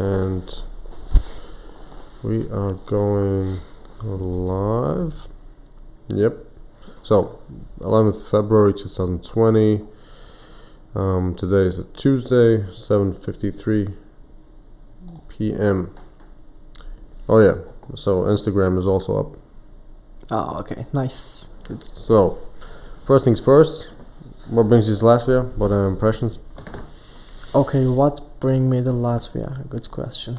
[0.00, 0.62] and
[2.22, 3.58] we are going
[4.02, 5.28] live.
[6.08, 6.38] Yep.
[7.02, 7.38] So,
[7.80, 9.86] 11th February 2020.
[10.94, 13.94] Um, today is a Tuesday, 7:53
[15.28, 15.94] p.m.
[17.28, 17.58] Oh yeah.
[17.94, 19.36] So Instagram is also up.
[20.30, 21.50] Oh, okay, nice.
[21.84, 22.38] So,
[23.04, 23.90] first things first.
[24.48, 25.56] What brings you to Latvia?
[25.56, 26.38] What are your impressions?
[27.54, 29.68] Okay, what bring me to Latvia?
[29.68, 30.38] Good question.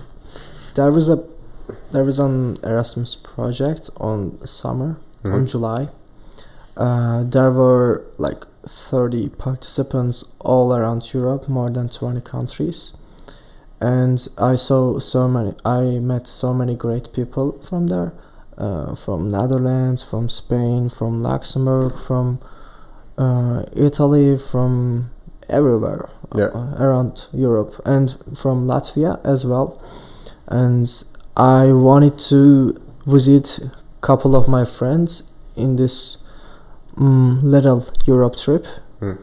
[0.75, 1.23] There was a
[1.91, 5.48] there was an Erasmus project on summer on Mhm.
[5.48, 5.90] July.
[6.76, 12.94] Uh, there were like 30 participants all around Europe, more than 20 countries.
[13.80, 18.13] And I saw so many, I met so many great people from there,
[18.57, 22.40] uh, from Netherlands, from Spain, from Luxembourg, from
[23.18, 25.09] uh, Italy, from
[25.52, 26.52] everywhere Yeah.
[26.54, 29.80] uh, around Europe, and from Latvia as well.
[30.48, 30.88] And
[31.36, 33.71] I wanted to visit a
[34.02, 36.18] couple of my friends in this
[36.96, 38.66] mm, little Europe trip.
[38.99, 39.13] Hmm.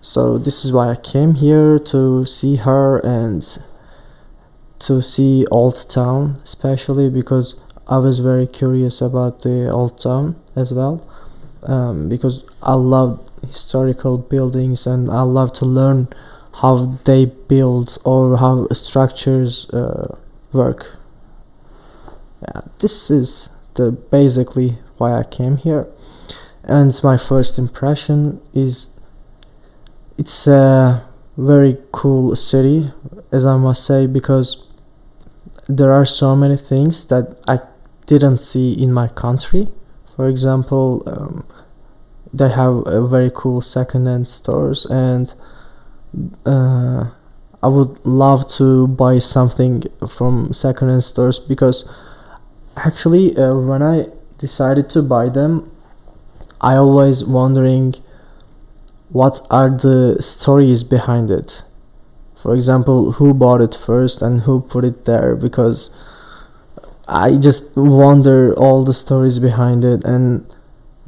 [0.00, 3.42] So this is why I came here to see her and
[4.80, 10.72] to see Old Town, especially because I was very curious about the Old Town as
[10.72, 11.06] well,
[11.64, 16.08] um, because I love historical buildings and I love to learn
[16.54, 20.16] how they build or how structures uh,
[20.52, 20.96] work.
[22.42, 25.86] Yeah, this is the basically why I came here,
[26.64, 28.90] and my first impression is
[30.18, 32.92] it's a very cool city,
[33.32, 34.66] as I must say, because
[35.68, 37.60] there are so many things that I
[38.06, 39.68] didn't see in my country.
[40.16, 41.46] For example, um,
[42.32, 45.34] they have very cool second-hand stores, and
[46.44, 47.10] uh,
[47.62, 51.90] I would love to buy something from second-hand stores because
[52.76, 54.06] actually, uh, when I
[54.38, 55.70] decided to buy them,
[56.60, 57.94] I always wondering
[59.10, 61.62] what are the stories behind it.
[62.36, 65.90] For example, who bought it first and who put it there because
[67.06, 70.46] I just wonder all the stories behind it and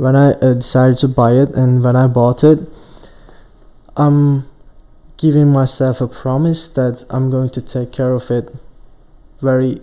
[0.02, 2.58] when I uh, decided to buy it and when I bought it
[3.96, 4.48] I'm
[5.16, 8.52] giving myself a promise that I'm going to take care of it
[9.41, 9.80] very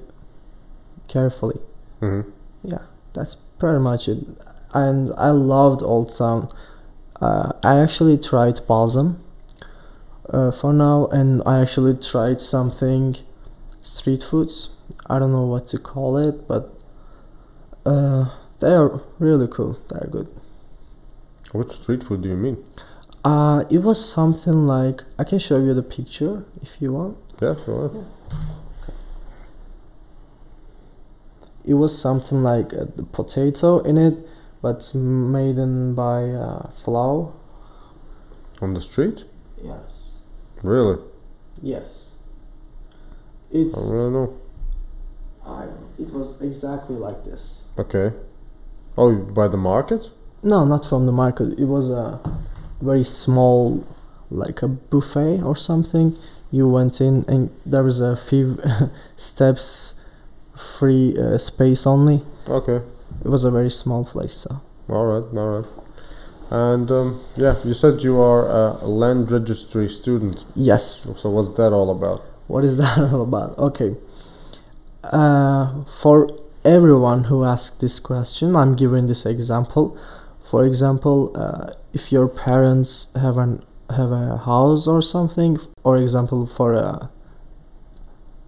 [1.07, 1.59] carefully.
[1.99, 2.21] hmm
[2.63, 4.19] Yeah, that's pretty much it.
[4.73, 6.51] And I loved Old Town.
[7.21, 9.23] Uh, I actually tried Balsam
[10.29, 13.15] uh, for now, and I actually tried something
[13.81, 14.69] street foods.
[15.07, 16.73] I don't know what to call it, but
[17.85, 18.29] uh,
[18.59, 19.77] they are really cool.
[19.89, 20.27] They're good.
[21.51, 22.63] What street food do you mean?
[23.23, 27.17] Uh, it was something like I can show you the picture if you want.
[27.41, 28.05] Yeah, go ahead.
[31.65, 34.25] It was something like uh, the potato in it,
[34.61, 37.33] but made in by uh, flour.
[38.61, 39.25] On the street?
[39.61, 40.21] Yes.
[40.63, 41.01] Really?
[41.61, 42.19] Yes.
[43.51, 43.77] It's.
[43.77, 44.37] I don't really know.
[45.45, 45.67] I,
[45.99, 47.67] it was exactly like this.
[47.77, 48.11] Okay.
[49.01, 50.01] Oh, by the market?
[50.43, 51.47] No, not from the market.
[51.57, 52.19] It was a
[52.81, 53.83] very small,
[54.29, 56.07] like a buffet or something.
[56.51, 58.57] You went in and there was a few
[59.15, 59.95] steps,
[60.77, 62.21] free uh, space only.
[62.47, 62.79] Okay.
[63.23, 64.33] It was a very small place.
[64.43, 64.51] So
[64.89, 65.69] All right, all right.
[66.51, 70.45] And um, yeah, you said you are a land registry student.
[70.55, 72.21] yes, So what's that all about?
[72.47, 73.57] what is that all about?
[73.57, 73.95] Okay.
[75.03, 76.27] Uh, for
[76.65, 79.97] everyone who asks this question, I'm giving this example.
[80.49, 86.45] For example, uh, if your parents have an have a house or something, or example
[86.45, 87.09] for a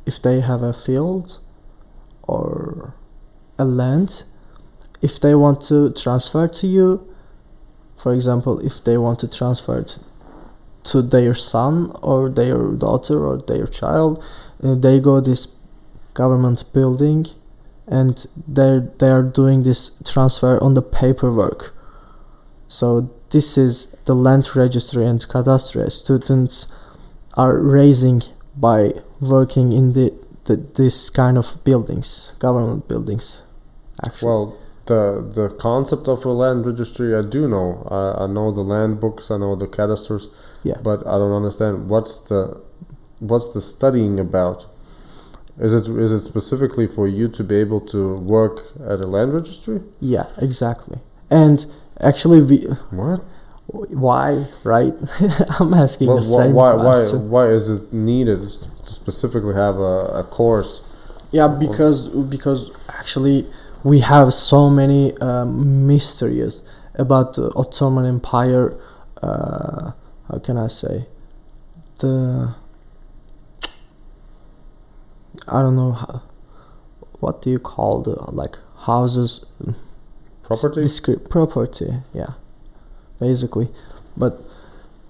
[0.05, 1.39] if they have a field
[2.23, 2.93] or
[3.57, 4.23] a land,
[5.01, 7.07] if they want to transfer to you,
[7.97, 9.99] for example, if they want to transfer it
[10.83, 14.23] to their son or their daughter or their child,
[14.63, 15.55] uh, they go this
[16.13, 17.27] government building
[17.87, 21.73] and they they are doing this transfer on the paperwork.
[22.67, 26.67] So this is the land registry and cadastre students
[27.35, 28.21] are raising
[28.55, 30.13] by working in the,
[30.45, 33.43] the this kind of buildings, government buildings.
[34.05, 37.87] Actually, Well, the the concept of a land registry, I do know.
[37.89, 40.29] I, I know the land books, I know the cadasters.
[40.63, 40.77] Yeah.
[40.83, 42.61] But I don't understand what's the
[43.19, 44.65] what's the studying about.
[45.61, 49.33] Is it is it specifically for you to be able to work at a land
[49.33, 49.81] registry?
[49.99, 50.97] yeah, exactly.
[51.29, 51.65] And
[51.99, 52.57] actually, we
[52.89, 53.21] What?
[53.67, 54.93] why, right?
[55.59, 56.99] I'm asking Well, the same why, why,
[57.35, 58.49] why is it needed to
[58.99, 60.81] specifically have a, a course?
[61.31, 63.45] Yeah, because because actually
[63.83, 68.73] we have so many um, mysteries about the Ottoman Empire.
[69.21, 69.91] Uh,
[70.27, 71.05] how can I say
[71.99, 72.55] the
[75.47, 76.21] I don't know how,
[77.19, 79.45] what do you call the like houses
[80.43, 80.81] Property?
[81.29, 82.33] Property yeah
[83.19, 83.69] basically
[84.17, 84.39] but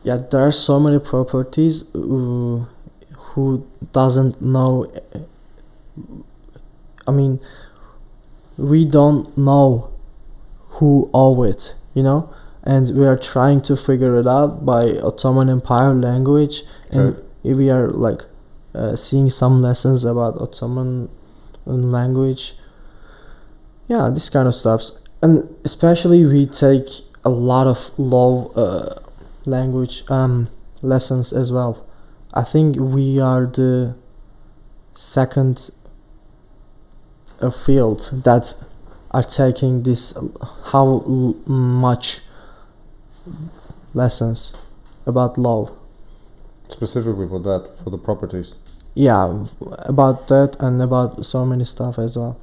[0.04, 2.68] yeah there are so many properties who,
[3.16, 5.20] who doesn't know uh,
[7.08, 7.40] i mean
[8.58, 9.90] we don't know
[10.78, 12.30] who owe it you know
[12.64, 17.22] and we are trying to figure it out by ottoman empire language and Okay.
[17.44, 18.22] if we are like
[18.74, 21.10] uh, seeing some lessons about ottoman
[21.66, 22.54] language.
[23.88, 25.00] Yeah this kind of stuffs.
[25.22, 26.88] And especially we take
[27.24, 29.02] a lot of law uh,
[29.46, 30.50] language um,
[30.82, 31.86] lessons as well.
[32.34, 33.96] I think we are the
[34.94, 35.70] second
[37.42, 38.54] uh, field that
[39.12, 40.18] are taking this
[40.72, 42.22] how l- much
[43.94, 44.56] lessons
[45.06, 45.70] about law.
[46.70, 48.56] Specifically for that, for the properties.
[48.94, 49.46] Yeah
[49.86, 52.38] about that and about so many stuff as well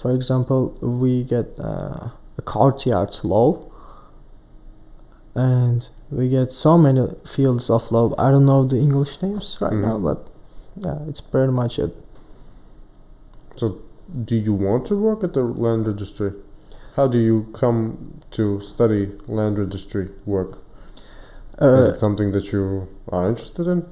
[0.00, 2.08] for example we get uh,
[2.38, 3.58] a courtyard law
[5.34, 9.72] and we get so many fields of law i don't know the english names right
[9.72, 9.82] Mhm.
[9.82, 10.26] now but
[10.76, 11.94] yeah it's pretty much it
[13.56, 13.66] So,
[14.24, 16.32] do you want to work at the land registry?
[16.96, 17.96] How do you come
[18.32, 20.58] to study land registry work?
[21.60, 23.84] Is uh, it something that you are interested in?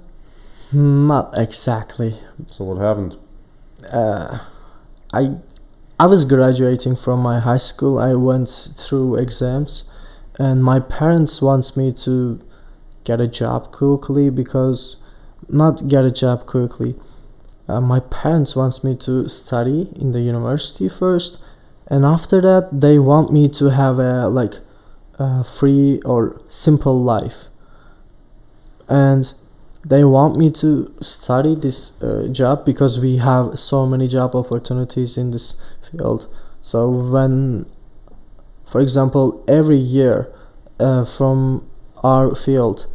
[0.75, 3.17] Not exactly So, what happened?
[3.93, 4.39] uh,
[5.13, 5.37] I
[5.99, 7.99] I was graduating from my high school.
[7.99, 9.91] I went through exams,
[10.39, 12.41] and my parents wants me to
[13.05, 14.97] get a job quickly because
[15.49, 16.95] not get a job quickly.
[17.69, 21.39] Uh, my parents wants me to study in the university first,
[21.87, 24.55] and after that they want me to have a like
[25.19, 27.47] a free or simple life.
[28.89, 29.33] And
[29.84, 35.17] they want me to study this uh, job because we have so many job opportunities
[35.17, 36.32] in this field.
[36.62, 37.67] So when
[38.67, 40.32] for example every year
[40.79, 41.69] uh, from
[42.02, 42.87] our field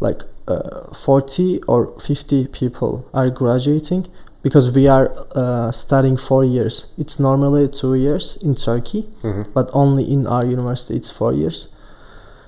[0.00, 4.06] like uh, 40 or 50 people are graduating
[4.42, 6.92] because we are uh, studying four years.
[6.98, 11.68] It's normally two years in turkey hmm but only in our university it's four years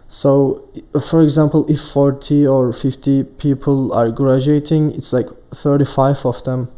[0.09, 0.69] so
[1.09, 6.71] for example if 40 or 50 people are graduating it's like 35 of them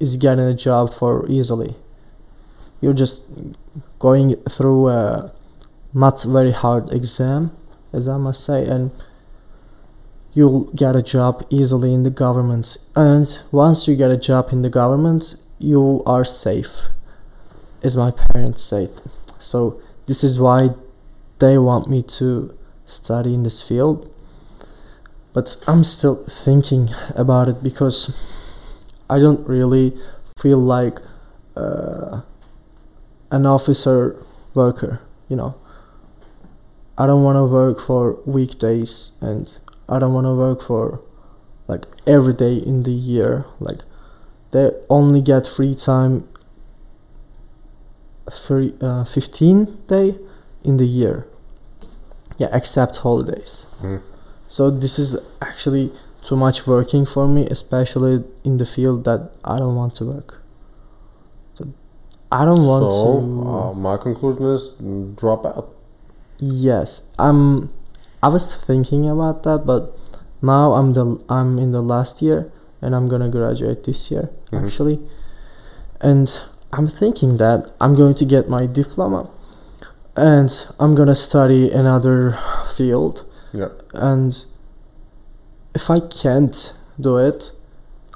[0.00, 1.76] is getting a job for easily.
[2.80, 3.22] You're just
[3.98, 5.32] going through a
[5.92, 7.50] not very hard exam
[7.92, 8.92] as i must say and
[10.32, 12.78] you'll get a job easily in the government.
[12.94, 16.88] And once you get a job in the government you are safe
[17.82, 18.90] as my parents said.
[19.38, 20.70] So this is why
[21.38, 22.56] they want me to
[22.90, 24.12] study in this field
[25.32, 28.16] but i'm still thinking about it because
[29.08, 29.96] i don't really
[30.40, 30.98] feel like
[31.56, 32.20] uh,
[33.30, 34.16] an officer
[34.54, 35.00] worker
[35.30, 35.54] you know.
[36.98, 39.56] I don't want to work for weekdays and
[39.88, 41.00] i don't want to work for
[41.66, 43.78] like every day in the year like
[44.50, 46.28] they only get free time
[48.46, 50.18] free uh, 15 day
[50.62, 51.26] in the year
[52.40, 54.00] yeah except holidays Mhm.
[54.56, 55.10] so this is
[55.48, 55.86] actually
[56.26, 58.14] too much working for me especially
[58.48, 59.20] in the field that
[59.52, 60.30] i don't want to work
[61.56, 61.62] so
[62.40, 65.66] i don't want so, to uh, my conclusion is mm, drop out.
[66.38, 66.90] yes
[67.26, 67.40] i'm
[68.26, 69.82] i was thinking about that but
[70.52, 71.04] now i'm the
[71.36, 72.40] i'm in the last year
[72.82, 74.58] and i'm gonna graduate this year Mhm.
[74.64, 74.98] actually
[76.10, 76.26] and
[76.76, 79.20] i'm thinking that i'm going to get my diploma
[80.20, 80.50] and
[80.80, 82.38] i'm gonna study another
[82.76, 83.14] field
[83.52, 83.70] Yeah.
[83.94, 84.32] and
[85.74, 86.56] if i can't
[87.00, 87.52] do it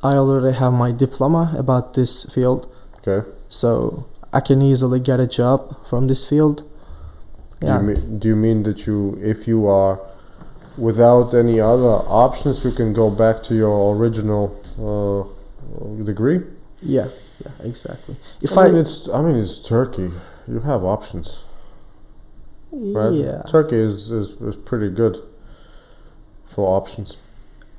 [0.03, 2.61] i already have my diploma about this field
[2.99, 3.21] Okay.
[3.49, 3.69] so
[4.33, 5.59] i can easily get a job
[5.89, 6.57] from this field
[7.61, 9.95] Do, you mean, do you mean that you, if you are
[10.77, 11.95] without any other
[12.27, 14.45] options, you can go back to your original
[14.91, 15.23] uh,
[16.11, 16.41] degree?
[16.97, 17.09] yeah
[17.45, 18.15] yeah exactly
[18.47, 20.09] if I i, mean, it's I mean, it's Turkey.
[20.53, 21.27] You have options,
[22.75, 23.13] right?
[23.15, 25.17] yeah Turkey is, is, is pretty good
[26.47, 27.17] for options.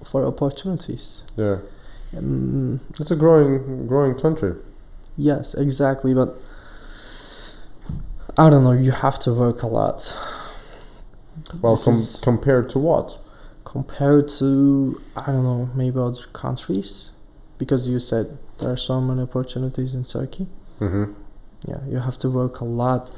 [0.03, 1.57] for opportunities Yeah,
[2.17, 4.53] um, it's a growing growing country.
[5.17, 6.29] yes exactly but
[8.37, 10.15] i don't know you have to work a lot
[11.61, 13.17] Well, com- compared to what?
[13.63, 14.47] compared to
[15.17, 17.11] I don't know maybe other countries
[17.57, 18.25] because you said
[18.59, 20.47] there are so many opportunities in Turkey.
[20.79, 21.11] Mm-hmm.
[21.67, 23.11] Yeah, you have to work a lot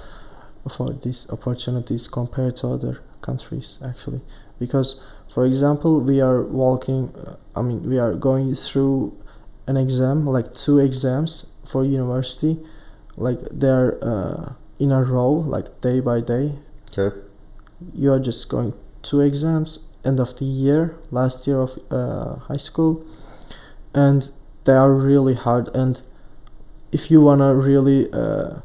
[0.70, 4.22] for these opportunities compared to other countries actually.
[4.60, 9.18] Because for example we are walking uh, I mean we are going through
[9.68, 12.58] an exam like two exams for university
[13.16, 16.54] like they're uh, in a row like day by day.
[16.98, 17.16] Okay.
[17.94, 22.58] you are just going two exams end of the year last year of uh, high
[22.58, 23.06] school
[23.94, 24.32] and
[24.68, 25.70] they are really hard.
[25.70, 26.02] And
[26.92, 28.60] if you want to really uh,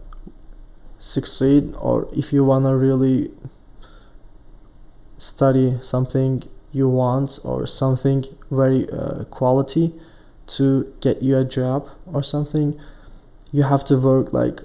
[1.02, 3.30] succeed or if you want to really
[5.18, 9.92] study something you want or something very uh, quality
[10.47, 12.78] to get you a job or something
[13.50, 14.61] you have to work like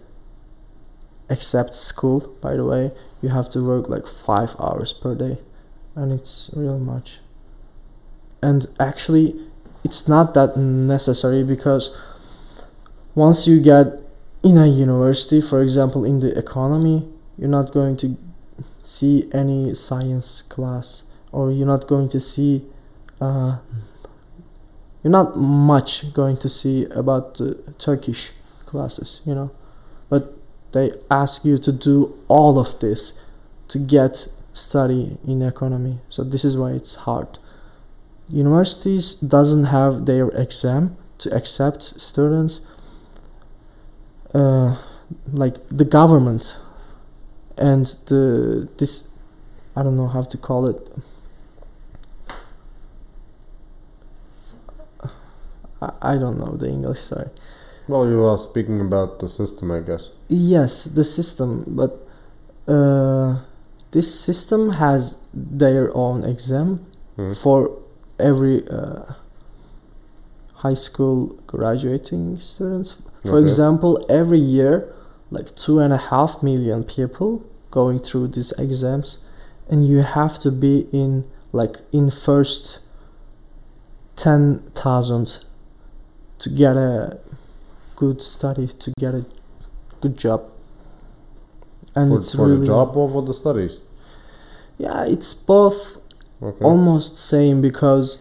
[1.29, 2.91] except school by the way
[3.22, 5.38] you have to work like five hours per day
[5.98, 7.20] and it's real much.
[8.41, 9.36] And actually
[9.84, 11.96] it's not that necessary because
[13.15, 13.88] once you get
[14.44, 18.17] in a university for example in the economy you're not going to
[18.82, 22.63] see any science class or you're not going to see
[23.20, 23.58] uh,
[25.03, 28.32] you're not much going to see about the turkish
[28.65, 29.51] classes you know?
[30.10, 30.34] But
[30.72, 33.20] they ask you to do all of this
[33.70, 36.00] to get study in economy.
[36.10, 37.39] So this is why it's hard.
[38.29, 42.62] Universities doesn't have their exam to accept students
[44.39, 44.70] uh,
[45.41, 46.44] like the government
[47.70, 48.24] and the
[48.79, 48.94] this
[49.77, 50.82] i don't know how to call it
[55.82, 57.29] I, I don't know the english sorry
[57.88, 60.10] Well, you are speaking about the system, I guess.
[60.27, 61.91] Yes, the system, but
[62.67, 63.39] uh,
[63.96, 66.70] this system has their own exam
[67.15, 67.32] Hmm.
[67.44, 67.60] for
[68.20, 69.03] every uh,
[70.63, 73.01] high school graduating students.
[73.24, 73.44] For Okay.
[73.44, 74.94] example, every year,
[75.32, 79.26] like two and a half million people going through these exams,
[79.70, 82.80] and you have to be in like in first
[84.16, 85.44] ten thousand
[86.40, 87.20] to get a
[87.96, 89.26] good study to get a
[90.02, 90.44] good job.
[91.96, 93.80] And for it's for really the job or for the studies?
[94.78, 95.98] yeah, it's both
[96.42, 96.64] Okay.
[96.64, 98.20] almost same because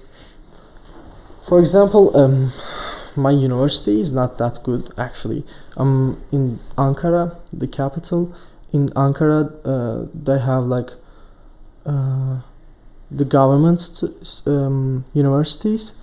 [1.47, 2.51] for example um,
[3.17, 5.45] my university is not that good actually.
[5.77, 8.35] I'm in ankara the capital.
[8.73, 10.91] In ankara uh, they have like
[11.87, 12.41] uh,
[13.11, 16.03] the government st- um, universities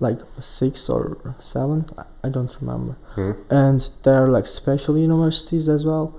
[0.00, 2.94] like six or seven I- i don't remember.
[3.14, 3.32] Hmm.
[3.50, 6.18] and there are like special universities as well.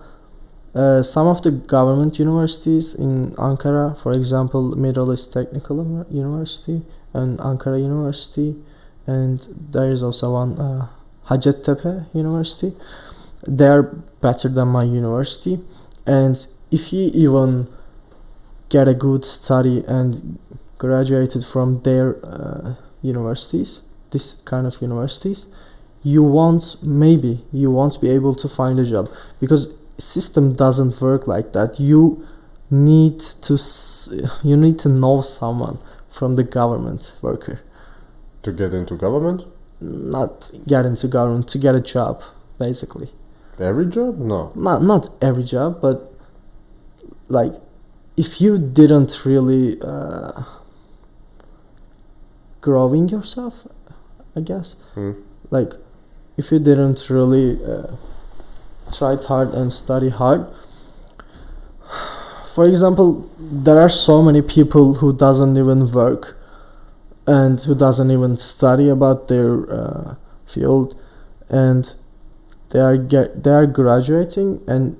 [0.76, 5.78] Uh, some of the government universities in Ankara, for example, Middle East Technical
[6.10, 6.82] University
[7.14, 8.56] and Ankara University,
[9.06, 10.88] and there is also one uh,
[11.28, 12.74] Hacettepe University.
[13.48, 15.60] They are better than my university,
[16.06, 17.68] and if you even
[18.70, 20.40] get a good study and
[20.78, 23.82] graduated from their uh, universities,
[24.12, 25.54] this kind of universities,
[26.02, 29.10] you won't maybe you won't be able to find a job.
[29.40, 31.80] Because system doesn't work like that.
[31.80, 32.26] You
[32.72, 33.58] need to
[34.44, 35.78] you need to know someone
[36.10, 37.60] from the government worker
[38.44, 39.42] To get into government?
[39.82, 42.22] not get into government to get a job
[42.58, 43.10] basically
[43.60, 44.18] Every job?
[44.18, 44.52] No.
[44.56, 45.98] not not every job but
[47.28, 47.54] like
[48.16, 50.44] if you didn't really uh,
[52.62, 53.68] growing yourself
[54.38, 55.12] i guess Hmm.
[55.52, 55.74] like
[56.38, 57.92] if you didn't really uh,
[58.98, 60.46] try hard and study hard
[62.56, 63.30] for example
[63.68, 66.38] there are so many people who doesn't even work
[67.26, 70.16] and who doesn't even study about their uh,
[70.46, 71.00] field
[71.50, 71.94] and
[72.70, 74.98] they are get they are graduating and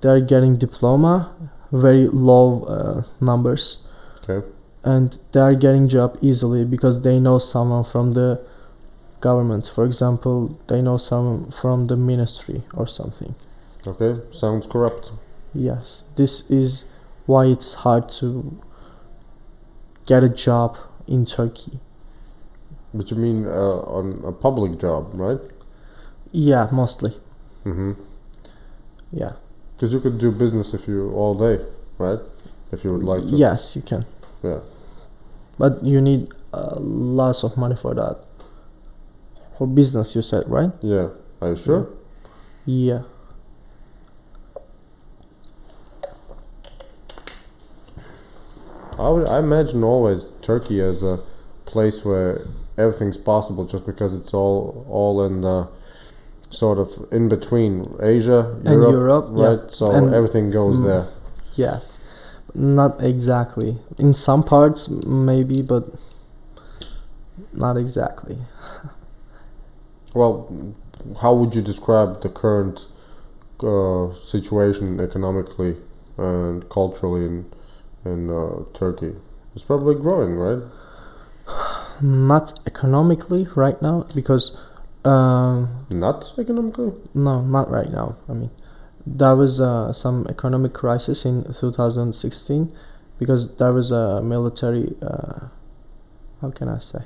[0.00, 1.32] they are getting diploma
[1.70, 3.86] very low uh, numbers
[4.28, 4.46] Okay.
[4.84, 8.40] and they are getting job easily because they know someone from the
[9.20, 13.34] government for example they know someone from the ministry or something
[13.86, 14.20] Okay.
[14.30, 15.10] Sounds corrupt.
[15.54, 16.84] yes this is
[17.26, 18.56] why it's hard to
[20.06, 21.78] get a job in turkey
[22.94, 25.40] But you mean uh, on a public job, right?
[26.32, 27.12] yeah mostly
[27.64, 27.92] Mm-hmm.
[29.10, 29.32] yeah
[29.76, 31.62] Because you could do business if you all day,
[31.98, 32.18] right?
[32.72, 33.36] If you would like to.
[33.36, 34.04] yes you can
[34.42, 34.60] Yeah.
[35.58, 38.16] but you need uh, lots of money for that
[39.58, 41.08] for business you said right Yeah.
[41.40, 41.86] Are you sure?
[42.66, 43.02] yeah
[48.98, 51.18] I would, I imagine always Turkey as a
[51.64, 52.42] place where
[52.78, 55.68] everything's possible, just because it's all all in the
[56.50, 59.46] sort of in between Asia, And Europe, Europe, yeah.
[59.46, 59.70] right?
[59.70, 60.84] So And- everything goes Mm.
[60.84, 61.06] there.
[61.54, 61.98] Yes,
[62.54, 63.78] not exactly.
[63.98, 65.84] In some parts, maybe, but
[67.52, 68.38] not exactly.
[70.14, 70.46] Well,
[71.22, 72.86] how would you describe the current
[73.62, 75.76] uh, situation economically
[76.18, 77.46] and culturally in
[78.04, 79.12] in uh, Turkey?
[79.54, 80.62] It's probably growing, right?
[82.00, 84.56] Not economically right now because
[85.04, 86.92] um, Not economically.
[87.14, 88.16] no, not right now.
[88.28, 88.50] I mean,
[89.06, 92.72] there was uh, some economic crisis in 2016
[93.18, 94.94] because there was a military.
[95.02, 95.48] Uh,
[96.40, 97.00] how can I say?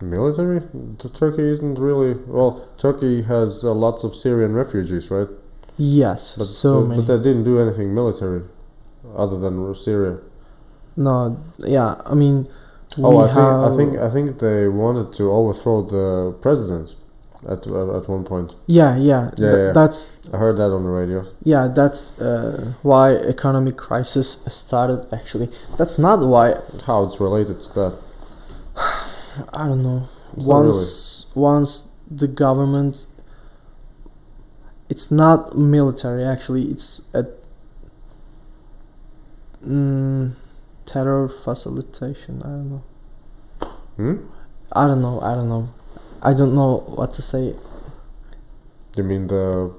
[0.00, 0.60] Military?
[0.98, 2.68] The Turkey isn't really well.
[2.76, 5.28] Turkey has uh, lots of Syrian refugees, right?
[5.78, 7.02] Yes, But so but, many.
[7.02, 8.42] but they didn't do anything military,
[9.14, 10.18] other than Syria.
[10.96, 12.48] no, yeah, I mean.
[12.98, 16.94] Oh, we I think I think I think they wanted to overthrow the president
[17.46, 18.54] at at one point.
[18.66, 19.72] Yeah, yeah, Yeah, th- yeah.
[19.72, 21.24] that's I heard that on the radio.
[21.42, 25.12] Yeah, that's uh, why economic crisis started.
[25.12, 26.54] Actually, that's not why.
[26.86, 27.94] How it's related to that?
[29.52, 30.08] I don't know.
[30.36, 33.06] It's once once the government,
[34.88, 36.24] it's not military.
[36.24, 37.24] Actually, it's a
[39.64, 40.32] mm,
[40.84, 42.42] terror facilitation.
[42.42, 42.82] I don't know.
[43.96, 44.16] Hmm?
[44.72, 45.20] I don't know.
[45.20, 45.68] I don't know.
[46.22, 47.54] I don't know what to say.
[48.96, 49.70] You mean the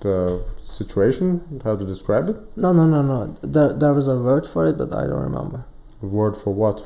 [0.00, 1.60] the situation?
[1.64, 2.36] How to describe it?
[2.56, 3.26] No, no, no, no.
[3.42, 5.64] There, there was a word for it, but I don't remember.
[6.02, 6.84] A word for what?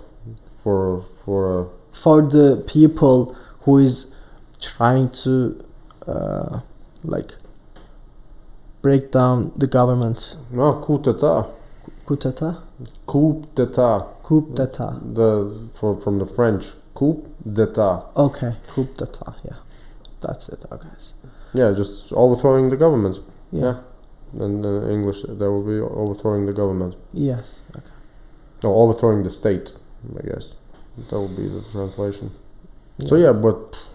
[0.63, 4.15] For for uh, for the people who is
[4.61, 5.65] trying to
[6.07, 6.61] uh,
[7.03, 7.35] like
[8.83, 11.47] break down the government no coup d'état.
[12.11, 12.55] Coup d'état
[13.07, 14.07] Coup d'état.
[14.25, 18.07] coup d'état The for from the French coup d'état.
[18.17, 19.57] okay coup d'état yeah
[20.21, 20.89] that's it okay
[21.55, 23.21] Yeah, just overthrowing the government.
[23.53, 23.75] yeah,
[24.39, 26.95] And in English, that will be overthrowing the government.
[27.13, 27.91] yes okay
[28.63, 29.73] No, overthrowing the state,
[30.19, 30.55] I guess.
[31.11, 32.31] That would be the translation.
[33.07, 33.89] So yeah, but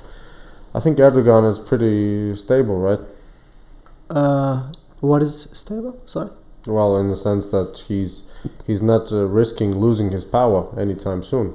[0.73, 2.99] I think Erdogan is pretty stable, right?
[4.09, 6.29] uh what is stable sorry
[6.67, 8.23] Well, in the sense that he's
[8.65, 11.53] he's not uh, risking losing his power anytime soon.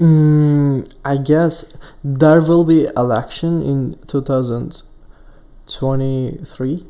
[0.00, 6.86] mm, I guess there will be election in 2023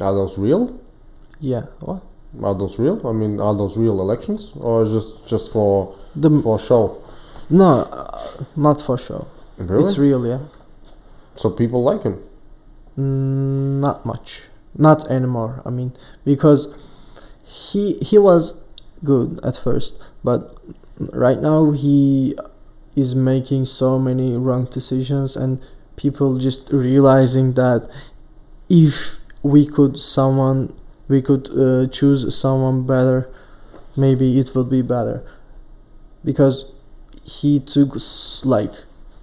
[0.00, 0.78] Are those real?
[1.40, 2.02] yeah what
[2.42, 3.00] Are those real?
[3.06, 6.96] I mean, are those real elections, or just just for the for show?
[7.50, 8.18] no uh,
[8.56, 9.26] not for sure
[9.58, 9.84] Really?
[9.84, 10.38] it's real yeah
[11.36, 12.18] so people like him.
[12.98, 15.92] Mm, not much not anymore i mean
[16.24, 16.68] because
[17.52, 18.62] he he was
[19.04, 20.56] good at first but
[21.12, 22.36] right now he
[22.94, 25.64] is making so many wrong decisions and
[25.96, 27.88] people just realizing that
[28.68, 30.72] if we could someone
[31.08, 33.28] we could uh, choose someone better
[33.96, 35.22] maybe it would be better.
[36.24, 36.70] Because
[37.24, 37.96] he took
[38.44, 38.72] like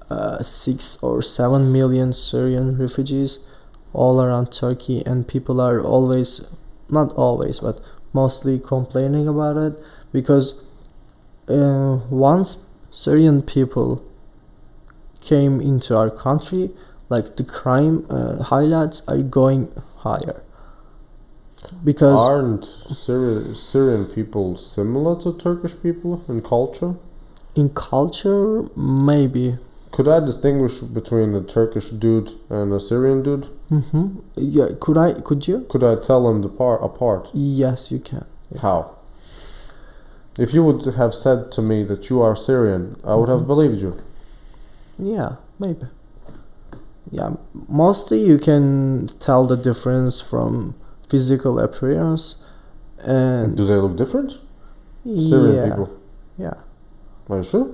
[0.10, 3.46] uh, six or seven million Syrian refugees
[3.94, 6.46] all around Turkey, and people are always,
[6.89, 7.80] not always, but
[8.13, 10.63] mostly complaining about it because
[11.48, 14.04] uh, once Syrian people
[15.22, 16.72] came into our country,
[17.10, 20.41] like the crime uh, highlights are going higher
[21.84, 26.95] because Aren't Syri- Syrian people similar to Turkish people in culture?
[27.56, 29.58] in culture maybe
[29.91, 33.47] Could I distinguish between a Turkish dude and a Syrian dude?
[33.69, 37.30] hmm yeah could I could you Could I tell them the par- apart?
[37.34, 38.25] yes you can
[38.62, 38.91] How?
[40.38, 43.47] If you would have said to me that you are Syrian, I would have Mhm.
[43.47, 43.93] believed you.
[44.97, 45.86] Yeah, maybe.
[47.12, 47.32] Yeah,
[47.67, 50.75] mostly you can tell the difference from
[51.10, 52.23] physical appearance
[53.04, 54.32] and Do they look different?
[55.04, 55.89] Syrian yeah, people.
[56.38, 56.54] yeah,
[57.30, 57.67] Are you sure?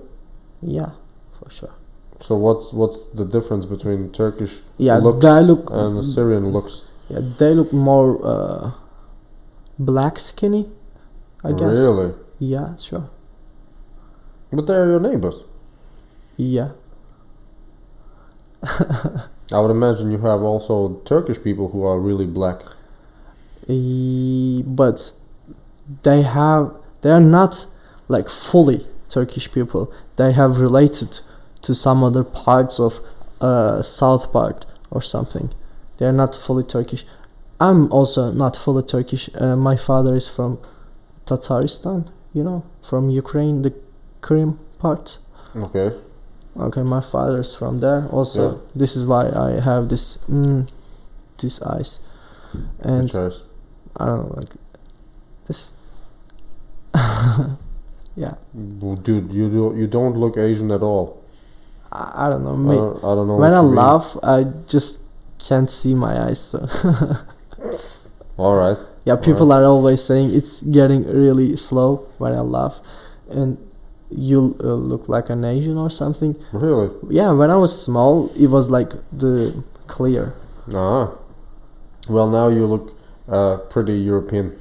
[0.62, 0.92] yeah,
[1.38, 1.74] for sure.
[2.20, 6.82] So what's what's the difference between Turkish Yeah, looks they look and the Syrian looks?
[7.10, 8.72] yeah they look more uh,
[9.78, 10.70] black skinny.
[11.44, 11.78] I guess.
[11.78, 12.14] Really?
[12.40, 13.10] Yeah, sure.
[14.52, 15.44] But they're your neighbors.
[16.38, 16.70] Yeah.
[18.64, 22.62] I would imagine you have also Turkish people who are really black.
[23.68, 25.14] E- but
[26.04, 27.68] they have they are not
[28.08, 29.94] like fully Turkish people.
[30.16, 31.20] They have related
[31.66, 33.00] to some other parts of
[33.42, 35.50] uh, south part or something.
[35.98, 37.06] They are not fully Turkish.
[37.60, 39.30] I'm also not fully Turkish.
[39.36, 40.60] Uh, my father is from
[41.26, 42.02] Tataristan.
[42.34, 43.74] you know, from Ukraine, the
[44.22, 45.20] Crimea part.
[45.56, 45.90] Okay.
[46.68, 48.02] Okay, my father's from there.
[48.12, 48.58] Also, Yeah.
[48.82, 50.68] this is why I have this mm,
[51.42, 52.00] this eyes,
[52.92, 53.40] and eyes?
[53.98, 54.54] I don't know, like
[55.48, 55.72] this.
[58.16, 61.22] yeah, Well, Dude, you do you don't look Asian at all.
[61.96, 62.56] I, I don't know.
[62.72, 63.38] I don't, I don't know.
[63.38, 63.76] when I you mean.
[63.76, 65.00] laugh, I just
[65.40, 66.40] can't see my eyes.
[66.42, 66.60] So
[68.38, 68.78] All right.
[69.06, 72.80] yeah, people are always saying it's getting really slow when I laugh,
[73.30, 73.58] and
[74.12, 76.36] you uh, look like an Asian or something.
[76.54, 76.90] Really?
[77.10, 80.34] Yeah, when I was small, it was like the clear.
[80.74, 81.12] Ah.
[82.10, 82.94] Well, now you look
[83.28, 84.54] uh, pretty European.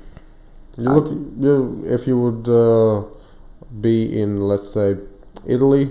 [0.79, 3.05] You I look you if you would uh,
[3.81, 4.97] be in let's say
[5.47, 5.91] Italy,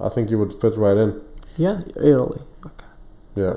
[0.00, 1.20] I think you would fit right in.
[1.56, 2.40] Yeah, really.
[2.66, 2.86] Okay.
[3.36, 3.56] Yeah.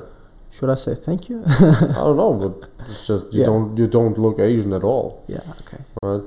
[0.50, 1.42] Should I say thank you?
[1.46, 3.46] I don't know, but it's just you Yeah.
[3.46, 5.40] don't you don't look Asian at all, yeah.
[5.60, 5.82] Okay.
[6.02, 6.22] right?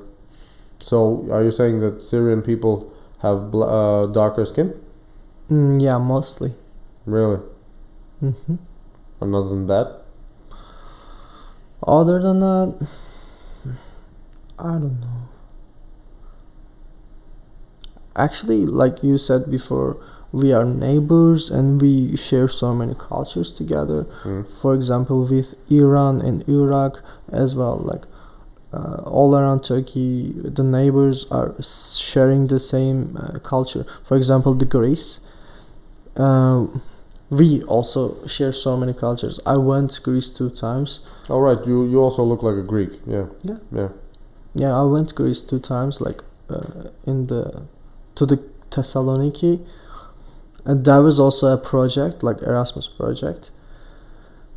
[0.79, 4.73] So are you saying that Syrian people have bl- uh, darker skin?
[5.51, 6.51] Mm, yeah, mostly.
[7.05, 7.39] Really?
[8.19, 8.55] hmm
[9.21, 10.01] And other than that,
[11.87, 12.87] Other than that,
[14.57, 15.24] I don't know.
[18.15, 19.97] Actually, like you said before,
[20.31, 24.05] we are neighbors and we share so many cultures together.
[24.23, 24.45] Mm.
[24.61, 27.01] For example, with Iran and Iraq
[27.31, 28.03] as well, like
[28.73, 33.85] uh, all around Turkey, the neighbors are sharing the same uh, culture.
[34.03, 35.21] For example, the Greece.
[36.17, 36.67] Uh,
[37.29, 39.39] we also share so many cultures.
[39.45, 41.05] I went to Greece two times.
[41.29, 42.91] all right, you you also look like a Greek.
[43.07, 43.27] Yeah.
[43.43, 43.57] Yeah.
[43.71, 43.89] Yeah.
[44.53, 47.63] Yeah, I went to Greece two times, like uh, in the
[48.15, 48.37] to the
[48.71, 49.65] Thessaloniki,
[50.65, 53.51] and there was also a project, like Erasmus project.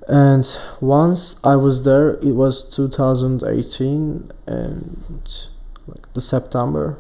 [0.09, 0.47] And
[0.81, 5.39] once I was there, it was 2018 and
[5.87, 6.99] like the September,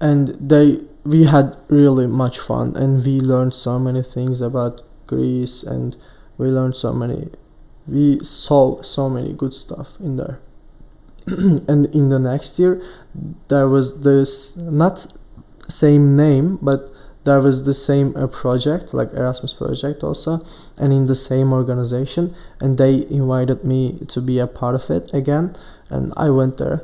[0.00, 5.62] and they we had really much fun, and we learned so many things about Greece,
[5.62, 5.96] and
[6.36, 7.30] we learned so many,
[7.86, 10.38] we saw so many good stuff in there
[11.68, 12.82] and in the next year
[13.48, 15.06] there was this not
[15.68, 16.90] same name but
[17.24, 20.40] there was the same uh, project like erasmus project also
[20.78, 25.12] and in the same organization and they invited me to be a part of it
[25.12, 25.54] again
[25.90, 26.82] and i went there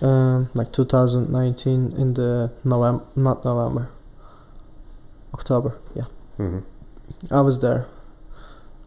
[0.00, 3.90] um, like 2019 in the november not november
[5.34, 6.04] october yeah
[6.36, 6.58] hmm
[7.30, 7.86] I was there.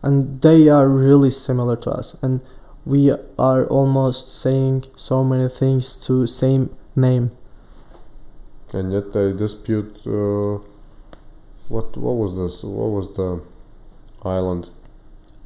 [0.02, 2.44] And they are really similar to us and
[2.86, 7.32] we are almost saying so many things to same name.
[8.74, 10.00] And yet they dispute.
[10.06, 10.60] Uh,
[11.68, 12.64] what what was this?
[12.64, 13.42] What was the
[14.24, 14.70] island?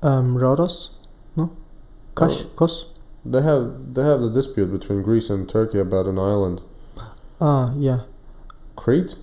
[0.02, 0.90] Um Rhodos?
[1.36, 1.52] No?
[2.16, 2.44] Kash?
[2.44, 2.50] Oh.
[2.56, 2.86] Kos?
[3.26, 6.62] They have they have the dispute between Greece and Turkey about an island.
[7.42, 8.02] Ah yeah.
[8.76, 9.16] Crete?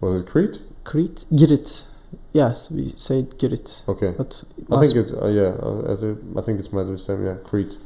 [0.00, 0.60] Was it Crete?
[0.84, 1.24] Crete?
[1.32, 1.86] Girit.
[2.34, 3.82] Yes, we say Girit.
[3.88, 4.12] Okay.
[4.18, 4.42] But
[4.72, 5.54] I think it's uh, yeah.
[5.62, 7.24] Uh, I I think it's might be the same.
[7.24, 7.76] Yeah, Crete.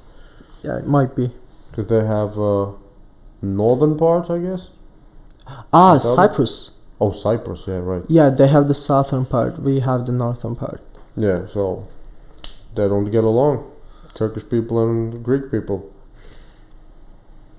[0.62, 1.30] yeah, it might be.
[1.70, 2.72] Because they have uh,
[3.42, 4.70] northern part, I guess.
[5.72, 5.98] Ah?
[5.98, 6.70] Cyprus.
[6.98, 7.64] Oh, Cyprus.
[7.66, 8.02] Yeah, right.
[8.08, 9.58] Yeah, they have the southern part.
[9.60, 10.80] We have the northern part.
[11.14, 11.86] Yeah, so
[12.74, 13.70] they don't get along.
[14.14, 15.92] Turkish people and Greek people.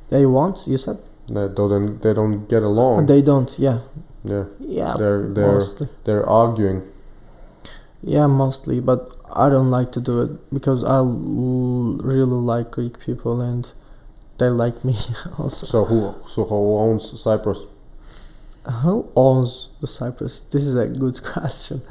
[0.09, 0.97] They want, you said?
[1.27, 2.01] They don't.
[2.01, 3.05] They don't get along.
[3.05, 3.81] They don't, yeah.
[4.29, 5.87] Yeah, Yeah, they're they're mostly.
[6.05, 6.83] they're arguing.
[8.01, 12.99] Yeah, mostly, but I don't like to do it because I l- really like Greek
[12.99, 13.71] people and
[14.37, 14.95] they like me
[15.37, 15.65] also.
[15.67, 17.65] So who so who owns Cyprus?
[18.83, 20.41] Who owns the Cyprus?
[20.41, 21.81] This is a good question.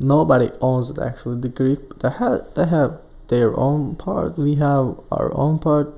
[0.00, 1.40] Nobody owns it actually.
[1.40, 4.36] The Greek they have they have their own part.
[4.38, 5.88] We have our own part,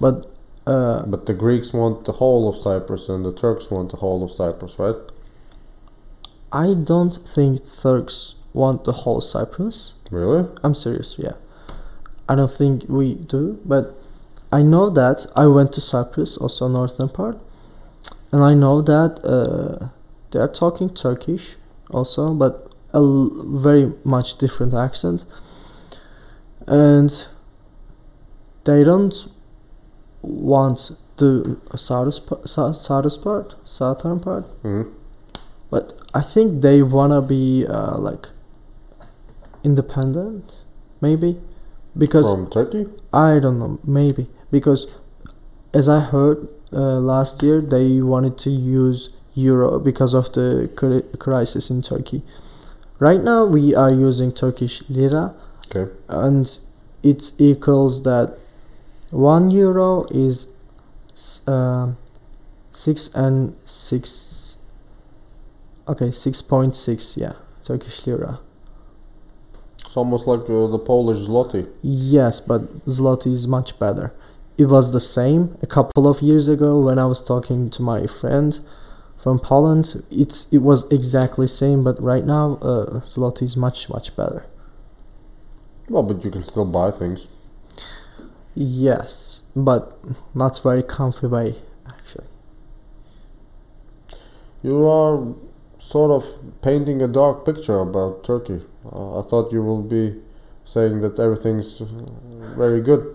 [0.00, 0.32] but
[0.68, 4.22] uh, But the Greeks want the whole of Cyprus, and the Turks want the whole
[4.22, 4.96] of Cyprus, right?
[6.52, 9.94] I don't think Turks want the whole Cyprus.
[10.10, 10.44] Really?
[10.64, 11.36] I'm serious, yeah.
[12.28, 13.94] I don't think we do, but
[14.52, 17.38] I know that I went to Cyprus, also northern part,
[18.32, 19.88] and I know that uh,
[20.30, 21.56] they are talking Turkish
[21.90, 25.24] also, but a l- very much different accent,
[26.66, 27.10] and
[28.64, 29.14] they don't
[30.22, 34.82] want the southern, pa- sou- southern part, southern part, hmm
[35.70, 38.28] but I think they wanna be uh, like
[39.64, 40.64] independent,
[41.00, 41.36] maybe,
[41.96, 42.86] because From Turkey?
[43.12, 44.94] I don't know, maybe because
[45.74, 50.68] as I heard uh, last year, they wanted to use euro because of the
[51.18, 52.22] crisis in Turkey.
[52.98, 55.34] Right now, we are using Turkish lira,
[55.66, 55.90] Okay.
[56.08, 56.58] and
[57.02, 58.36] it equals that
[59.10, 60.48] one euro is
[61.46, 61.92] uh,
[62.72, 64.58] six and six.
[65.86, 67.16] Okay, six point six.
[67.16, 68.40] Yeah, Turkish lira.
[69.84, 71.66] It's almost like uh, the Polish zloty.
[71.82, 74.12] Yes, but zloty is much better.
[74.58, 78.06] It was the same a couple of years ago when I was talking to my
[78.06, 78.58] friend
[79.16, 80.04] from Poland.
[80.10, 84.44] It's it was exactly same, but right now uh, zloty is much much better.
[85.88, 87.26] Well, but you can still buy things.
[88.60, 89.96] Yes, but
[90.34, 91.54] not very comfy way
[91.88, 92.26] actually.
[94.62, 95.22] You are
[95.78, 96.24] sort of
[96.62, 98.60] painting a dark picture about Turkey.
[98.92, 100.16] Uh, I thought you will be
[100.64, 101.78] saying that everything's
[102.56, 103.14] very good.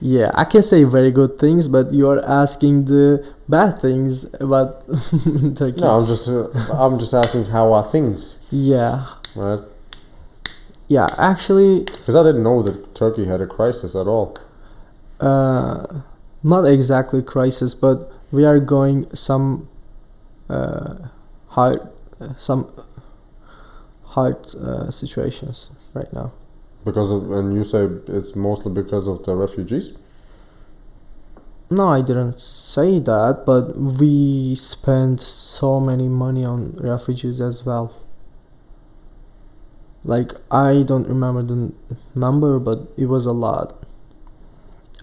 [0.00, 4.80] Yeah, I can say very good things, but you are asking the bad things about
[5.56, 5.80] Turkey.
[5.80, 9.06] No, I'm just uh, I'm just asking how are things, Yeah,
[9.36, 9.60] right?
[10.88, 11.06] yeah.
[11.16, 14.36] Actually, Because I didn't know that Turkey had a crisis at all.
[15.24, 16.02] Uh,
[16.42, 19.68] not exactly crisis, but we are going some
[20.50, 20.96] uh,
[21.48, 21.80] hard,
[22.36, 22.70] some
[24.04, 26.32] hard uh, situations right now.
[26.84, 29.94] Because of, and you say it's mostly because of the refugees.
[31.70, 37.90] No, I didn't say that, but we spent so many money on refugees as well.
[40.04, 41.74] Like I don't remember the n-
[42.14, 43.83] number, but it was a lot.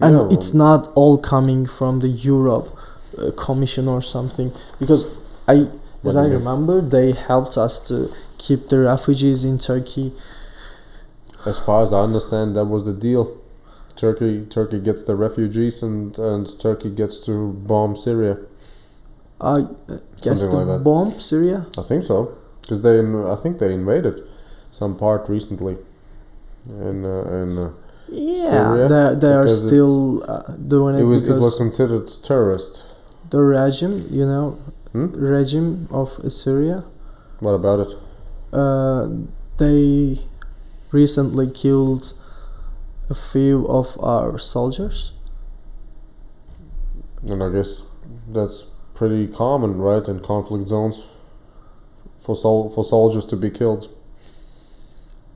[0.00, 2.76] And Yeah, it's not all coming from the Europe
[3.18, 5.04] uh, Commission or something because
[5.46, 5.68] I,
[6.04, 10.12] as I remember, they helped us to keep the refugees in Turkey.
[11.44, 13.38] As far as I understand, that was the deal.
[13.96, 18.38] Turkey Turkey gets the refugees and and Turkey gets to bomb Syria.
[19.40, 21.66] I uh, guess Something the like bomb Syria.
[21.76, 24.22] I think so, because they in- I think they invaded
[24.70, 25.76] some part recently.
[26.70, 27.72] In uh, in uh,
[28.12, 31.56] Yeah, Syria, they they are because it- still uh, doing it, it was it was
[31.56, 32.84] considered terrorist.
[33.30, 34.56] the regime, you know,
[34.92, 35.06] Hmm?
[35.14, 36.84] regime of Syria,
[37.40, 37.96] What about it?
[38.52, 39.08] uh,
[39.56, 40.18] they
[40.92, 42.12] recently killed
[43.08, 45.12] a few of our soldiers.
[47.26, 47.82] And I guess
[48.32, 51.04] that's pretty common, right, in conflict zones,
[52.20, 53.88] for sol- for soldiers to be killed.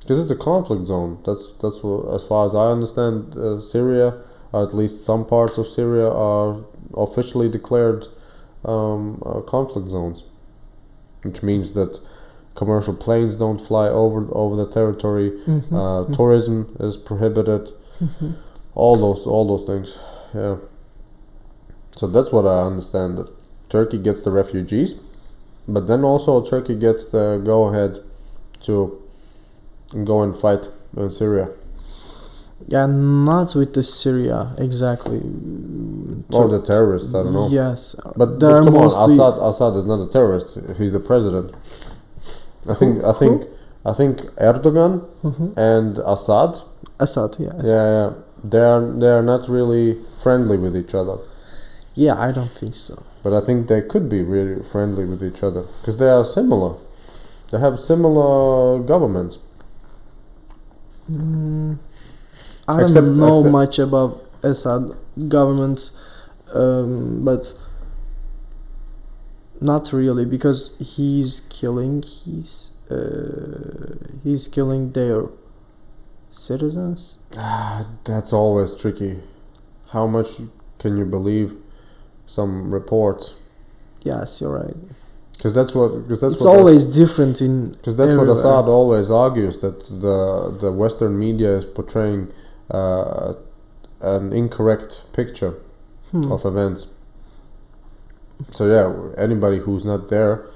[0.06, 1.18] Because it's a conflict zone.
[1.26, 4.14] That's that's what, as far as I understand, uh, Syria,
[4.52, 6.58] or at least some parts of Syria, are
[6.96, 8.06] officially declared
[8.64, 10.22] um, uh, conflict zones,
[11.22, 11.98] which means that
[12.54, 15.32] commercial planes don't fly over over the territory.
[15.44, 15.72] Mhm.
[15.72, 17.72] Uh, tourism is prohibited.
[18.00, 18.34] Mhm.
[18.76, 19.98] All those all those things.
[20.32, 20.56] Yeah.
[21.96, 23.18] So that's what I understand.
[23.18, 23.28] That
[23.70, 24.94] Turkey gets the refugees,
[25.66, 27.98] but then also Turkey gets the go ahead
[28.66, 28.98] to
[30.04, 31.48] go and fight in Syria.
[32.68, 35.18] Yeah, not with the Syria exactly.
[36.32, 37.48] Or the terrorists, I don't know.
[37.48, 38.86] Yes, But, but come on.
[38.86, 40.58] Assad Assad is not a terrorist.
[40.76, 41.54] He's the president.
[42.68, 43.44] I think I think
[43.84, 45.56] I think Erdogan Mhm.
[45.56, 46.58] and Assad
[46.98, 47.54] Assad, yes.
[47.62, 48.10] Yeah, yeah.
[48.42, 51.18] They are they are not really friendly with each other,
[51.94, 52.94] Yeah, I don't think so.
[53.22, 56.72] but I think they could be really friendly with each other because they are similar.
[57.50, 59.38] They have similar governments.
[61.10, 61.78] Mm,
[62.68, 64.94] I Except- don't know except- much about Assad
[65.28, 65.90] government,
[66.52, 67.54] um, but
[69.60, 75.26] not really because he's killing he's uh, he's killing their
[76.30, 77.18] citizens.
[77.36, 79.18] Ah, that's always tricky.
[79.88, 80.40] How much
[80.78, 81.56] can you believe
[82.26, 83.34] some reports?
[84.02, 84.76] Yes, you're right.
[85.36, 88.28] Because that's what because that's it's what always different in because that's what.
[88.28, 92.32] Assad always argues that the the Western media is portraying
[92.70, 93.34] uh,
[94.00, 95.54] an incorrect picture
[96.12, 96.30] Hmm.
[96.30, 96.94] of events.
[98.54, 100.46] So yeah, anybody who's not there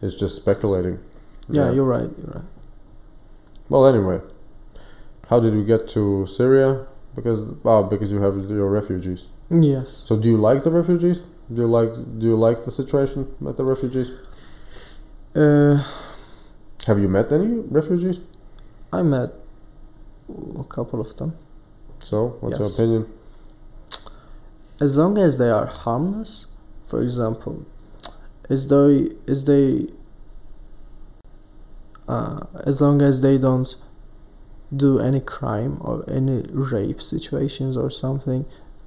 [0.00, 0.98] is just speculating.
[1.50, 2.08] yeah, you're right.
[2.18, 2.44] You're right.
[3.68, 4.20] Well, anyway,
[5.28, 6.86] how did we get to Syria?
[7.14, 9.26] Because oh, because you have your refugees.
[9.50, 9.90] Yes.
[10.06, 11.22] So do you like the refugees?
[11.52, 14.10] Do you like do you like the situation with the refugees?
[15.34, 15.82] Uh,
[16.86, 18.20] Have you met any refugees?
[18.92, 19.30] I met
[20.58, 21.36] a couple of them.
[22.02, 23.06] So what's your opinion?
[24.80, 26.48] as long as they are harmless
[26.88, 27.64] for example
[28.50, 29.86] as though as they
[32.08, 33.76] uh, as long as they don't
[34.74, 38.44] do any crime or any rape situations or something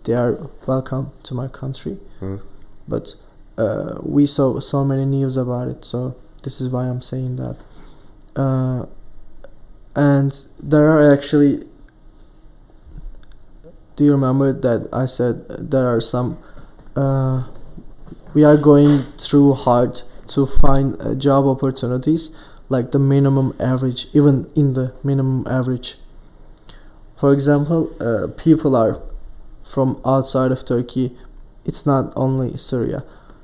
[0.08, 0.32] they are
[0.66, 2.40] welcome to my country Mm.
[2.88, 3.14] but
[3.64, 7.56] uh, we saw so many news about it so this is why i'm saying that
[8.44, 8.86] uh,
[9.96, 10.32] and
[10.72, 11.54] there are actually
[13.96, 15.36] do you remember that I said
[15.72, 16.38] there are some
[16.96, 17.38] uh,
[18.36, 20.02] we are going through hard
[20.34, 22.30] to find uh, job opportunities
[22.70, 25.96] like the minimum average even in the minimum average
[27.16, 29.02] for example uh, people are
[29.68, 31.16] from outside of turkey.
[31.66, 33.04] It's not only syria.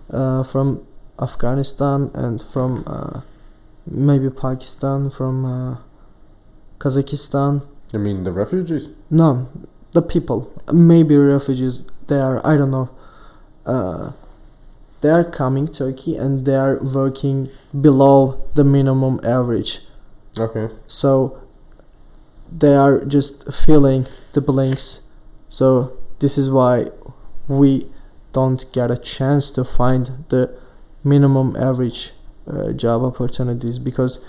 [0.10, 0.86] Uh, from
[1.20, 3.22] afghanistan and from uh,
[3.86, 5.78] maybe pakistan from uh,
[6.80, 7.66] kazakhstan.
[7.92, 8.90] You mean the refugees?
[9.10, 9.48] no
[9.92, 10.52] the people.
[10.72, 12.90] Maybe refugees they are i don't know.
[13.66, 14.12] Uh,
[15.02, 19.82] they are coming turkey and they are working below the minimum average.
[20.38, 20.70] Okay.
[20.88, 21.40] so
[22.52, 25.02] they are just filling the blanks.
[25.50, 26.86] So this is why
[27.50, 27.86] we
[28.32, 30.58] don't get a chance to find the
[31.04, 32.12] minimum average
[32.48, 34.26] uh, job opportunities because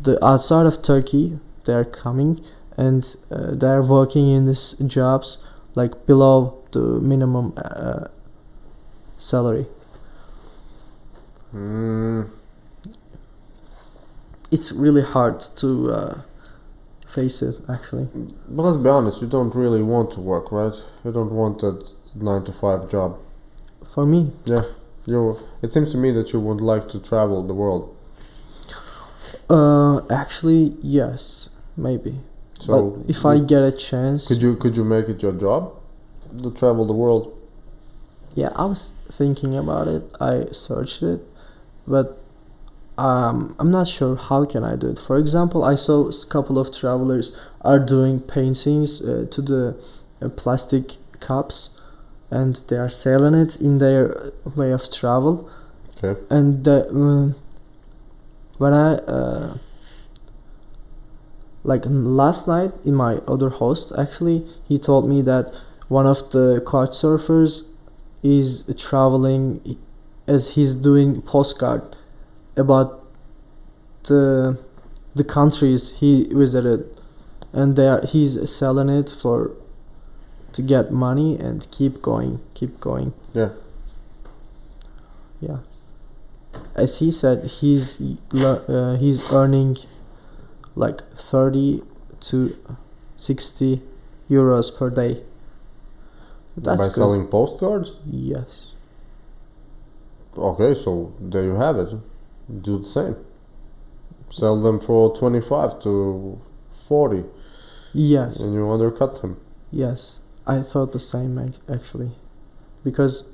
[0.00, 2.40] the outside of turkey they are coming
[2.78, 5.44] and uh, they are working in these jobs
[5.74, 6.80] like below the
[7.12, 8.06] minimum uh,
[9.18, 9.66] salary.
[11.54, 12.30] Mm,
[14.50, 16.20] it's really hard to uh,
[17.16, 18.06] face it actually
[18.54, 20.76] but let's be honest, you don't really want to work, right?
[21.04, 21.78] You don't want that
[22.28, 23.10] nine to five job.
[23.94, 24.20] for me
[24.54, 24.64] Yeah,
[25.12, 25.20] You.
[25.64, 27.84] It seems to me that you would like to travel the world.
[29.48, 32.14] uh, actually yes maybe
[32.60, 35.62] So but if I get a chance, could you could you make it your job
[36.42, 37.24] to travel the world?
[38.42, 40.02] yeah, I was thinking about it.
[40.20, 41.20] I searched it,
[41.86, 42.06] but
[42.98, 44.98] um, I'm not sure how can I do it.
[44.98, 49.76] For example, I saw a couple of travelers are doing paintings uh, to the
[50.22, 51.78] uh, plastic cups,
[52.30, 55.50] and they are selling it in their way of travel.
[56.02, 56.20] Okay.
[56.30, 57.38] And the, uh,
[58.58, 59.58] when I uh,
[61.66, 65.52] like last night in my other host actually he told me that
[65.88, 67.68] one of the couch surfers
[68.22, 69.76] is traveling
[70.26, 71.82] as he's doing postcard
[72.56, 73.02] about
[74.04, 74.58] the
[75.14, 76.84] the countries he visited
[77.52, 79.52] and they are, he's selling it for
[80.52, 83.50] to get money and keep going keep going Yeah.
[85.40, 85.58] yeah
[86.74, 88.00] as he said he's
[88.34, 89.76] uh, he's earning
[90.74, 91.82] like 30
[92.20, 92.50] to
[93.16, 93.80] 60
[94.30, 95.22] euros per day
[96.56, 96.94] that's By good.
[96.94, 97.92] selling postcards?
[98.10, 98.72] yes
[100.38, 101.94] Okay, so there you have it.
[102.48, 103.16] Do the same.
[104.30, 106.40] Sell them for 25 to
[106.88, 107.24] 40
[107.96, 109.40] yes and you undercut them.
[109.70, 112.10] Yes, I thought the same actually,
[112.84, 113.32] because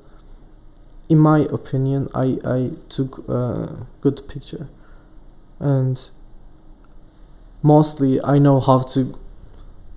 [1.09, 4.67] in my opinion, I I took a good picture,
[5.59, 6.09] and
[7.61, 9.15] mostly I know how to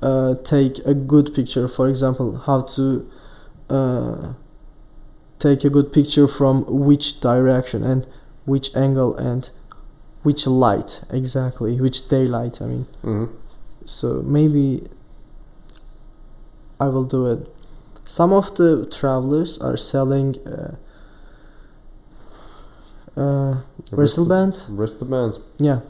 [0.03, 1.69] uh, take a good picture.
[1.69, 3.11] For example, how to
[3.71, 4.33] uh,
[5.39, 8.07] take a good picture from which direction and
[8.47, 9.51] which angle and
[10.23, 12.61] which light exactly, which daylight.
[12.63, 13.25] I mean hmm
[13.85, 14.89] so maybe
[16.81, 17.47] I will do it.
[18.05, 20.75] Some of the travelers are selling uh,
[23.21, 23.61] uh,
[23.93, 24.63] wristband.
[24.69, 25.39] Wristbands.
[25.59, 25.81] Yeah,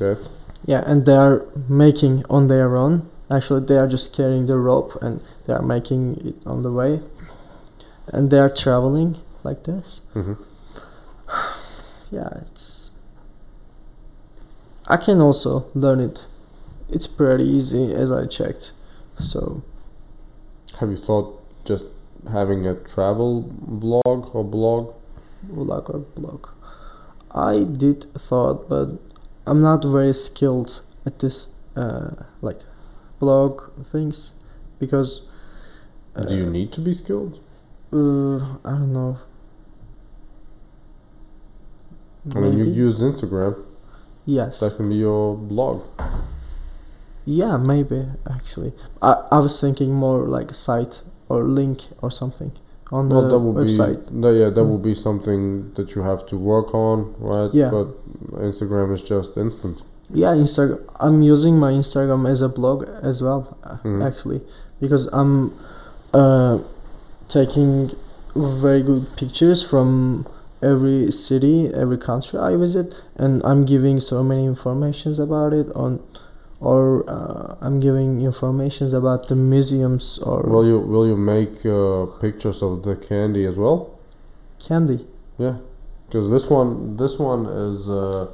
[0.00, 0.20] Okay.
[0.66, 3.08] yeah, and they are making on their own.
[3.30, 7.00] Actually, they are just carrying the rope and they are making it on the way,
[8.08, 10.02] and they are traveling like this.
[10.14, 10.34] hmm
[12.12, 12.90] Yeah, it's.
[14.86, 16.26] I can also learn it.
[16.90, 18.72] It's pretty easy as I checked.
[19.18, 19.62] So
[20.78, 21.86] Have you thought just
[22.30, 24.94] having a travel vlog or blog?
[25.50, 26.48] vlog or blog.
[27.30, 28.88] I did thought, but
[29.46, 32.10] I'm not very skilled at this, uh,
[32.42, 32.60] like,
[33.18, 34.34] blog things,
[34.78, 35.22] because.
[36.14, 37.40] Uh, Do you need to be skilled?
[37.92, 39.16] Uh, I don't know.
[42.34, 43.54] I mean, you use Instagram.
[44.26, 44.60] yes.
[44.60, 45.82] That can be your blog.
[47.24, 48.72] Yeah, maybe actually.
[49.00, 52.52] I I was thinking more like a site or link or something
[52.90, 54.08] on the Well, that would website.
[54.08, 54.70] be no, yeah, that Mm.
[54.70, 57.52] would be something that you have to work on, right?
[57.54, 57.70] Yeah.
[57.70, 57.88] But
[58.50, 59.82] Instagram is just instant.
[60.12, 60.80] Yeah, Instagram.
[61.00, 62.78] I'm using my Instagram as a blog
[63.10, 63.42] as well,
[63.84, 64.04] Mhm.
[64.08, 64.40] actually,
[64.80, 65.52] because I'm
[66.12, 66.58] uh,
[67.28, 67.90] taking
[68.36, 70.26] very good pictures from
[70.62, 76.00] every city, every country I visit, and I'm giving so many informations about it on,
[76.60, 82.06] or uh, I'm giving informations about the museums or Will you will you make uh,
[82.20, 83.90] pictures of the candy as well?
[84.68, 85.04] candy.
[85.38, 85.56] Yeah,
[86.06, 88.28] because this one this one is uh,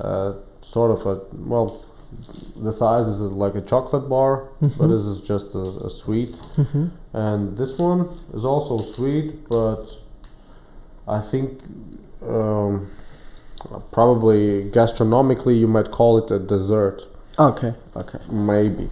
[0.00, 1.68] uh, sort of a well,
[2.62, 4.90] the size is like a chocolate bar, but Mhm.
[4.90, 6.32] this is just a, a sweet.
[6.56, 6.90] Mhm.
[7.12, 9.84] And this one is also sweet, but
[11.08, 11.60] I think
[12.22, 12.90] um,
[13.92, 17.02] probably gastronomically you might call it a dessert.
[17.38, 18.18] Okay, okay.
[18.30, 18.90] Maybe,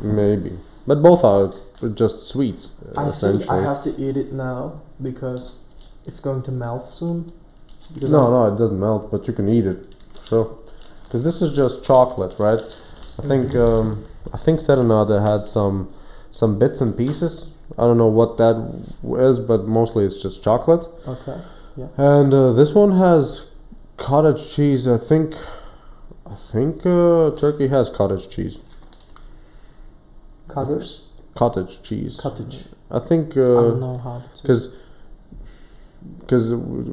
[0.00, 0.52] maybe.
[0.86, 1.52] But both are
[1.94, 3.38] just sweets, I essentially.
[3.44, 5.56] think I have to eat it now because
[6.06, 7.32] it's going to melt soon.
[8.00, 9.94] No, no, it doesn't melt, but you can eat it.
[10.14, 10.58] So,
[11.04, 12.60] Because this is just chocolate, right?
[13.18, 15.92] I think um, I think Serenade had some
[16.30, 17.50] some bits and pieces.
[17.78, 18.56] I don't know what that
[19.18, 20.84] is, but mostly it's just chocolate.
[21.06, 21.38] Okay.
[21.96, 23.50] And uh, this one has
[23.96, 24.86] cottage cheese.
[24.86, 25.34] I think
[26.26, 28.60] I think uh, Turkey has cottage cheese.
[30.48, 31.00] Cottage.
[31.34, 32.20] Cottage cheese.
[32.20, 32.64] Cottage.
[32.90, 34.42] I think I don't uh, know how to.
[34.42, 34.76] because
[36.20, 36.48] because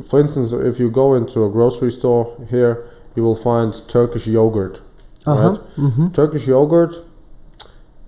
[0.10, 4.82] for instance, if you go into a grocery store here, you will find Turkish yogurt.
[5.26, 5.50] Uh huh.
[5.50, 5.60] right.
[5.78, 6.08] Mm-hmm.
[6.10, 6.96] Turkish yogurt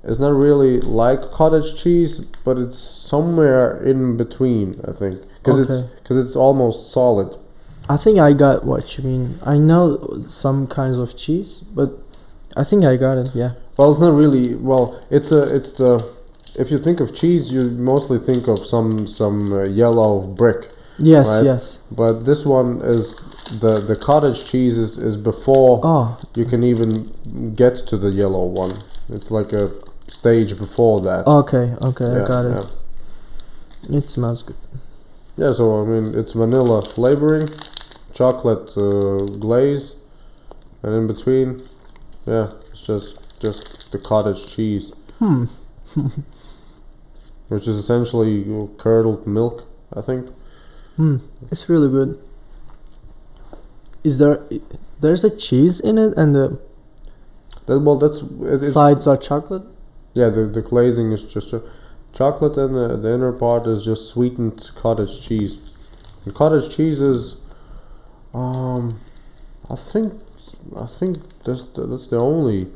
[0.04, 4.80] is not really like cottage cheese, but it's somewhere in between.
[4.88, 7.38] I think because it's because it's almost solid.
[7.90, 9.36] I think I got what you mean.
[9.44, 11.92] I know some kinds of cheese, but
[12.56, 13.30] I think I got it.
[13.34, 13.54] Yeah.
[13.78, 14.56] Well, it's not really.
[14.56, 15.94] Well, it's a it's the
[16.60, 20.70] if you think of cheese, you mostly think of some some uh, yellow brick.
[21.00, 21.28] Yes.
[21.28, 21.46] Right.
[21.46, 21.82] Yes.
[21.92, 23.16] But this one is
[23.60, 26.20] the the cottage cheese is, is before Oh.
[26.36, 28.74] you can even get to the yellow one.
[29.10, 29.72] It's like a
[30.08, 31.26] stage before that.
[31.26, 31.74] Okay.
[31.82, 32.06] Okay.
[32.06, 32.72] Yeah, I got it.
[33.90, 33.98] yeah.
[33.98, 34.56] It smells good.
[35.38, 37.48] Yeah, so I mean, it's vanilla flavoring,
[38.14, 39.96] chocolate uh, glaze,
[40.84, 41.62] and in between,
[42.26, 45.46] yeah, it's just just the cottage cheese, Hmm.
[47.48, 48.46] which is essentially
[48.78, 50.30] curdled milk, I think.
[50.98, 51.18] Hmm.
[51.50, 52.20] It's really good.
[54.04, 54.42] Is there?
[55.00, 56.60] There's a cheese in it, and the
[57.68, 59.64] That, well, that's it, sides are chocolate.
[60.14, 60.30] yeah.
[60.30, 61.62] The the glazing is just a
[62.14, 65.78] chocolate, and the, the inner part is just sweetened cottage cheese.
[66.26, 67.36] And cottage cheese is,
[68.34, 69.00] um,
[69.70, 70.14] I think,
[70.78, 72.68] I think that's the, that's the only.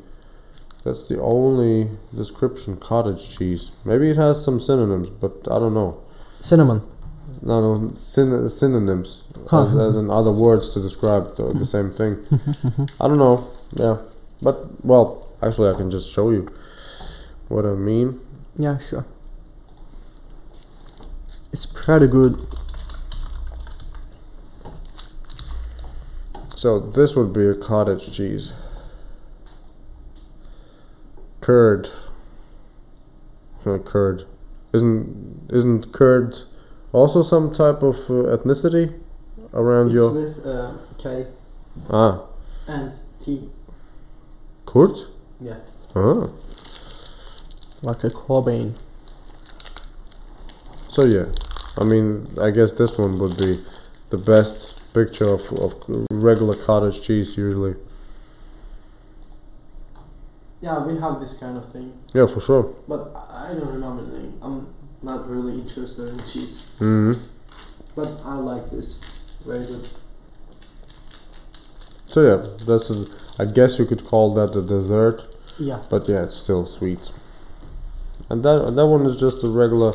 [0.83, 3.71] That's the only description cottage cheese.
[3.85, 5.99] Maybe it has some synonyms, but I don't know.
[6.39, 6.81] Cinnamon.
[7.41, 9.63] No, no, syn- synonyms Huh.
[9.63, 12.23] as, as in other words to describe the, the same thing.
[13.01, 13.47] I don't know.
[13.73, 13.97] Yeah,
[14.43, 16.51] but well, actually, I can just show you
[17.47, 18.19] what I mean.
[18.55, 18.77] Yeah.
[18.77, 19.05] Sure.
[21.55, 22.45] It's pretty good.
[26.53, 28.51] So this would be a cottage cheese.
[31.39, 31.91] Curd.
[33.63, 34.25] Curd.
[34.73, 36.35] Isn't isn't curd
[36.91, 38.93] also some type of uh, ethnicity
[39.53, 41.27] around your with uh, K
[41.89, 42.25] ah
[42.67, 42.91] and
[43.23, 43.49] T.
[44.65, 44.97] Kurd?
[45.39, 45.59] Yeah.
[45.95, 46.27] Ah.
[47.81, 48.73] Like a Cobain.
[50.89, 51.25] So yeah,
[51.77, 53.59] I mean, I guess this one would be
[54.09, 55.73] the best picture of, of
[56.09, 57.75] regular cottage cheese usually.
[60.61, 62.73] Yeah, we have this kind of thing, Yeah, for sure.
[62.87, 64.39] but I don't remember the name.
[64.41, 64.67] I'm
[65.03, 67.13] not really interested in cheese, hmm
[67.95, 68.95] but I like this.
[69.45, 69.87] Very good.
[72.07, 73.05] So yeah, that's a,
[73.39, 75.21] I guess you could call that a dessert,
[75.59, 75.81] Yeah.
[75.89, 77.11] but yeah, it's still sweet.
[78.29, 79.93] And that and that one is just a regular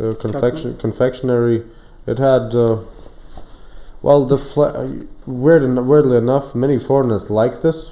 [0.00, 1.64] uh, confection confectionery.
[2.06, 2.78] It had uh,
[4.02, 4.88] well the fla-
[5.26, 7.90] weird en- weirdly enough, many foreigners like this.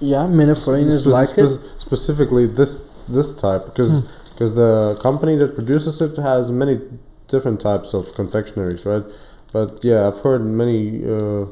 [0.00, 1.58] Yeah, many foreigners Spec- like it.
[1.78, 4.06] Specifically this this type because Hmm.
[4.32, 6.80] because the company that produces it has many
[7.28, 9.04] different types of confectionaries, right?
[9.52, 11.46] But yeah, I've heard many uh,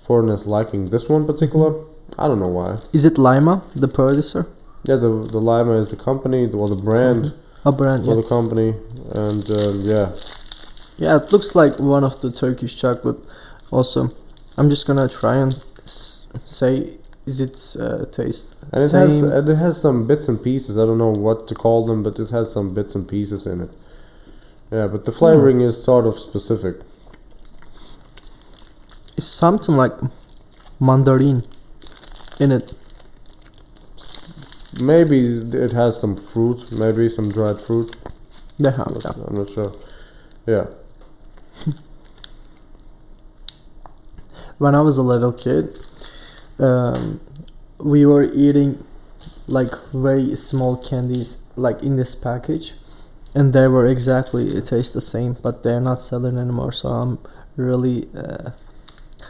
[0.00, 1.70] foreigners liking this one particular.
[2.18, 2.78] I don't know why.
[2.92, 4.46] Is it Laima, the producer?
[4.84, 7.32] Yeah, the the Laima is the company, the, or the brand
[7.68, 8.22] A brand, for yeah.
[8.22, 8.68] the company,
[9.24, 10.08] and um, yeah,
[10.96, 13.18] Yeah, it looks like one of the Turkish chocolate.
[13.70, 14.10] Also,
[14.56, 15.52] I'm just gonna try and
[16.46, 19.30] say, is it uh, taste and it has same?
[19.30, 20.78] and it has some bits and pieces.
[20.78, 23.60] I don't know what to call them, but it has some bits and pieces in
[23.60, 23.70] it.
[24.70, 26.76] Yeah, but the flavoring is sort of specific.
[29.18, 29.92] It's something like
[30.80, 31.42] mandarin
[32.40, 32.72] in it.
[34.80, 35.18] Maybe
[35.52, 37.94] it has some fruit, maybe some dried fruit.
[38.62, 39.24] Have, I'm not, yeah.
[39.26, 39.72] I'm not sure.
[40.46, 40.66] Yeah.
[44.58, 45.78] When I was a little kid,
[46.58, 47.20] um,
[47.78, 48.84] we were eating
[49.46, 52.74] like very small candies, like in this package,
[53.34, 56.72] and they were exactly it tastes the same, but they're not selling anymore.
[56.72, 57.18] So I'm
[57.56, 58.50] really uh,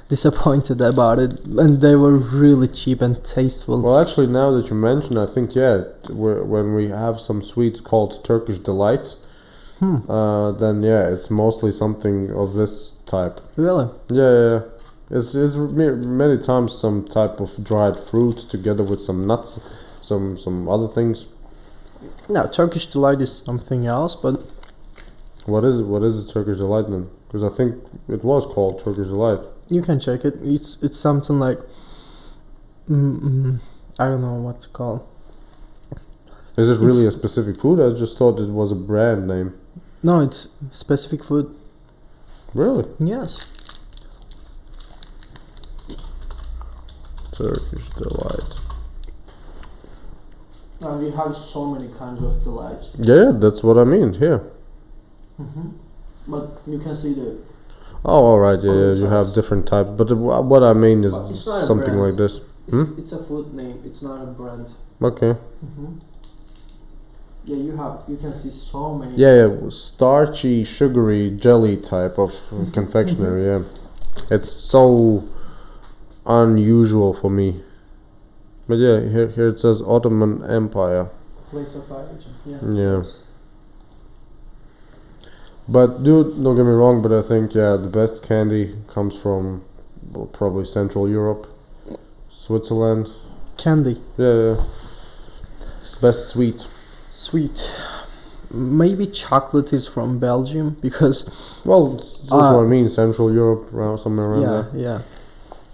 [0.09, 3.82] disappointed about it, and they were really cheap and tasteful.
[3.82, 7.80] Well, actually, now that you mention, I think yeah, whe- when we have some sweets
[7.80, 9.16] called Turkish delights,
[9.80, 10.11] Hmm.
[10.11, 13.40] uh, then yeah, it's mostly something of this type.
[13.56, 13.88] Really?
[14.09, 14.61] Yeah, yeah, yeah.
[15.11, 19.61] It's it's many times some type of dried fruit together with some nuts,
[20.02, 21.26] some some other things.
[22.28, 24.40] No, Turkish delight is something else, but
[25.46, 25.86] What is it?
[25.86, 26.28] What is it?
[26.28, 27.09] Turkish delight then?
[27.26, 27.74] Because I think
[28.09, 29.40] it was called Turkish delight.
[29.68, 30.34] You can check it.
[30.42, 31.58] It's it's something like
[32.88, 33.58] mm, mm,
[33.98, 35.08] I don't know what to call.
[36.56, 37.78] Is it really It's- a specific food?
[37.80, 39.54] I just thought it was a brand name.
[40.02, 41.54] No, it's specific food.
[42.54, 42.84] Really?
[42.98, 43.46] Yes.
[47.32, 48.54] Turkish delight.
[50.80, 52.90] No, we have so many kinds of delights.
[52.98, 54.14] Yeah, that's what I mean.
[54.14, 54.42] Here.
[55.40, 55.68] Mm-hmm.
[56.28, 57.36] But you can see the
[58.05, 58.61] Oh, all right.
[58.62, 58.92] Yeah, yeah.
[58.94, 62.16] You have different types, but what I mean is But it's not a something like
[62.16, 62.40] this.
[62.66, 62.99] it's, Hmm?
[62.99, 63.80] it's a food name.
[63.84, 64.66] It's not a brand.
[65.03, 65.34] Okay.
[65.64, 65.86] Mm-hmm.
[67.44, 69.16] Yeah, you have you can see so many.
[69.16, 69.68] Yeah, yeah.
[69.70, 72.32] Starchy, sugary, jelly type of
[72.72, 73.44] confectionery.
[73.46, 73.62] Yeah.
[74.30, 75.24] It's so
[76.26, 77.62] unusual for me.
[78.68, 81.09] But yeah, here here it says Ottoman Empire.
[81.51, 82.32] Place of origin.
[82.44, 82.59] Yeah.
[82.70, 83.03] Yeah.
[85.68, 89.62] But dude, don't get me wrong, but I think yeah, the best candy comes from
[90.12, 91.46] well, probably Central Europe,
[92.30, 93.08] Switzerland.
[93.58, 94.00] Candy.
[94.16, 94.64] Yeah, yeah.
[95.82, 96.66] It's best sweet.
[97.10, 97.70] Sweet.
[98.50, 101.28] Maybe chocolate is from Belgium because
[101.64, 102.88] Well, that's Uh, what I mean.
[102.88, 104.68] Central Europe, around somewhere around yeah, there.
[104.74, 104.98] yeah.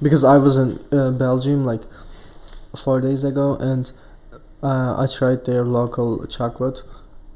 [0.03, 1.83] Because I was in uh, Belgium like
[2.77, 3.93] four days ago and
[4.63, 6.83] uh, I tried their local chocolate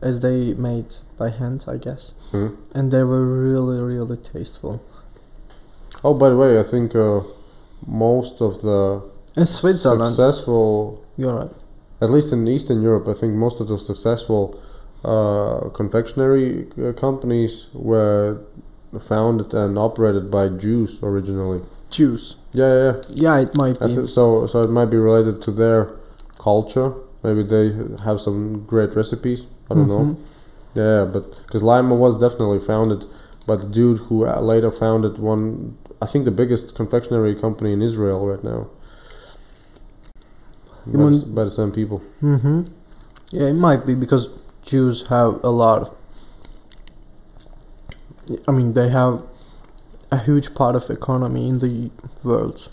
[0.00, 2.56] as they made by hand, I guess, Mhm.
[2.74, 4.80] and they were really, really tasteful.
[6.04, 7.20] Oh, by the way, I think uh,
[7.86, 9.00] most of the
[9.36, 11.50] In Switzerland, successful, you're right.
[12.00, 14.54] at least in Eastern Europe, I think most of the successful
[15.04, 18.38] uh, confectionery uh, companies were
[19.00, 21.60] founded and operated by Jews originally.
[21.90, 22.36] Jews.
[22.52, 22.84] Yeah, yeah.
[22.84, 23.36] yeah.
[23.36, 24.06] Yeah, it might be.
[24.06, 25.90] so, so it might be related to their
[26.38, 26.92] culture.
[27.22, 27.72] Maybe they
[28.04, 29.46] have some great recipes.
[29.70, 30.04] I don't know.
[30.04, 30.16] Mhm.
[30.74, 33.04] Yeah, but because Laima was definitely founded
[33.46, 38.26] by the dude who later founded one, I think the biggest confectionery company in Israel
[38.26, 38.68] right now.
[40.86, 42.00] You By, the, mean- s- by the same people.
[42.22, 42.62] Mm-hmm.
[43.30, 44.30] Yeah, it might be because
[44.62, 45.90] Jews have a lot of.
[48.46, 49.22] I mean, they have
[50.10, 51.90] a huge part of economy in the
[52.24, 52.68] world.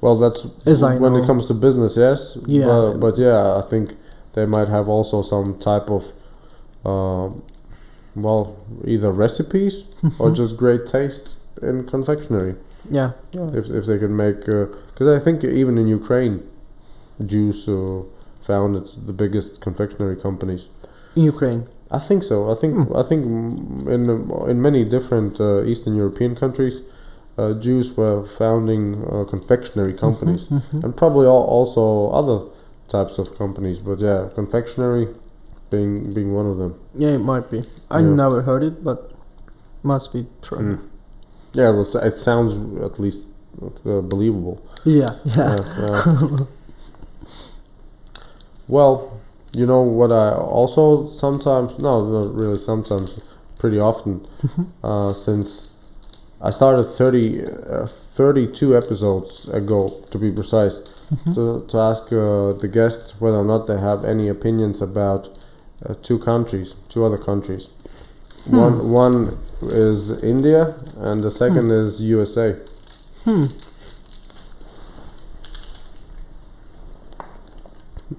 [0.00, 1.16] Well, that's As when know.
[1.16, 2.36] it comes to business, yes.
[2.46, 2.66] Yeah.
[2.66, 3.96] But, but yeah, I think
[4.36, 6.02] they might have also some type of,
[6.84, 7.42] um,
[8.14, 9.84] well, either recipes
[10.20, 12.54] or just great taste in confectionery.
[12.90, 13.48] Yeah, yeah.
[13.60, 16.36] if if they can make because I think even in Ukraine,
[17.32, 18.02] Jews uh,
[18.42, 20.62] founded the biggest confectionery companies.
[21.16, 21.62] In Ukraine.
[21.90, 22.36] I think so.
[22.52, 22.96] I think Hmm.
[23.02, 26.76] I think mm, in uh, in many different uh, Eastern European countries,
[27.38, 30.84] uh, Jews were founding uh, confectionery companies, Mhm.
[30.84, 31.82] and probably al- also
[32.20, 32.38] other
[32.88, 33.78] types of companies.
[33.78, 35.08] But yeah, confectionery
[35.70, 36.74] being being one of them.
[36.94, 37.62] Yeah, it might be.
[37.90, 38.14] I Yeah.
[38.14, 39.10] never heard it, but
[39.82, 40.58] must be true.
[40.58, 40.78] Mm.
[41.54, 42.52] Yeah, well, it sounds
[42.84, 43.24] at least
[43.62, 44.60] uh, believable.
[44.84, 45.56] Yeah, yeah.
[45.56, 46.36] Yeah, yeah.
[48.68, 49.20] well,
[49.52, 53.28] you know what I also sometimes no, not really sometimes,
[53.58, 54.26] pretty often,
[54.84, 55.72] uh, since
[56.40, 60.80] I started 30, uh, 32 episodes ago to be precise,
[61.34, 65.38] to, to ask uh, the guests whether or not they have any opinions about
[65.84, 67.70] uh, two countries, two other countries.
[68.46, 72.56] One one is India and the second is USA.
[73.24, 73.46] Hmm.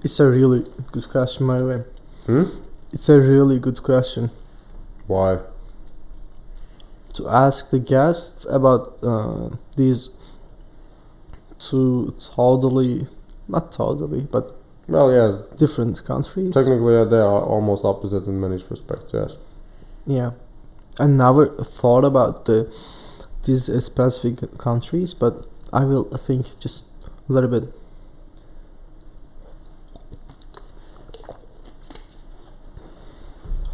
[0.02, 1.84] It's a really good question, by the way.
[2.26, 2.44] Hmm?
[2.92, 4.30] It's a really good question
[5.06, 5.38] Why?
[7.14, 10.10] to ask the guests about uh, these
[11.58, 13.06] two totally,
[13.48, 14.54] not totally, but
[14.88, 16.54] Well, yeah, different countries.
[16.54, 19.12] Technically, uh, they are almost opposite in many respects.
[19.12, 19.36] Yes.
[20.06, 20.30] Yeah,
[20.98, 22.72] I never thought about the
[23.44, 26.86] these uh, specific countries, but I will think just
[27.28, 27.72] a little bit.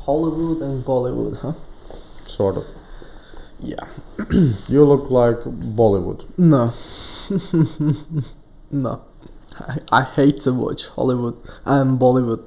[0.04, 1.52] Hollywood and Bollywood, huh?
[2.26, 2.64] Sort of.
[3.64, 3.86] Yeah.
[4.68, 6.24] You look like Bollywood.
[6.38, 6.72] No.
[8.70, 9.02] no.
[9.58, 12.42] I, I hate to watch Hollywood and Bollywood.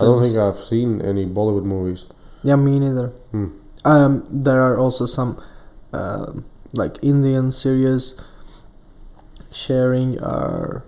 [0.00, 2.06] I don't think I've seen any Bollywood movies.
[2.42, 3.08] Yeah, me neither.
[3.30, 3.46] Hmm.
[3.84, 5.40] Um, there are also some
[5.92, 8.20] um like Indian series
[9.52, 10.84] sharing our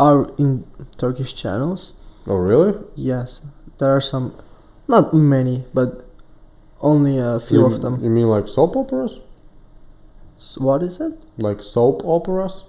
[0.00, 2.00] our in Turkish channels.
[2.26, 2.78] Oh, really?
[2.96, 3.46] Yes,
[3.78, 4.32] there are some
[4.86, 6.03] Not many, but
[6.84, 8.02] only a few you, of them.
[8.04, 9.18] You mean like soap operas?
[10.36, 11.14] S- what is it?
[11.38, 12.64] Like soap operas?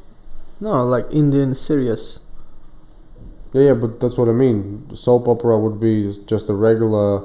[0.59, 2.19] No, like Indian series.
[3.53, 4.89] Yeah, yeah, but that's what I mean.
[4.95, 7.23] Soap opera would be just a regular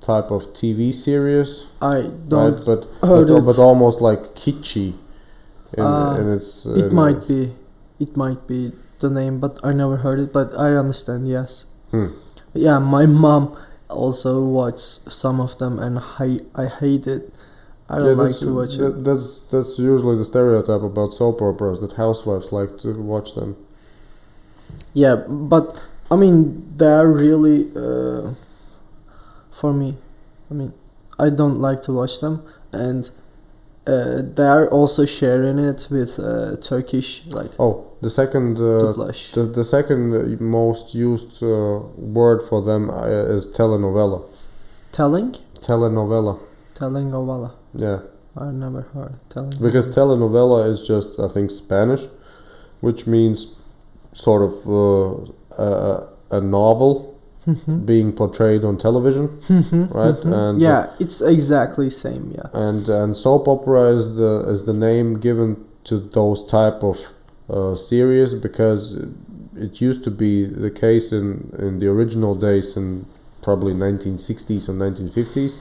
[0.00, 2.66] type of TV series, I don't right?
[2.66, 3.44] But but, it.
[3.44, 4.94] but almost like kitschy.
[5.76, 7.54] In, Ah, in its, it in- might be,
[7.98, 10.32] it might be the name, but I never heard it.
[10.32, 11.28] But I understand.
[11.28, 11.66] Yes.
[11.90, 12.08] Hmm.
[12.52, 13.56] Yeah, my mom
[13.92, 17.34] also watched some of them, and I I hate it.
[17.88, 19.04] I don't like that's, to watch that, it.
[19.04, 23.56] That's that's usually the stereotype about soap operas that housewives like to watch them.
[24.94, 28.34] Yeah, but I mean they are really uh,
[29.50, 29.96] for me.
[30.50, 30.72] I mean,
[31.18, 33.10] I don't like to watch them, and
[33.86, 38.92] uh, they are also sharing it with uh, Turkish like Oh, the second uh,
[39.34, 44.22] the, the second most used uh, word for them uh, is telenovela.
[44.92, 46.38] telling, Telenovela.
[46.74, 47.50] telling Ovala.
[47.74, 48.00] Yeah,
[48.36, 49.58] I never heard telling.
[49.60, 52.06] because telenovela is just I think Spanish,
[52.80, 53.56] which means
[54.12, 57.11] sort of uh, a, a novel
[57.46, 57.84] Mhm.
[57.86, 60.14] being portrayed on television, Mhm, right?
[60.24, 60.32] mhm.
[60.32, 62.30] And yeah, it's exactly same.
[62.34, 62.48] Yeah.
[62.68, 66.96] and and soap opera is the is the name given to those type of
[67.50, 68.96] uh, series because
[69.56, 71.26] it used to be the case in
[71.58, 73.04] in the original days in
[73.42, 75.52] probably 1960s or 1950s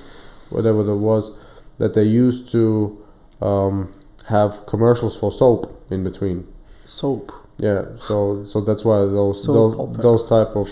[0.51, 1.31] whatever there was
[1.79, 2.95] that they used to
[3.41, 3.87] um,
[4.25, 6.45] have commercials for soap in between
[6.85, 7.31] Soap.
[7.61, 9.73] Yeah so so that's why those those,
[10.07, 10.67] those type of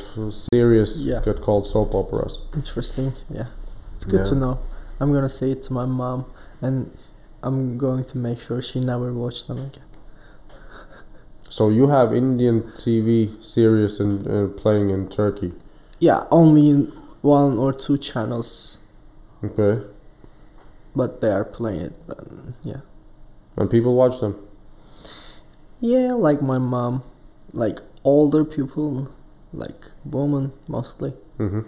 [0.51, 1.21] series Yeah.
[1.23, 3.09] get called soap operas Interesting.
[3.29, 3.47] Yeah,
[3.95, 4.31] it's good Yeah.
[4.31, 4.57] to know.
[4.99, 6.25] I'm gonna say it to my mom,
[6.61, 6.89] and
[7.45, 9.85] I'm going to make sure she never watch them again.
[11.49, 13.07] so you have Indian TV
[13.43, 15.51] series and uh, playing in Turkey
[15.99, 16.79] Yeah, only in
[17.21, 18.79] one or two channels,
[19.43, 19.73] Okay.
[20.95, 21.93] but they are playing it.
[22.07, 22.19] But
[22.63, 22.81] yeah,
[23.57, 24.35] And people watch them.
[25.79, 27.03] Yeah, like my mom,
[27.53, 29.09] like older people,
[29.53, 31.61] like women mostly, hmm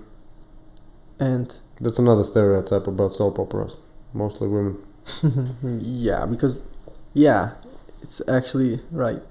[1.20, 3.78] and That's another stereotype about soap operas.
[4.14, 4.78] Mostly women.
[5.64, 6.64] yeah, because
[7.14, 7.51] yeah,
[8.01, 9.22] it's actually right.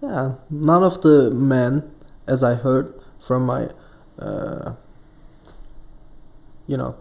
[0.00, 1.90] Yeah, none of the men,
[2.26, 3.68] as I heard from my,
[4.18, 4.72] uh,
[6.66, 6.94] you know,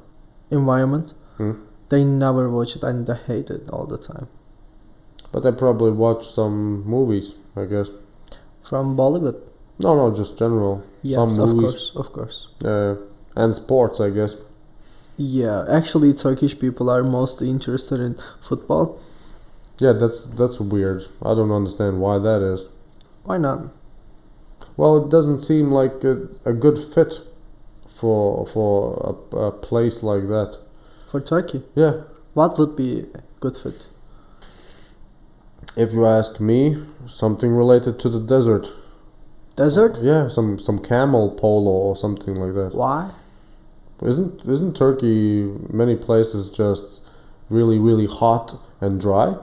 [0.51, 1.53] environment, Hmm.
[1.89, 4.27] they never watch it and they hate it all the time.
[5.31, 7.89] But I probably watch some movies, I guess.
[8.61, 9.39] From Bollywood,
[9.79, 10.83] No, no, just general.
[11.03, 12.47] yes, some of course, of course.
[12.63, 12.95] Uh,
[13.35, 14.35] and sports, I guess.
[15.17, 18.99] Yeah, actually, Turkish people are mostly interested in football.
[19.79, 21.07] Yeah, that's that's weird.
[21.23, 22.65] I don't understand why that is.
[23.23, 23.59] Why not?
[24.77, 27.13] Well, it doesn't seem like a, a good fit
[27.87, 30.57] for for a, a place like that.
[31.09, 31.93] For Turkey, Yeah,
[32.33, 33.87] what would be a good fit?
[35.75, 38.67] If you ask me, something related to the desert.
[39.55, 39.99] Desert?
[40.01, 42.73] Yeah, some some camel polo or something like that.
[42.75, 43.11] Why?
[44.01, 47.01] Isn't isn't Turkey many places just
[47.49, 49.35] really really hot and dry?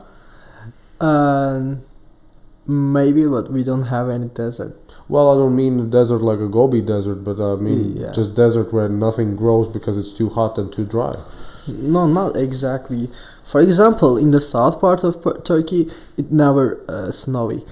[1.01, 1.83] Um,
[2.67, 4.77] maybe, but we don't have any desert.
[5.09, 8.13] Well, I don't mean the desert like a Gobi desert, but I mean Yeah.
[8.13, 11.17] just desert where nothing grows because it's too hot and too dry.
[11.69, 13.09] No, not exactly.
[13.47, 17.65] For example, in the south part of Tur- Turkey, it never uh, snowy,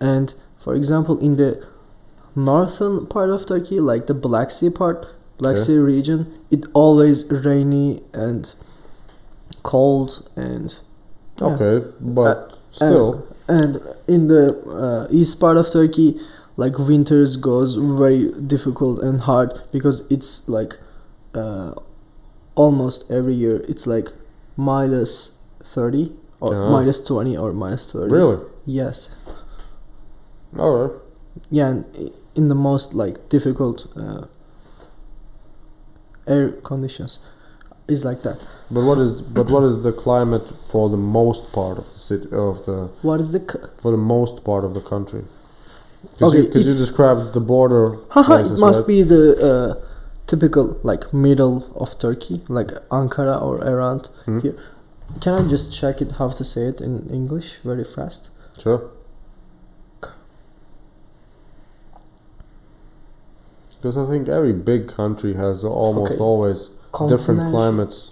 [0.00, 1.64] and for example, in the
[2.34, 5.06] northern part of Turkey, like the Black Sea part,
[5.38, 5.56] Black.
[5.58, 8.54] Sea region, it always rainy and
[9.62, 10.78] cold and
[11.40, 11.46] Yeah.
[11.48, 16.20] Okay, but still, and in the uh, east part of Turkey,
[16.56, 20.78] like winters goes very difficult and hard because it's like
[21.34, 21.72] uh,
[22.54, 24.08] almost every year it's like
[24.56, 26.70] minus 30 or Yeah.
[26.70, 29.10] minus 20 or minus 30 really, yes
[30.58, 30.92] all right.
[31.50, 31.84] yeah and
[32.34, 34.24] in the most like difficult uh,
[36.26, 37.18] air conditions
[37.88, 38.38] is like that
[38.70, 42.26] But what is but what is the climate for the most part of the city
[42.32, 45.22] of the what is the c- for the most part of the country?
[46.10, 48.86] Because Okay, you, you described the border Haha, places, it must right?
[48.94, 49.70] be the uh,
[50.26, 54.38] typical like middle of Turkey, like Ankara or around Hmm.
[54.40, 54.56] here.
[55.20, 58.30] Can I just check it how to say it in English very fast?
[58.58, 58.82] Sure.
[63.76, 66.20] Because I think every big country has almost Okay.
[66.22, 66.70] always
[67.08, 68.10] different climates.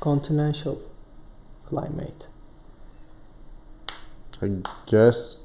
[0.00, 0.78] Continental
[1.66, 2.26] climate.
[4.42, 4.50] I
[4.86, 5.38] guess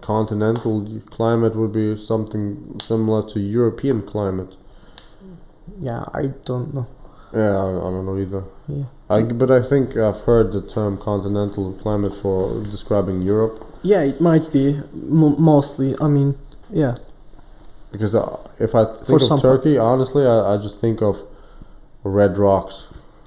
[0.00, 4.56] continental climate would be something similar to European climate.
[5.80, 6.86] Yeah, I don't know.
[7.32, 8.44] Yeah, I, I don't know either.
[8.68, 8.84] Yeah.
[9.10, 14.20] I, but I think I've heard the term continental climate for describing Europe Yeah, it
[14.20, 15.94] might be mostly.
[16.00, 16.36] I mean,
[16.70, 16.96] yeah,
[17.92, 19.92] because uh, if I think For of Turkey, parts.
[19.92, 21.16] honestly, I, I just think of
[22.04, 22.86] red rocks.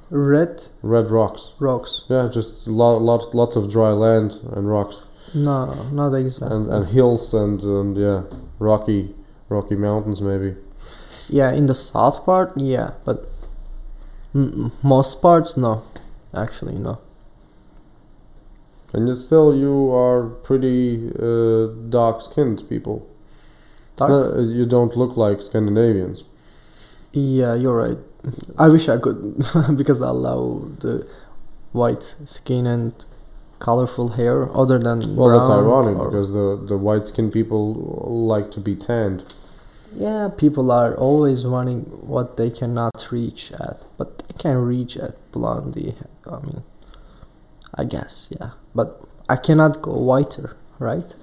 [0.09, 1.51] red Red rocks.
[1.59, 2.05] rocks.
[2.09, 5.01] Yeah, just lot, lot, lots of dry land and rocks
[5.33, 6.57] No, not exactly.
[6.57, 8.21] and, and hills and, and yeah,
[8.59, 9.15] rocky,
[9.49, 10.55] rocky mountains maybe.
[11.29, 13.27] Yeah, in the south part, yeah, but
[14.33, 15.83] most parts, no.
[16.33, 16.99] Actually, no.
[18.93, 23.07] And yet still, you are pretty uh, dark-skinned people.
[23.95, 24.09] Dark?
[24.09, 26.23] not- uh, you don't look like Scandinavians.
[27.13, 27.97] Yeah, you're right.
[28.57, 29.43] I wish I could
[29.75, 31.07] because I love the
[31.73, 32.93] white skin and
[33.59, 34.49] colorful hair.
[34.55, 37.73] Other than Well, that's ironic because the the white-skinned people
[38.29, 39.35] like to be tanned.
[39.93, 45.15] Yeah, people are always wanting what they cannot reach at, but they can reach at
[45.31, 45.95] blondie.
[46.25, 46.63] I mean,
[47.75, 51.13] I guess yeah, but I cannot go whiter, right?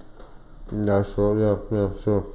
[0.73, 1.39] Yeah, sure.
[1.39, 2.27] Yeah, yeah, sure.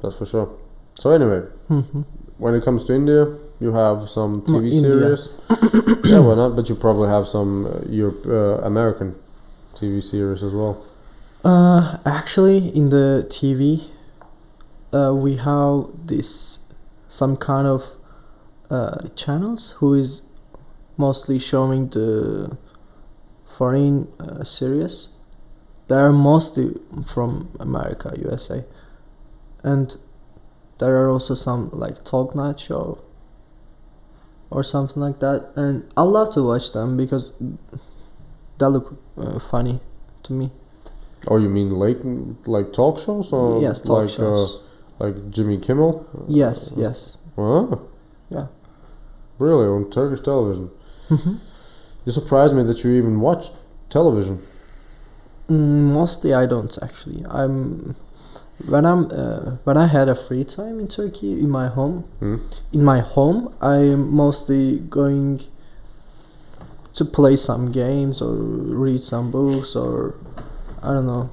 [0.00, 0.48] That's for sure.
[0.94, 2.02] So anyway, hmm
[2.38, 5.16] when it comes to India, you have some TV India.
[5.16, 5.28] series.
[6.04, 6.56] yeah, why not?
[6.56, 9.14] But you probably have some uh, Europe, uh, American
[9.74, 10.84] TV series as well.
[11.44, 13.90] Uh, actually, in the TV,
[14.94, 16.60] uh, we have this
[17.08, 17.82] some kind of
[18.70, 20.22] uh, channels who is
[20.96, 22.56] mostly showing the
[23.44, 25.08] foreign uh, series.
[25.88, 26.76] They are mostly
[27.06, 28.64] from America, USA,
[29.62, 29.96] and
[30.78, 33.02] there are also some like talk night show
[34.50, 35.50] or something like that.
[35.56, 37.32] And I love to watch them because
[38.58, 39.80] they look uh, funny
[40.22, 40.50] to me.
[41.26, 42.04] Oh, you mean late,
[42.46, 44.63] like talk shows or yes, talk like shows.
[45.04, 46.06] Uh, like Jimmy Kimmel?
[46.28, 47.18] yes, yes.
[47.36, 47.78] Ah,
[48.30, 48.46] Yeah.
[49.38, 50.70] really on Turkish television.
[51.08, 51.38] Mhm.
[52.04, 53.50] You surprised me that you even watch
[53.90, 54.38] television.
[55.48, 57.24] Mm, mostly, I don't actually.
[57.28, 57.94] I'm
[58.68, 62.04] when I'm uh, when I had a free time in Turkey in my home.
[62.20, 62.36] Hmm?
[62.72, 65.40] In my home, I'm mostly going
[66.94, 68.32] to play some games or
[68.84, 70.14] read some books or
[70.82, 71.28] I don't know,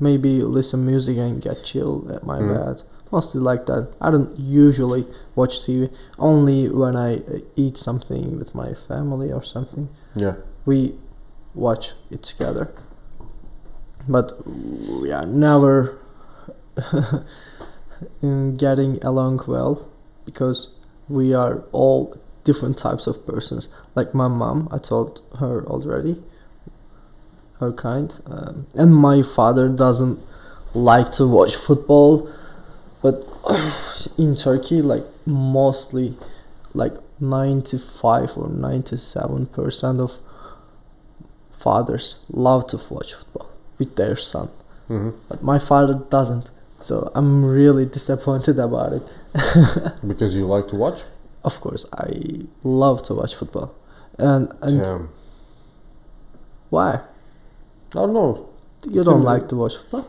[0.00, 2.48] maybe listen music and get chill at my Mm.
[2.54, 2.82] bed.
[3.12, 3.88] Mostly like that.
[4.00, 5.88] I don't usually watch TV.
[6.18, 9.88] Only when I uh, eat something with my family or something.
[10.16, 10.34] Yeah.
[10.66, 10.94] we
[11.54, 12.68] watch it together.
[14.08, 14.32] But
[15.02, 15.98] we are never
[18.22, 19.88] in getting along well
[20.24, 20.70] because
[21.08, 23.68] we are all different types of persons.
[23.94, 26.22] Like my mom, I told her already,
[27.64, 30.18] her kind, um, and my father doesn't
[30.74, 32.12] like to watch football,
[33.04, 33.16] but
[34.24, 36.08] in Turkey, like mostly,
[36.82, 40.10] like ninety five or ninety seven percent of
[41.64, 42.06] fathers
[42.46, 43.48] love to watch football
[43.78, 44.48] with their son,
[44.88, 46.50] hmm but my father doesn't.
[46.80, 49.06] So I'm really disappointed about it.
[50.06, 51.00] Because you like to watch.
[51.50, 52.10] of course, I
[52.62, 53.70] love to watch football,
[54.18, 55.08] and and Damn.
[56.70, 57.00] why
[57.96, 58.48] I don't know.
[58.86, 60.06] you don't Simply- like to watch football?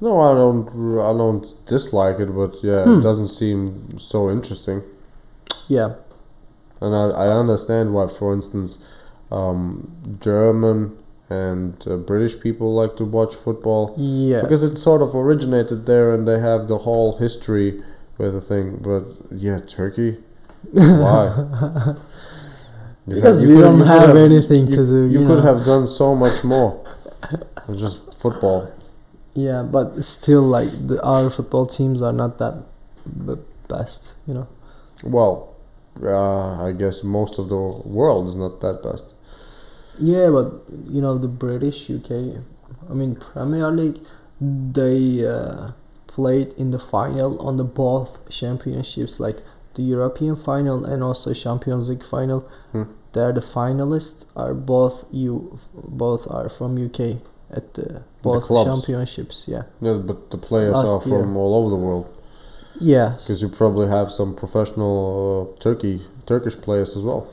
[0.00, 0.66] No, I don't.
[1.10, 2.98] I don't dislike it, but yeah, Hmm.
[2.98, 4.80] it doesn't seem so interesting.
[5.68, 5.90] Yeah,
[6.80, 8.78] And I, I understand why, for instance,
[9.30, 9.90] um,
[10.20, 10.96] German
[11.28, 16.12] and uh, British people like to watch football yes, because it sort of originated there,
[16.14, 17.80] and they have the whole history
[18.18, 18.78] with the thing.
[18.82, 20.16] But yeah, Turkey,
[20.72, 21.26] why?
[23.06, 25.04] Because have- we don't could have, anything you, to do.
[25.06, 26.82] You, You, could have done so much more.
[27.66, 28.70] Than just football.
[29.34, 32.64] Yeah, but still, like the, our football teams are not that
[33.26, 33.34] b-
[33.68, 34.14] best.
[34.26, 34.48] You know.
[35.04, 35.54] Well,
[36.02, 39.14] uh, I guess most of the world is not that best.
[39.98, 42.42] Yeah, but you know the British UK,
[42.88, 44.00] I mean Premier League,
[44.40, 45.72] they uh,
[46.06, 49.36] played in the final on the both championships, like
[49.74, 52.40] the European final and also Champions League final.
[52.72, 52.84] Hmm.
[53.12, 58.70] They're the finalists are both you both are from UK at the both clubs.
[58.70, 59.46] championships.
[59.48, 59.64] Yeah.
[59.80, 62.08] Yeah, but the players Last are from all over the world.
[62.80, 63.16] Yeah.
[63.18, 67.28] Because you probably have some professional uh, Turkey Turkish players as well.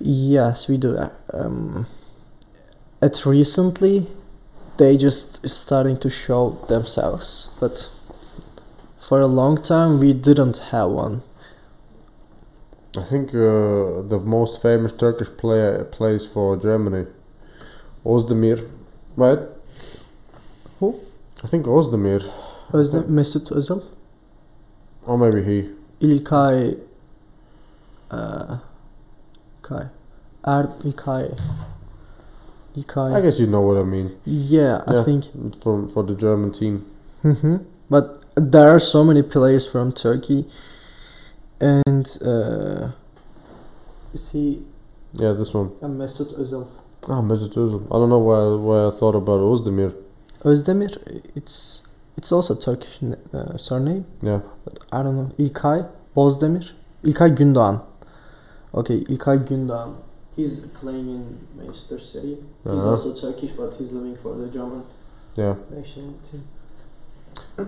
[0.00, 0.96] Yes, we do.
[1.32, 1.86] Um,
[3.02, 4.06] at recently,
[4.78, 7.90] they just starting to show themselves, but
[8.98, 11.22] for a long time we didn't have one.
[13.00, 17.06] I think uh, the most famous Turkish player plays for Germany.
[18.04, 18.58] Ozdemir,
[19.16, 19.40] right?
[20.80, 20.94] Who?
[21.44, 22.22] I think Ozdemir,
[22.74, 23.82] it Mesut Özil?
[25.06, 25.70] or maybe he.
[26.00, 26.76] İlkay
[28.10, 28.58] uh,
[30.46, 31.30] Er İlkay
[32.76, 34.10] İlkay I guess you know what I mean.
[34.24, 35.04] yeah, I Yeah.
[35.04, 35.24] think
[35.62, 36.84] For for the German team.
[37.24, 37.60] Mhm.
[37.90, 40.44] But there are so many players from Turkey,
[41.60, 42.88] and uh,
[44.14, 44.62] is he
[45.14, 45.70] Yeah, this one.
[45.82, 46.64] uh, Mesut Özil?
[47.08, 47.80] Ah, Mesut Özil.
[47.90, 49.92] I don't know why why I thought about Özdemir.
[50.44, 50.98] Özdemir.
[51.36, 51.80] It's
[52.16, 53.00] it's also Turkish
[53.32, 54.40] uh, surname, Yeah.
[54.64, 55.28] but I don't know.
[55.38, 55.80] İlkay
[56.16, 56.76] Bozdemir.
[57.04, 57.80] İlkay Gündoğan.
[58.72, 59.90] Okay, İlkay Gündoğan.
[60.36, 61.24] He's playing in
[61.56, 62.34] Manchester City.
[62.64, 62.90] He's Uh-huh.
[62.90, 64.82] also Turkish, but he's living for the German
[65.36, 65.56] Yeah.
[65.70, 66.42] national team.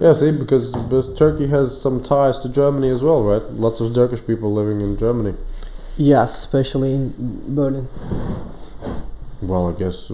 [0.01, 3.43] Yeah, see, because, because Turkey has some ties to Germany as well, right?
[3.53, 5.35] Lots of Turkish people living in Germany.
[5.97, 7.89] Yes, especially in Berlin.
[9.43, 10.11] Well, I guess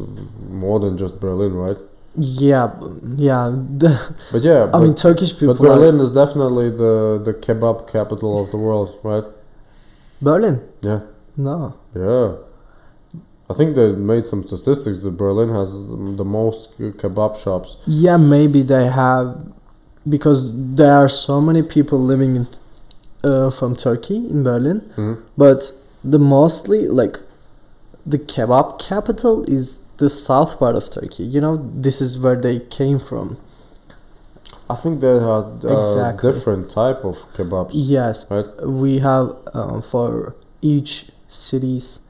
[0.48, 1.76] more than just Berlin, right?
[2.18, 2.70] Yeah,
[3.16, 3.50] yeah.
[4.32, 5.54] But yeah, I but, mean, Turkish people.
[5.54, 9.24] but are- Berlin is definitely the the kebab capital of the world, right?
[10.22, 10.60] Berlin?
[10.80, 11.00] Yeah.
[11.36, 11.74] No.
[11.94, 12.36] Yeah.
[13.48, 17.76] I think they made some statistics that Berlin has the most kebab shops.
[17.86, 19.38] Yeah, maybe they have,
[20.08, 22.46] because there are so many people living in,
[23.22, 24.82] uh, from Turkey in Berlin.
[24.96, 25.18] Mhm.
[25.38, 25.72] But
[26.02, 27.20] the mostly like,
[28.04, 31.22] the kebab capital is the south part of Turkey.
[31.24, 31.54] You know,
[31.86, 33.36] this is where they came from.
[34.68, 36.32] I think they had uh, Exactly.
[36.32, 37.70] different type of kebabs.
[37.72, 38.48] Yes, Right.
[38.66, 42.00] we have um, for each cities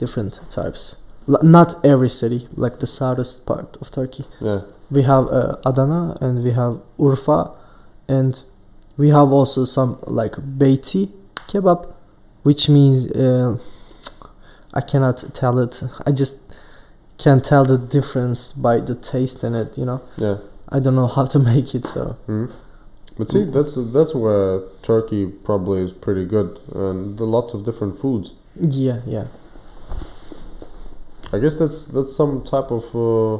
[0.00, 0.82] different types.
[1.28, 4.24] L- not every city, like the southest part of Turkey.
[4.40, 4.60] Yeah.
[4.96, 7.40] we have uh, Adana and we have Urfa
[8.08, 8.32] and
[8.96, 9.90] we have also some
[10.20, 11.02] like Beyti
[11.50, 11.80] kebab
[12.42, 13.50] which means uh,
[14.74, 15.74] I cannot tell it
[16.08, 16.36] I just
[17.24, 20.38] can tell the difference by the taste in it you know Yeah.
[20.76, 22.50] I don't know how to make it so Mhm.
[23.18, 28.26] But see, that's that's where Turkey probably is pretty good, and lots of different foods.
[28.56, 29.26] yeah yeah
[31.32, 33.34] I guess that's that's some type of, uh,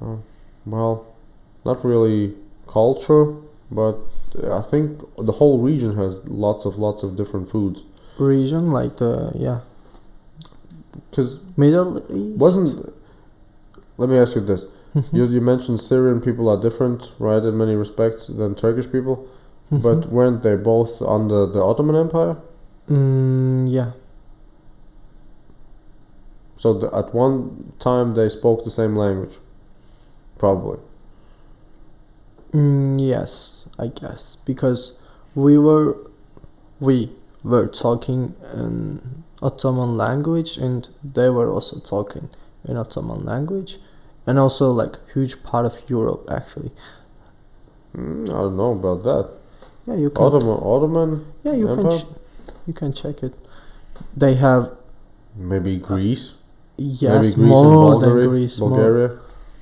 [0.00, 0.16] uh,
[0.64, 1.06] well,
[1.64, 2.34] not really
[2.68, 3.34] culture,
[3.70, 3.96] but
[4.50, 7.82] I think the whole region has lots of lots of different foods.
[8.18, 9.60] region like the yeah
[11.10, 12.92] Because Middle East wasn't,
[13.96, 14.64] let me ask you this:
[15.12, 19.26] you you mentioned Syrian people are different, right, in many respects than Turkish people,
[19.70, 22.36] but weren't they both under the Ottoman Empire?
[22.88, 23.90] mm, yeah
[26.58, 29.38] So the, at one time they spoke the same language,
[30.38, 30.80] probably.
[32.52, 34.98] Mm, yes, I guess because
[35.36, 35.96] we were
[36.80, 37.10] we
[37.44, 42.28] were talking in Ottoman language and they were also talking
[42.64, 43.78] in Ottoman language
[44.26, 46.72] and also like huge part of Europe actually.
[47.96, 49.30] Mm, I don't know about that.
[49.86, 51.98] Yeah, you can Ottoman, Ottoman, yeah you can Empire?
[51.98, 52.06] ch-
[52.66, 53.34] you can check it.
[54.16, 54.72] They have
[55.36, 56.34] maybe Greece,
[56.78, 59.18] yes maybe Greece more and than Greece, more, Bulgaria.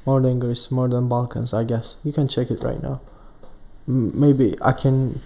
[0.07, 1.53] more than Greece, more than Balkans.
[1.55, 3.01] I guess you can check it right now.
[3.89, 5.21] M- maybe I can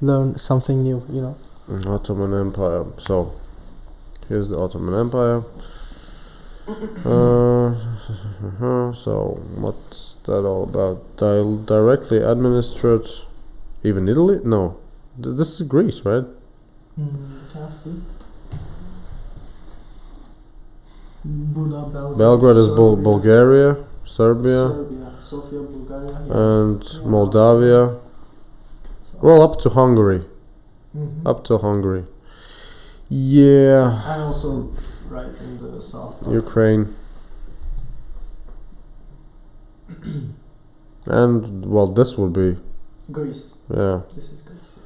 [0.00, 1.02] learn something new.
[1.10, 1.36] You know.
[1.68, 2.84] Mm, Ottoman Empire.
[2.98, 3.32] So
[4.28, 5.42] here's the Ottoman Empire.
[7.04, 7.72] Uh,
[8.92, 11.16] so what's that all about?
[11.16, 13.06] Di- directly administered,
[13.84, 14.40] even Italy?
[14.44, 14.76] No,
[15.22, 16.24] Th- this is Greece, right?
[16.96, 17.94] Hmm, can I see?
[21.28, 26.18] Burada Belgrade, Belgrade is Bul- Bulgaria, Serbia, Serbia, Sofia, Bulgaria.
[26.26, 26.60] yeah.
[26.60, 27.96] and Moldavia.
[29.20, 30.22] Well, up to Hungary.
[30.96, 31.26] Mhm.
[31.26, 32.04] Up to Hungary.
[33.08, 34.68] Yeah, And also
[35.10, 36.16] right in the south.
[36.28, 36.86] Ukraine.
[41.06, 42.56] and well, this would be
[43.12, 43.58] Greece.
[43.70, 44.00] yeah.
[44.14, 44.80] This is Greece.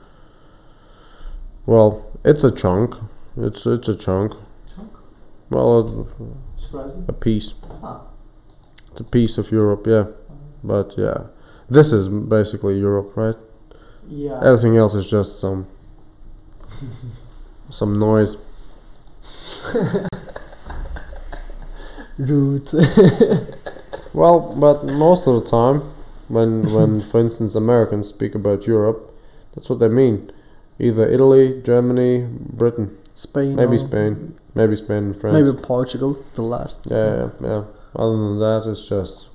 [1.67, 2.95] Well, it's a chunk.
[3.37, 4.35] It's it's a chunk.
[5.51, 6.09] Well,
[6.57, 7.05] Surprising.
[7.09, 7.55] a, piece.
[7.83, 8.03] Ah.
[8.93, 10.05] It's a piece of Europe, yeah.
[10.63, 11.25] But yeah,
[11.69, 13.35] this is basically Europe, right?
[14.09, 14.41] Yeah.
[14.43, 15.67] Everything else is just some
[17.71, 18.37] some noise.
[22.19, 22.73] Root.
[24.13, 25.83] Well, but most of the time,
[26.29, 29.09] when when for instance Americans speak about Europe,
[29.55, 30.33] that's what they mean.
[30.81, 32.99] Either Italy, Germany, Britain,
[33.29, 33.55] Spain.
[33.57, 35.35] maybe Spain, maybe Spain and France.
[35.37, 36.13] Maybe Portugal.
[36.35, 36.79] The last.
[36.91, 37.63] Yeah, yeah, yeah.
[38.03, 39.29] Other than that, it's just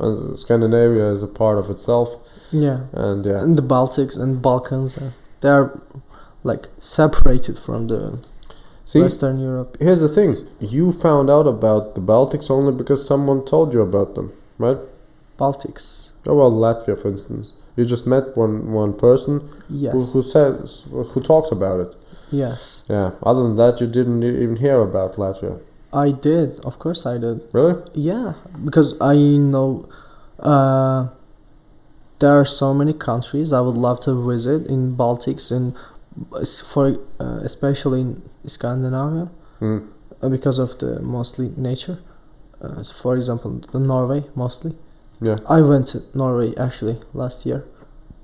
[0.00, 2.08] uh, Scandinavia is a part of itself,
[2.50, 2.78] Yeah.
[2.92, 4.96] and yeah, And the Baltics and Balkans.
[4.98, 5.68] Uh, they are
[6.44, 8.18] like separated from the
[8.84, 9.76] see, Western Europe.
[9.80, 10.30] here's the thing:
[10.60, 14.28] you found out about the Baltics only because someone told you about them,
[14.58, 14.78] right?
[15.38, 16.12] Baltics.
[16.26, 17.52] Oh well, Latvia, for instance.
[17.76, 19.40] You just met one one person
[19.70, 19.92] Yes.
[19.94, 20.52] who who said
[21.12, 21.90] who talked about it.
[22.32, 22.84] Yes.
[22.88, 23.12] Yeah.
[23.22, 25.60] Other than that, you didn't even hear about Latvia.
[25.92, 26.58] I did.
[26.64, 27.42] Of course, I did.
[27.52, 27.80] Really?
[27.94, 28.32] Yeah,
[28.64, 29.88] because I know
[30.40, 31.08] uh,
[32.18, 35.74] there are so many countries I would love to visit in Baltics and
[36.72, 39.30] for uh, especially in Scandinavia
[39.60, 39.86] Mm.
[40.30, 41.98] because of the mostly nature.
[42.60, 44.72] Uh, for example, the Norway mostly.
[45.20, 45.38] Yeah.
[45.46, 47.64] I went to Norway actually last year,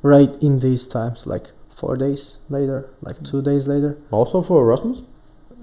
[0.03, 3.97] right in these times, like four days later, like two days later.
[4.11, 5.03] Also for Erasmus?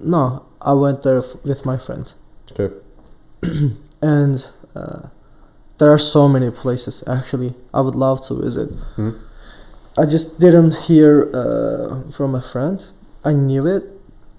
[0.00, 2.06] No, I went there f- with my friend.
[2.52, 2.74] Okay.
[4.02, 4.36] and
[4.74, 5.02] uh,
[5.78, 8.70] there are so many places actually I would love to visit.
[8.96, 9.10] Hmm.
[9.98, 12.78] I just didn't hear uh, from a friend.
[13.24, 13.84] I knew it,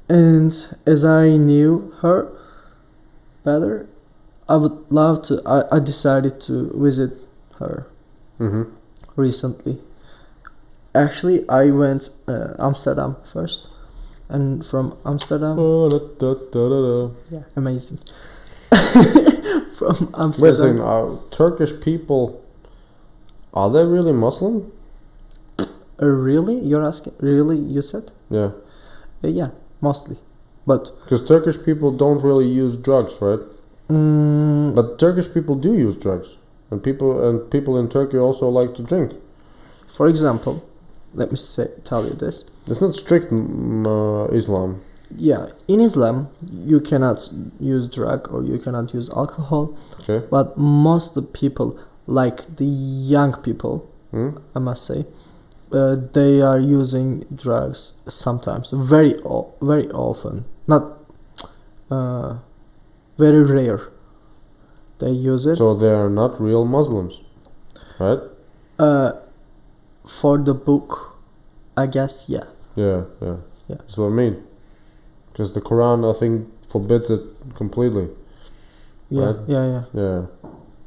[0.07, 0.53] and
[0.85, 2.27] as I knew her
[3.43, 3.87] better,
[4.47, 5.41] I would love to.
[5.45, 7.11] I, I decided to visit
[7.59, 7.87] her
[8.39, 8.63] Mm-hmm.
[9.15, 9.81] recently.
[11.05, 13.69] Actually, I went uh, Amsterdam first,
[14.29, 15.57] and from Amsterdam,
[17.31, 17.99] yeah, amazing.
[19.77, 20.55] from Amsterdam.
[20.55, 20.79] second.
[20.81, 22.43] Are Turkish people?
[23.53, 24.71] Are they really Muslim?
[26.01, 26.59] Uh, really?
[26.59, 27.13] You're asking?
[27.19, 27.57] Really?
[27.57, 28.11] You said?
[28.29, 28.51] Yeah.
[29.23, 29.49] Uh, yeah,
[29.81, 30.17] mostly.
[30.65, 33.39] But Because Turkish people don't really use drugs, right?
[33.89, 36.37] mm, But Turkish people do use drugs,
[36.71, 39.13] and people and people in Turkey also like to drink.
[39.97, 40.61] for example,
[41.13, 42.49] let me say, tell you this.
[42.67, 44.81] It's not strict mm, uh, Islam.
[45.15, 47.29] Yeah, in Islam, you cannot
[47.59, 49.77] use drug or you cannot use alcohol.
[50.01, 50.25] Okay.
[50.29, 54.37] But most the people, like the young people, Hmm?
[54.55, 55.05] I must say,
[55.73, 60.97] uh, they are using drugs sometimes, very o- very often, not
[61.91, 62.37] uh,
[63.17, 63.81] very rare.
[64.99, 65.57] They use it.
[65.57, 67.21] So they are not real Muslims,
[67.99, 68.19] right?
[68.79, 69.11] Uh,
[70.07, 71.17] for the book,
[71.75, 72.43] I guess, yeah.
[72.75, 73.37] Yeah, yeah.
[73.67, 73.75] Yeah.
[73.79, 74.43] That's what I mean.
[75.31, 77.21] Because the Quran, I think, forbids it
[77.55, 78.07] completely.
[79.09, 79.35] Yeah, Right.
[79.47, 79.83] yeah, yeah.
[79.93, 80.21] Yeah.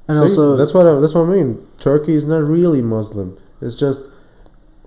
[0.08, 1.58] And See, also, that's what I, that's what I mean.
[1.78, 3.38] Turkey is not really Muslim.
[3.60, 4.02] It's just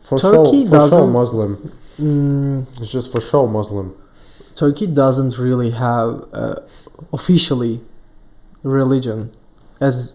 [0.02, 1.72] for Turkey show for show doesn't- Muslim.
[2.00, 3.96] mm, It's just for show Muslim.
[4.56, 6.56] Turkey doesn't really have uh,
[7.12, 7.82] officially
[8.64, 9.32] religion
[9.80, 10.14] as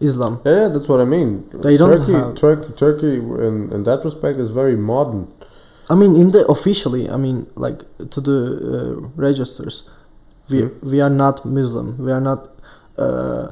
[0.00, 0.40] Islam.
[0.44, 1.44] Yeah, yeah, that's what I mean.
[1.52, 3.14] They don't Turkey, have- Turkey, Turkey,
[3.48, 5.26] in in that respect, is very modern.
[5.90, 7.78] I mean, in the officially, I mean, like
[8.10, 8.38] to the
[8.76, 9.76] uh, registers,
[10.50, 10.90] we Hmm.
[10.90, 11.86] we are not Muslim.
[12.06, 12.40] We are not
[12.98, 13.46] uh,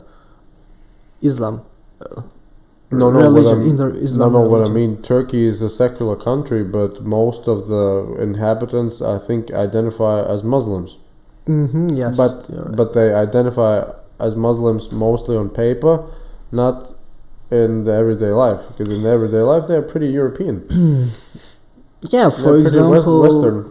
[1.20, 1.60] Islam.
[2.00, 2.22] Uh,
[3.02, 4.32] No, no, what I'm- the No, Islam.
[4.32, 7.84] no, what I mean, Turkey is a secular country, but most of the
[8.28, 10.90] inhabitants, I think, identify as Muslims.
[11.48, 12.76] Mm-hmm, yes, but right.
[12.80, 13.74] but they identify
[14.26, 15.94] as Muslims mostly on paper,
[16.52, 16.92] not
[17.50, 18.60] in the everyday life.
[18.68, 20.66] Because in the everyday life, they're pretty European.
[22.02, 22.30] yeah.
[22.30, 23.70] For example, Western.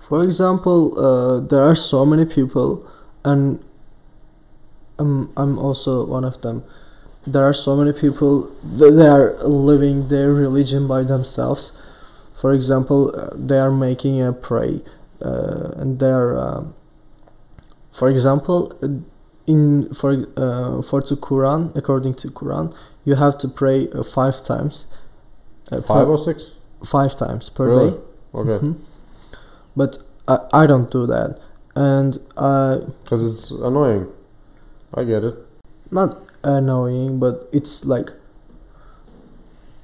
[0.00, 2.88] For example, uh, there are so many people,
[3.24, 3.58] and
[4.98, 6.64] I'm I'm also one of them.
[7.26, 11.82] There are so many people that they are living their religion by themselves.
[12.40, 14.82] For example, uh, they are making a pray,
[15.20, 16.74] uh, and they are, um,
[17.92, 18.88] for example, uh,
[19.46, 22.74] in for uh, for the Quran, according to Quran,
[23.04, 24.86] you have to pray uh, five times.
[25.72, 26.52] Uh, Five per, or six?
[26.84, 27.90] five times per Really?
[27.90, 27.96] day.
[28.34, 28.58] Okay.
[28.66, 28.74] Mhm.
[29.76, 31.38] But I, I don't do that.
[31.74, 34.06] And Because it's annoying.
[34.94, 35.34] I get it.
[35.90, 38.10] not annoying, but it's like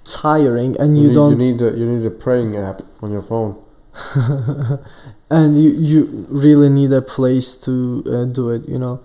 [0.04, 3.22] tiring and you, need, don't You need a you need a praying app on your
[3.22, 3.56] phone.
[5.30, 9.00] and you, you really need a place to uh, do it, you know.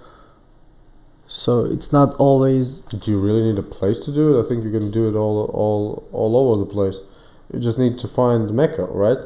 [1.27, 4.45] So it's not always Do you really need a place to do it?
[4.45, 6.97] I think you can do it all all all over the place.
[7.53, 9.17] You just need to find Mecca, right?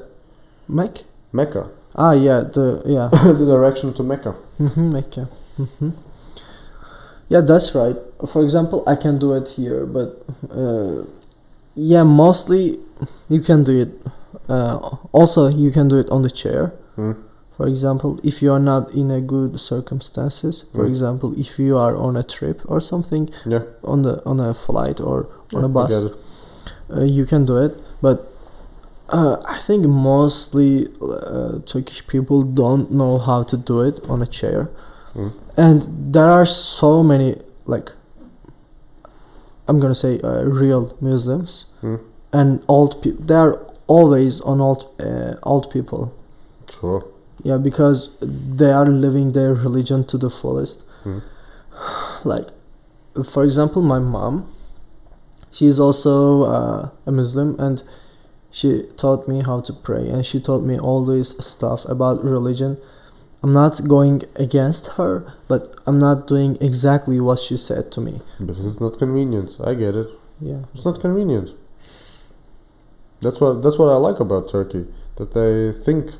[0.68, 1.04] Mac.
[1.34, 3.10] Mecca, Ah, yeah, the yeah.
[3.40, 4.36] the direction to Mecca.
[4.60, 5.26] Mm-hmm, Mecca.
[5.58, 5.90] hmm
[7.30, 7.96] Yeah, that's right.
[8.32, 11.06] For example, I can do it here, but uh,
[11.76, 12.80] yeah, mostly
[13.30, 13.90] you can do it.
[14.50, 16.74] Uh, also, you can do it on the chair.
[16.96, 17.14] Hmm.
[17.62, 20.90] For example, if you are not in a good circumstances, for Mm.
[20.90, 23.64] example, if you are on a trip or something, Yeah.
[23.84, 25.18] on the on a flight or
[25.54, 25.94] on Yeah, a I bus,
[26.98, 27.74] uh, you can do it.
[28.02, 28.18] But
[29.18, 34.30] uh, I think mostly uh, Turkish people don't know how to do it on a
[34.40, 34.62] chair,
[35.16, 35.32] Mm.
[35.68, 35.80] and
[36.16, 37.30] there are so many
[37.68, 37.92] like
[39.68, 42.00] I'm gonna say uh, real Muslims Mm.
[42.40, 43.24] and old people.
[43.28, 43.56] They are
[43.88, 46.02] always on old uh, old people.
[46.80, 47.04] Sure.
[47.44, 50.84] Yeah, because they are living their religion to the fullest.
[51.04, 51.22] Mm.
[52.24, 52.50] Like,
[53.34, 54.54] for example, my mom,
[55.52, 57.84] She is also uh, a Muslim, and
[58.52, 62.78] she taught me how to pray, and she taught me all this stuff about religion.
[63.44, 68.22] I'm not going against her, but I'm not doing exactly what she said to me.
[68.40, 69.58] Because it's not convenient.
[69.64, 70.08] I get it.
[70.40, 70.62] Yeah.
[70.74, 71.50] It's not convenient.
[73.22, 74.86] That's what that's what I like about Turkey.
[75.18, 76.12] That they think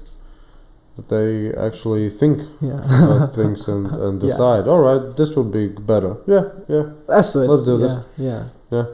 [1.10, 2.80] they actually think Yeah.
[3.06, 4.28] about things and, and Yeah.
[4.30, 6.16] decide, all right, this would be better.
[6.28, 6.84] Yeah, yeah.
[7.08, 7.50] That's it.
[7.50, 7.94] Let's do this.
[8.18, 8.44] yeah, Yeah.
[8.72, 8.86] Yeah.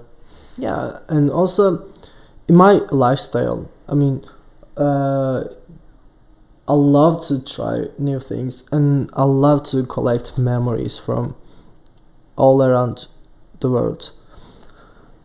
[0.60, 1.86] Yeah, and also
[2.48, 4.24] in my lifestyle, I mean,
[4.76, 5.44] uh,
[6.68, 11.36] I love to try new things and I love to collect memories from
[12.36, 13.08] all around
[13.62, 14.12] the world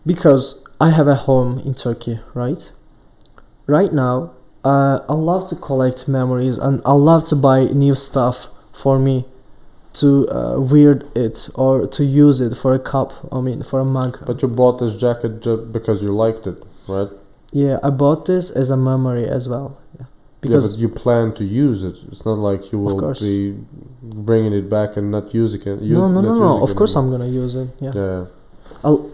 [0.07, 2.70] because I have a home in Turkey, right?
[3.66, 4.33] Right now,
[4.65, 9.25] uh, I love to collect memories and I love to buy new stuff for me
[9.95, 13.13] to uh, wear it or to use it for a cup.
[13.31, 14.23] I mean, for a mug.
[14.27, 17.09] But you bought this jacket just because you liked it, right?
[17.53, 19.79] Yeah, I bought this as a memory as well.
[19.99, 20.01] Yeah.
[20.01, 20.07] yeah,
[20.41, 21.97] Because but you plan to use it.
[22.11, 23.55] It's not like you will be
[24.03, 25.83] bringing it back and not using it.
[25.83, 26.63] u- no, no, no, no.
[26.63, 27.15] Of course, anymore.
[27.17, 27.69] I'm gonna use it.
[27.81, 27.93] Yeah.
[27.95, 28.25] Yeah.
[28.85, 29.11] I'll.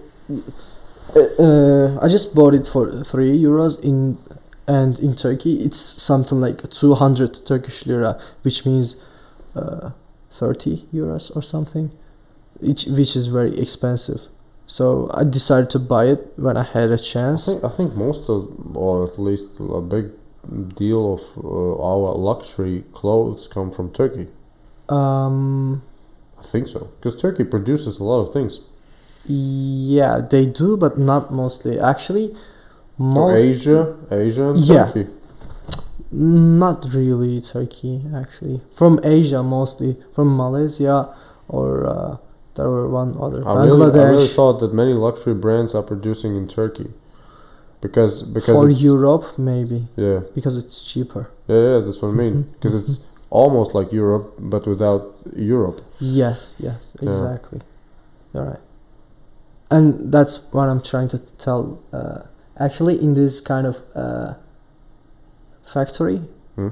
[1.17, 4.19] Uh, uh, I just bought it for three euros in,
[4.69, 9.03] and in Turkey it's something like two hundred Turkish lira, which means,
[9.57, 9.91] uh,
[10.31, 11.91] thirty euros or something,
[12.61, 14.21] which which is very expensive.
[14.67, 17.47] So I decided to buy it when I had a chance.
[17.47, 20.07] think I think most of, or at least a big
[20.77, 24.29] deal of uh, our luxury clothes come from Turkey.
[24.89, 25.83] Um.
[26.41, 28.61] I think so, because Turkey produces a lot of things.
[29.27, 31.81] Yeah, they do, but not mostly.
[31.81, 32.27] Actually,
[32.99, 34.87] Most Asia, Asia and Yeah.
[34.87, 35.07] Turkey.
[36.11, 38.03] not really Turkey.
[38.15, 41.09] Actually, from Asia mostly, from Malaysia,
[41.49, 42.17] or uh,
[42.55, 46.37] there were one other I really, I really thought that many luxury brands are producing
[46.37, 46.91] in Turkey,
[47.81, 51.29] because because For Europe, maybe yeah because it's cheaper.
[51.47, 55.03] yeah yeah that's what I mean because it's almost like Europe but without
[55.37, 55.83] Europe.
[56.01, 57.61] Yes, yes, exactly.
[58.33, 58.61] You're right.
[59.71, 61.79] And that's what I'm trying to tell.
[61.93, 62.23] Uh,
[62.59, 64.35] actually, in this kind of uh,
[65.65, 66.23] factory,
[66.57, 66.69] Hmm.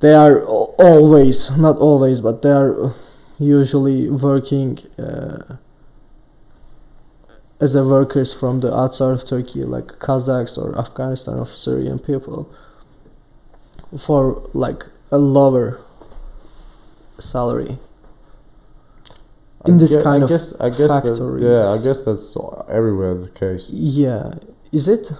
[0.00, 2.94] they are always, not always, but they are
[3.38, 5.56] usually working uh,
[7.60, 12.48] as a workers from the outside of Turkey, like Kazakhs or Afghanistan or Syrian people,
[13.98, 15.78] for like a lower
[17.18, 17.78] salary.
[19.66, 22.36] In I this gue- kind I of guess, I guess that, yeah I guess that's
[22.68, 23.68] everywhere the case.
[23.70, 24.34] Yeah,
[24.72, 25.10] is it?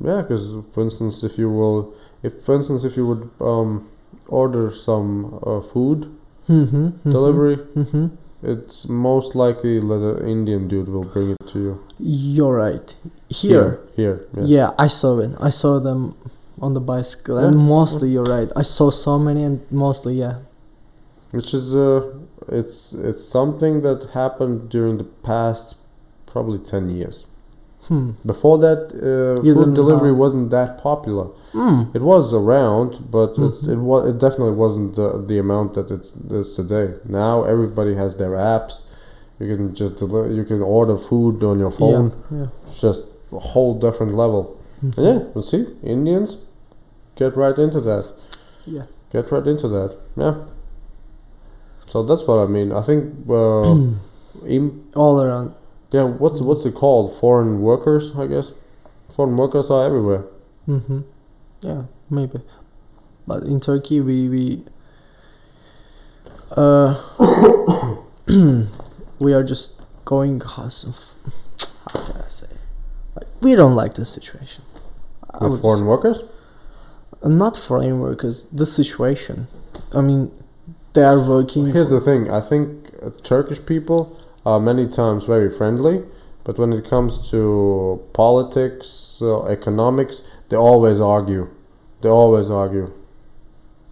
[0.00, 3.88] Yeah, because for instance, if you will, if for instance, if you would um,
[4.28, 6.00] order some uh, food
[6.48, 8.06] Mm-hmm, delivery, Mm-hmm.
[8.42, 11.72] it's most likely that an Indian dude will bring it to you.
[11.98, 12.88] You're right.
[13.28, 14.44] Here, here, yeah.
[14.56, 14.70] yeah.
[14.78, 15.32] I saw it.
[15.48, 16.14] I saw them
[16.60, 18.50] on the bicycle, and mostly you're right.
[18.56, 20.36] I saw so many, and mostly yeah.
[21.32, 22.00] which is uh,
[22.50, 25.76] it's it's something that happened during the past
[26.26, 27.24] probably ten years.
[27.88, 28.10] Hmm.
[28.26, 30.18] Before that, uh, food delivery know.
[30.18, 31.26] wasn't that popular.
[31.52, 31.94] Mm.
[31.94, 33.72] It was around, but it's, Mhm.
[33.74, 36.94] it was it definitely wasn't the, the amount that it's is today.
[37.04, 38.82] Now everybody has their apps.
[39.38, 40.00] You can just
[40.38, 42.12] you can order food on your phone.
[42.30, 42.38] Yeah.
[42.40, 42.46] yeah.
[42.66, 44.42] It's just a whole different level.
[44.84, 44.96] Mhm.
[44.98, 46.36] And yeah, you see, Indians
[47.16, 48.04] get right into that.
[48.66, 48.84] Yeah.
[49.12, 49.90] Get right into that.
[50.16, 50.34] Yeah.
[51.88, 52.72] So that's what I mean.
[52.72, 53.74] I think uh,
[54.46, 55.54] im- All around.
[55.90, 57.16] yeah, what's what's it called?
[57.18, 58.52] Foreign workers, I guess.
[59.08, 60.24] Foreign workers are everywhere.
[60.68, 61.00] Mm-hmm.
[61.62, 62.40] Yeah, maybe.
[63.26, 64.64] But in Turkey, we we
[66.56, 66.94] uh
[69.18, 70.40] we are just going.
[70.40, 72.48] How can I say?
[73.16, 74.64] Like, we don't like the situation.
[75.40, 76.22] With foreign workers?
[77.24, 78.44] not foreign workers.
[78.52, 79.48] The situation.
[79.92, 80.30] I mean,
[80.94, 81.66] they are working.
[81.66, 82.30] Here's the thing.
[82.30, 86.02] I think uh, Turkish people are many times very friendly,
[86.44, 91.48] but when it comes to politics, uh, economics, they always argue.
[92.00, 92.90] They always argue.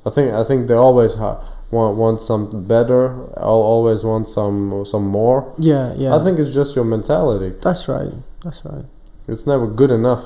[0.06, 1.40] I think I think they always ha-
[1.70, 3.10] want want something better.
[3.36, 5.52] al- Always want some some more.
[5.58, 6.14] yeah, yeah.
[6.16, 7.54] I think it's just your mentality.
[7.60, 8.12] that's right.
[8.44, 8.84] That's right.
[9.28, 10.24] It's never good enough.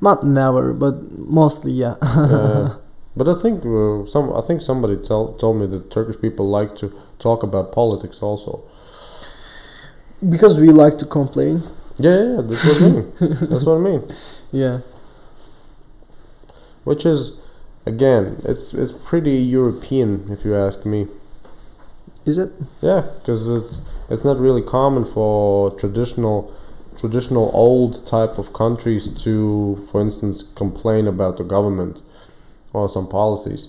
[0.00, 1.96] Not never, but mostly, yeah.
[2.00, 2.76] Uh,
[3.16, 6.76] but I think uh, some I think somebody tell, told me that Turkish people like
[6.76, 8.62] to talk about politics also.
[10.28, 11.62] because we like to complain.
[11.98, 13.12] Yeah, yeah, yeah, that's what I mean.
[13.50, 14.02] that's what I mean.
[14.52, 14.80] Yeah.
[16.84, 17.38] Which is,
[17.84, 21.06] again, it's it's pretty European if you ask me.
[22.26, 22.52] Is it?
[22.82, 23.80] Yeah, because it's
[24.10, 26.52] it's not really common for traditional
[26.98, 32.00] traditional old type of countries to, for instance, complain about the government
[32.76, 33.68] or some policies.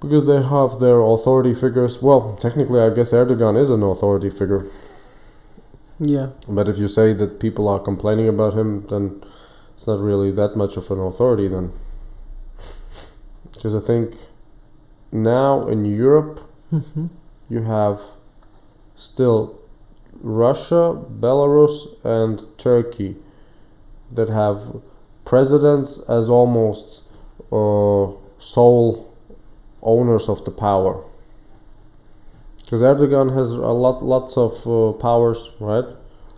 [0.00, 2.02] Because they have their authority figures.
[2.02, 4.66] Well, technically, I guess Erdogan is an authority figure.
[6.00, 6.30] Yeah.
[6.48, 9.22] But if you say that people are complaining about him, then
[9.76, 11.72] it's not really that much of an authority then.
[13.52, 14.16] Because I think
[15.12, 16.40] now in Europe
[16.70, 17.06] hmm
[17.48, 18.00] you have
[18.96, 19.60] still
[20.22, 23.16] Russia, Belarus, and Turkey
[24.10, 24.80] that have
[25.24, 27.01] presidents as almost
[28.38, 29.14] sole
[29.82, 31.02] owners of the power.
[32.64, 35.84] Because Erdogan has a lot, lots of uh, powers, right?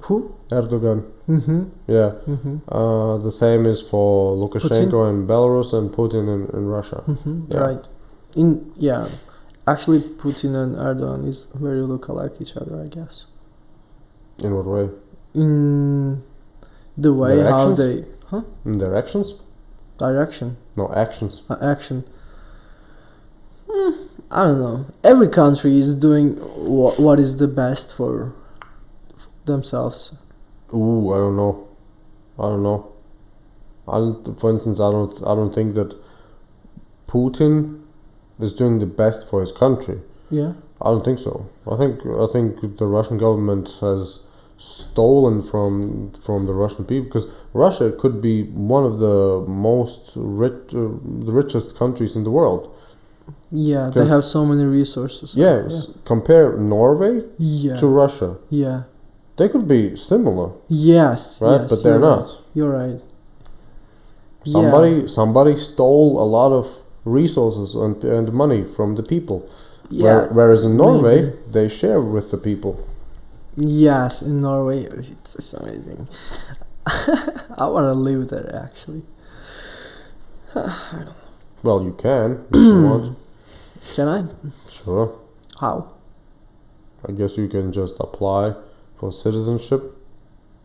[0.03, 0.35] Who?
[0.51, 1.63] Erdogan, Mm-hmm.
[1.87, 2.13] yeah.
[2.27, 2.57] Mm-hmm.
[2.69, 7.03] Uh, the same is for Lukashenko in Belarus and Putin in, in Russia.
[7.07, 7.45] Mm-hmm.
[7.51, 7.59] Yeah.
[7.59, 7.89] Right.
[8.37, 9.09] In yeah,
[9.67, 13.27] actually, Putin and Erdogan is very look alike each other, I guess.
[14.43, 14.91] In what way?
[15.35, 16.23] In
[16.99, 19.35] the way how they huh In their actions?
[19.99, 21.43] Direction No, actions.
[21.49, 22.05] uh, action.
[23.71, 23.93] Hmm,
[24.31, 24.87] I don't know.
[25.03, 28.33] Every country is doing wha- what is the best for
[29.17, 30.19] f- themselves.
[30.73, 31.69] Ooh, I don't know.
[32.39, 32.89] I don't know.
[33.87, 35.13] I don't, for instance, I don't.
[35.27, 35.95] I don't think that
[37.07, 37.83] Putin
[38.41, 40.01] is doing the best for his country.
[40.31, 40.55] Yeah.
[40.81, 41.47] I don't think so.
[41.71, 42.01] I think.
[42.07, 44.24] I think the Russian government has
[44.57, 50.53] stolen from from the Russian people because Russia could be one of the most rich,
[50.75, 50.89] uh,
[51.29, 52.71] the richest countries in the world.
[53.51, 55.35] Yeah, they have so many resources.
[55.37, 55.89] Yes.
[56.05, 57.77] Compare Norway Yeah.
[57.77, 58.37] to Russia.
[58.51, 58.83] Yeah.
[59.37, 61.41] They could be similar, Yes.
[61.41, 61.61] right?
[61.61, 62.27] yes, but they're not.
[62.27, 62.39] Right.
[62.55, 63.01] You're right.
[64.45, 66.67] Somebody somebody stole a lot of
[67.05, 69.49] resources and, and money from the people.
[69.91, 70.05] Yeah.
[70.05, 71.37] Where, whereas in Norway, maybe.
[71.53, 72.77] they share with the people.
[73.57, 76.09] Yes, in Norway, it's, it's amazing.
[76.87, 79.03] I want to live there actually.
[80.55, 81.15] I don't know.
[81.63, 83.19] Well, you can if you want.
[83.95, 84.25] Can I?
[84.71, 85.19] Sure.
[85.61, 85.93] How?
[87.09, 88.55] I guess you can just apply
[88.97, 89.83] for citizenship,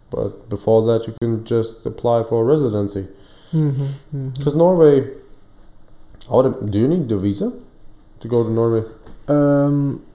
[0.10, 3.08] but before that, you can just apply for residency.
[3.52, 5.10] Mm-hmm, Because Norway,
[6.30, 7.52] would, do you need the visa
[8.22, 8.84] to go to Norway?
[9.28, 10.06] Um,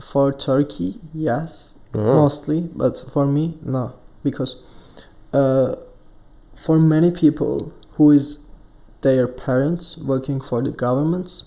[0.00, 2.02] for Turkey, yes, Yeah.
[2.02, 3.92] mostly, but for me, no,
[4.22, 4.62] because
[5.32, 5.74] uh,
[6.54, 8.44] for many people who is
[9.00, 11.44] their parents working for the governments,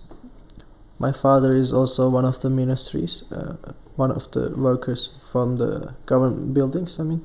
[0.99, 3.55] my father is also one of the ministries, uh,
[3.97, 6.99] one of the workers from the government buildings.
[6.99, 7.21] I mean,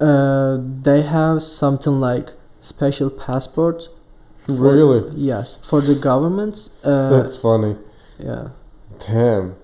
[0.00, 2.30] uh, they have something like
[2.60, 3.88] special passport.
[4.46, 5.10] for- Really?
[5.14, 6.70] Yes, for the governments.
[6.84, 7.76] Uh, That's funny.
[8.18, 8.48] yeah.
[9.06, 9.54] Damn.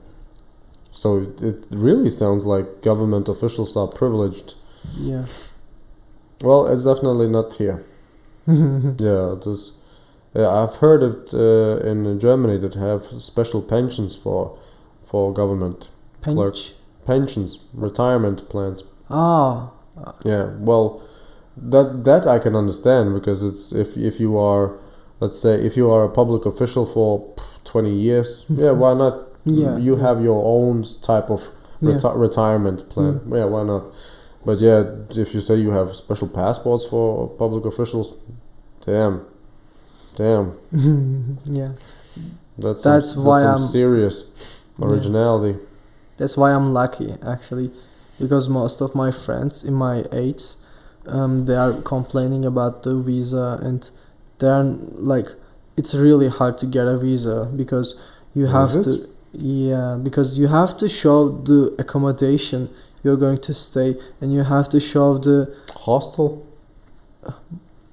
[0.96, 4.54] So it, really sounds like government officials are privileged.
[4.96, 5.26] Yeah.
[6.40, 7.84] Well, it's definitely not here.
[8.46, 9.72] Yeah, this.
[10.34, 14.56] Yeah, I've heard it uh, in Germany that have special pensions for
[15.04, 15.88] for government
[16.22, 16.54] Clerk.
[16.54, 16.74] Pinch.
[17.04, 18.84] pensions, retirement plans.
[19.10, 19.70] Ah,
[20.24, 21.02] Yeah, well,
[21.56, 24.78] that that I can understand because it's if if you are,
[25.20, 29.25] let's say, if you are a public official for twenty years, yeah, why not?
[29.46, 30.02] Yeah, you yeah.
[30.02, 31.40] have your own type of
[31.80, 31.92] Yeah.
[31.92, 33.20] reti- retirement plan.
[33.30, 33.84] Yeah, why not?
[34.44, 38.14] But yeah, if you say you have special passports for public officials,
[38.84, 39.20] damn,
[40.16, 40.52] damn,
[41.44, 41.72] yeah.
[42.58, 44.16] that's That's some, why that's some I'm- serious
[44.78, 44.86] Yeah.
[44.86, 45.58] originality.
[46.18, 47.70] That's why I'm lucky actually,
[48.18, 50.44] because most of my friends in my age,
[51.06, 53.88] um, they are complaining about the visa and
[54.38, 54.64] they are
[55.12, 55.28] like,
[55.76, 57.96] it's really hard to get a visa because
[58.34, 59.08] you have to,
[59.38, 62.68] yeah, because you have to show the accommodation
[63.02, 65.54] you're going to stay and you have to show the
[65.84, 66.44] Hostel.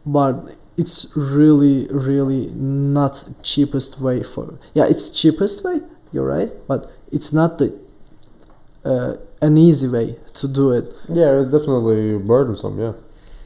[0.06, 5.80] but it's really really not cheapest way for yeah it's cheapest way
[6.11, 7.68] you're right but it's not the
[8.86, 12.80] uh, an easy way to do it Yeah, it's definitely burdensome.
[12.80, 12.94] Yeah.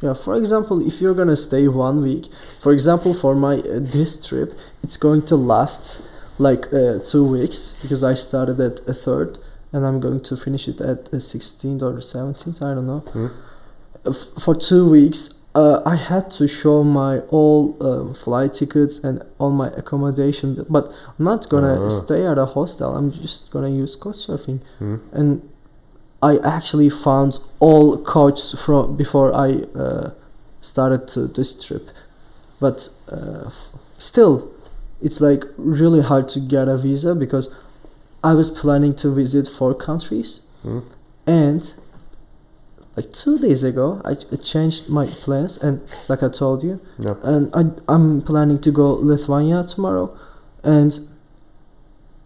[0.02, 2.26] yeah for example if you're gonna stay one week
[2.61, 4.53] for example for my uh, this trip
[4.84, 6.07] it's going to last
[6.39, 9.38] like uh, two weeks because i started at a third
[9.73, 13.27] and i'm going to finish it at a 16th or 17th i don't know Hmm.
[14.05, 19.23] F- for two weeks uh, I had to show my all um, flight tickets and
[19.39, 20.85] all my accommodation, but
[21.18, 21.89] I'm not gonna Ah.
[21.89, 22.95] stay at a hostel.
[22.95, 24.97] I'm just gonna use Couchsurfing, Hmm.
[25.11, 25.41] and
[26.22, 30.11] I actually found all couches from before I uh,
[30.61, 31.89] started to this trip.
[32.59, 34.49] But uh, f- still,
[35.02, 37.53] it's like really hard to get a visa because
[38.24, 40.84] I was planning to visit four countries, Mhm.
[41.28, 41.74] and
[42.95, 46.80] like two days ago, I changed my plans, and like I told you,
[47.24, 47.61] and I
[47.94, 50.10] I'm planning to go Lithuania tomorrow,
[50.64, 50.99] and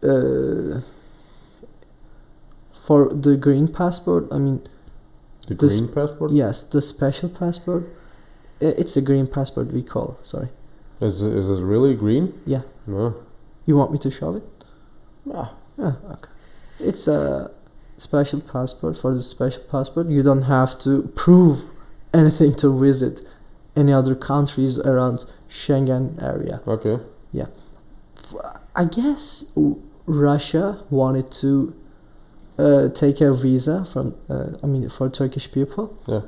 [0.03, 0.79] uh,
[2.71, 4.61] for the green passport, I mean
[5.47, 6.31] The This- green passport.
[6.31, 7.83] yes, the special passport.
[8.59, 10.17] It's a green passport we call.
[10.23, 10.49] Sorry,
[11.01, 12.39] Is it, is it really green?
[12.45, 12.61] Yeah.
[12.87, 13.15] No.
[13.65, 14.43] you want me to show it?
[15.33, 15.53] Ah.
[15.77, 16.29] Yeah, okay.
[16.79, 17.51] It's a
[17.97, 18.97] special passport.
[18.97, 21.61] For the special passport, you don't have to prove
[22.13, 23.21] anything to visit
[23.75, 26.61] any other countries around Schengen area.
[26.67, 26.99] Okay.
[27.31, 27.47] Yeah.
[28.75, 29.51] I guess
[30.05, 31.73] Russia wanted to
[32.57, 35.97] uh, take a visa from, uh, I mean, for Turkish people.
[36.07, 36.21] Yeah.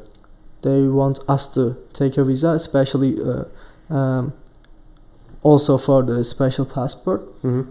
[0.62, 4.34] They want us to take a visa, especially uh, um,
[5.44, 7.22] also for the special passport.
[7.42, 7.62] hmm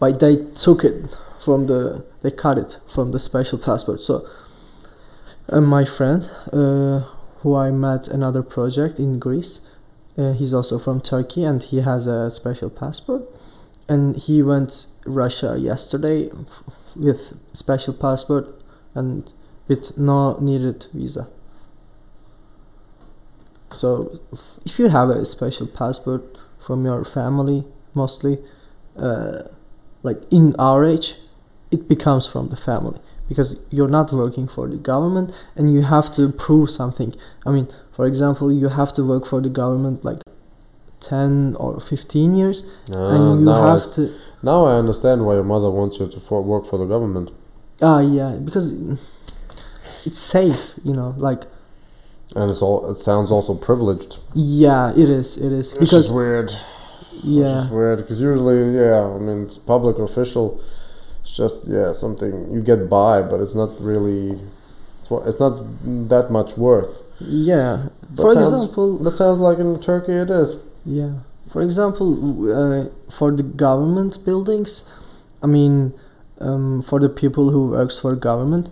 [0.00, 4.00] But they took it from the, they cut it from the special passport.
[4.00, 4.26] So,
[5.48, 7.00] uh, my friend, uh,
[7.42, 9.60] who I met another project in Greece,
[10.16, 13.22] uh, he's also from Turkey and he has a special passport.
[13.88, 16.64] And he went Russia yesterday f-
[16.96, 18.46] with special passport
[18.94, 19.30] and
[19.68, 21.26] with no needed visa.
[23.74, 24.18] So,
[24.64, 26.22] if you have a special passport
[26.66, 27.64] from your family,
[27.94, 28.38] mostly,
[28.96, 29.42] uh,
[30.02, 31.14] like in our age,
[31.70, 36.12] it becomes from the family because you're not working for the government and you have
[36.14, 37.14] to prove something.
[37.46, 40.20] I mean, for example, you have to work for the government like
[41.00, 42.58] 10 or 15 years
[42.90, 44.10] Ah, and you now, I, have to
[44.42, 47.30] now I understand why your mother wants you to for, work for the government.
[47.82, 48.72] ah yeah because
[50.06, 51.42] it's safe you know like
[52.36, 52.90] And it's all.
[52.90, 54.18] It sounds also privileged.
[54.34, 56.50] yeah it is it is Which because is weird.
[57.22, 60.60] yeah Which is weird because usually, yeah, I mean, public official.
[61.22, 64.38] It's just yeah something you get by, but it's not really.
[65.28, 65.54] It's not
[66.14, 66.92] that much worth.
[67.20, 70.56] yeah That for sounds- example That sounds like in Turkey it is.
[70.84, 71.12] Yeah.
[71.52, 72.08] For example,
[72.60, 72.84] uh,
[73.18, 74.70] for the government buildings,
[75.42, 75.92] I mean,
[76.40, 78.70] um, for the people who works for government,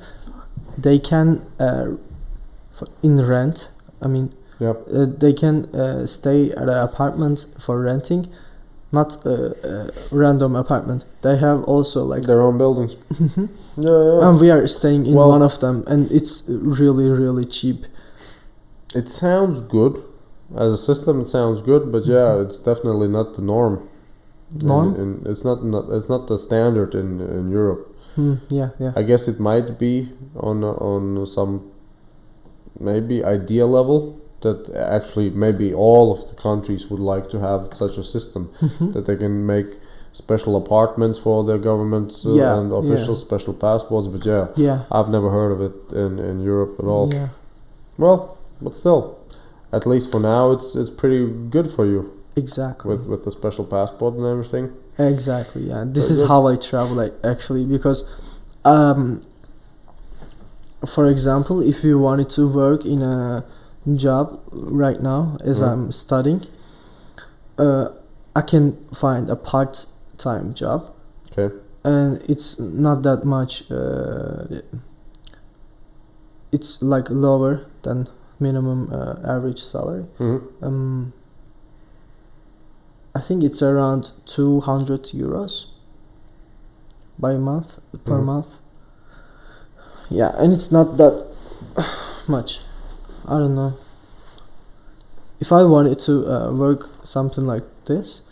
[0.76, 1.26] they can
[1.60, 1.86] uh,
[3.03, 3.69] in rent.
[4.01, 4.31] I mean,
[4.61, 4.77] Yep.
[4.94, 8.28] uh, they can uh, stay at an apartment for renting,
[8.93, 9.35] not a,
[9.66, 11.05] a random apartment.
[11.23, 12.97] They have also like, Their own buildings.
[13.15, 13.49] Mhm.
[13.77, 13.89] Yeah,
[14.20, 14.28] yeah.
[14.28, 17.86] and we are staying in Well- one of them, and it's really really cheap.
[18.94, 19.94] It sounds good.
[20.55, 23.89] As a system, it sounds good, but yeah, it's definitely not the norm.
[24.61, 24.94] Norm?
[24.97, 25.85] in- it's not, not.
[25.90, 27.86] It's not the standard in in Europe.
[28.16, 28.93] Hmm, yeah, yeah.
[28.94, 31.61] I guess it might be on on some
[32.81, 37.97] maybe idea level that actually maybe all of the countries would like to have such
[37.99, 38.93] a system Mhm.
[38.93, 39.78] that they can make
[40.12, 43.20] special apartments for their government uh, Yeah, and official yeah.
[43.28, 44.09] special passports.
[44.09, 44.78] But yeah, Yeah.
[44.90, 45.74] I've never heard of it
[46.05, 47.09] in in Europe at all.
[47.12, 47.28] Yeah.
[47.99, 49.03] Well, but still,
[49.73, 52.90] at least for now, it's it's pretty good for you Exactly.
[52.90, 54.70] with with the special passport and everything.
[54.99, 55.62] Exactly.
[55.69, 55.85] Yeah.
[55.93, 56.28] This Very is good.
[56.28, 58.05] how I travel like, actually because,
[58.65, 59.20] um,
[60.86, 63.44] for example, if you wanted to work in a
[63.96, 65.68] job right now as Mhm.
[65.72, 66.42] I'm studying,
[67.59, 67.88] uh,
[68.34, 70.90] I can find a part-time job,
[71.30, 71.54] Okay.
[71.84, 73.64] and it's not that much.
[73.70, 74.62] Uh,
[76.52, 78.09] it's like lower than
[78.40, 80.04] minimum uh, average salary.
[80.18, 81.12] hmm Um,
[83.14, 85.66] I think it's around 200 euros
[87.18, 88.24] by month per Mhm.
[88.24, 88.59] month.
[90.12, 91.26] Yeah, and it's not that
[92.28, 92.60] much.
[93.26, 93.78] I don't know.
[95.40, 98.28] If I wanted to uh, work something like this,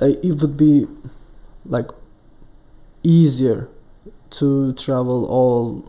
[0.00, 0.86] uh, it would be
[1.66, 1.88] like
[3.02, 3.68] easier
[4.30, 5.84] to travel all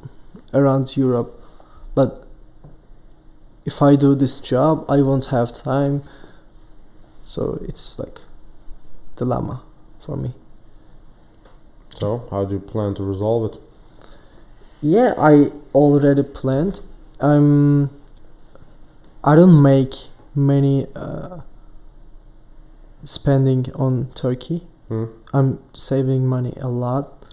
[0.54, 1.32] around Europe.
[1.96, 2.28] But
[3.66, 6.04] if I do this job, I won't have time.
[7.22, 8.20] So it's like
[9.16, 9.64] dilemma
[10.02, 10.34] for me.
[11.96, 13.62] So, how do you plan to resolve it?
[14.82, 16.80] Yeah, I already planned.
[17.20, 17.90] I'm.
[19.24, 19.94] I don't make
[20.36, 21.42] many uh,
[23.06, 24.66] spending on Turkey.
[24.88, 25.06] Hmm.
[25.34, 27.26] I'm saving money a lot,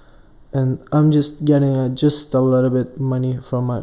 [0.53, 3.83] and I'm just getting uh, just a little bit money from my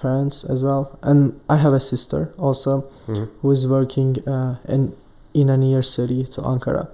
[0.00, 0.96] parents as well.
[1.02, 3.28] And I have a sister also Mhm.
[3.42, 4.92] who is working uh, in
[5.34, 6.88] in a near city to Ankara.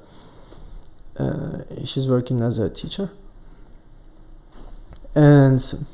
[1.18, 3.10] Uh, she's working as a teacher,
[5.15, 5.87] and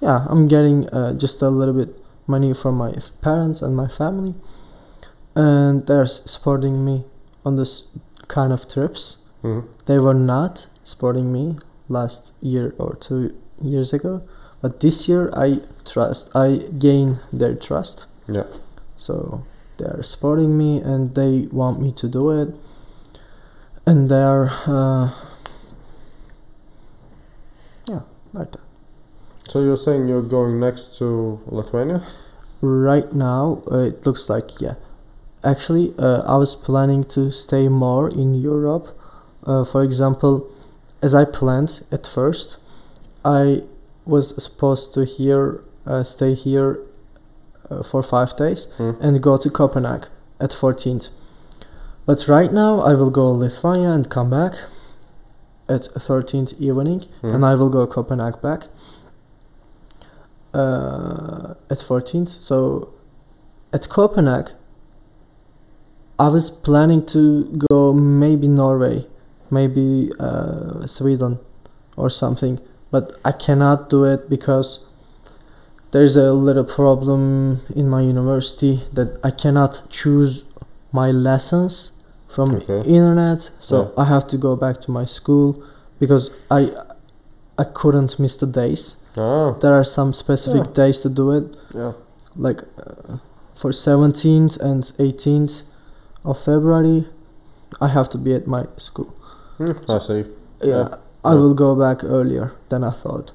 [0.00, 1.94] yeah, I'm getting uh, just a little bit
[2.26, 4.34] money from my parents and my family,
[5.34, 7.04] and they're supporting me
[7.44, 7.88] on this
[8.28, 9.24] kind of trips.
[9.42, 9.64] Mhm.
[9.86, 11.58] They were not supporting me
[11.88, 13.32] last year or two
[13.62, 14.20] years ago,
[14.60, 18.06] but this year I trust I gain their trust.
[18.28, 18.44] Yeah.
[18.96, 19.42] So
[19.78, 22.54] they are supporting me and they want me to do it,
[23.86, 25.10] and they are uh,
[29.48, 32.02] So you're saying you're going next to Lithuania?
[32.60, 34.74] Right now, uh, it looks like yeah.
[35.44, 38.88] Actually, uh, I was planning to stay more in Europe.
[39.44, 40.50] Uh, for example,
[41.00, 42.56] as I planned at first,
[43.24, 43.62] I
[44.04, 46.80] was supposed to here uh, stay here
[47.70, 48.92] uh, for five days Hmm.
[49.00, 50.10] and go to Copenhagen
[50.40, 51.10] at 14th.
[52.04, 54.54] But right now, I will go Lithuania and come back
[55.68, 57.34] at 13th evening, Hmm.
[57.34, 58.68] and I will go Copenhagen back
[60.54, 62.28] uh, at 14th.
[62.28, 62.88] So
[63.72, 64.54] at Copenhagen,
[66.18, 69.06] I was planning to go maybe Norway,
[69.50, 71.38] maybe uh, Sweden
[71.96, 74.84] or something, but I cannot do it because
[75.92, 80.44] there's a little problem in my university that I cannot choose
[80.92, 81.92] my lessons
[82.28, 82.80] from Okay.
[82.96, 84.02] internet so Yeah.
[84.02, 85.48] I have to go back to my school
[86.00, 86.60] because I
[87.62, 90.72] I couldn't miss the days Ah, there are some specific Yeah.
[90.84, 91.44] days to do it
[91.74, 91.92] yeah.
[92.36, 93.16] like uh,
[93.60, 95.62] for 17th and 18th
[96.24, 97.00] of February
[97.80, 99.10] I have to be at my school
[99.58, 100.24] Hmm, I see.
[100.62, 100.88] yeah, Yeah.
[101.24, 103.32] I will go back earlier than I thought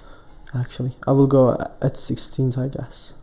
[0.53, 1.51] actually I will go
[1.81, 3.13] at 16th I guess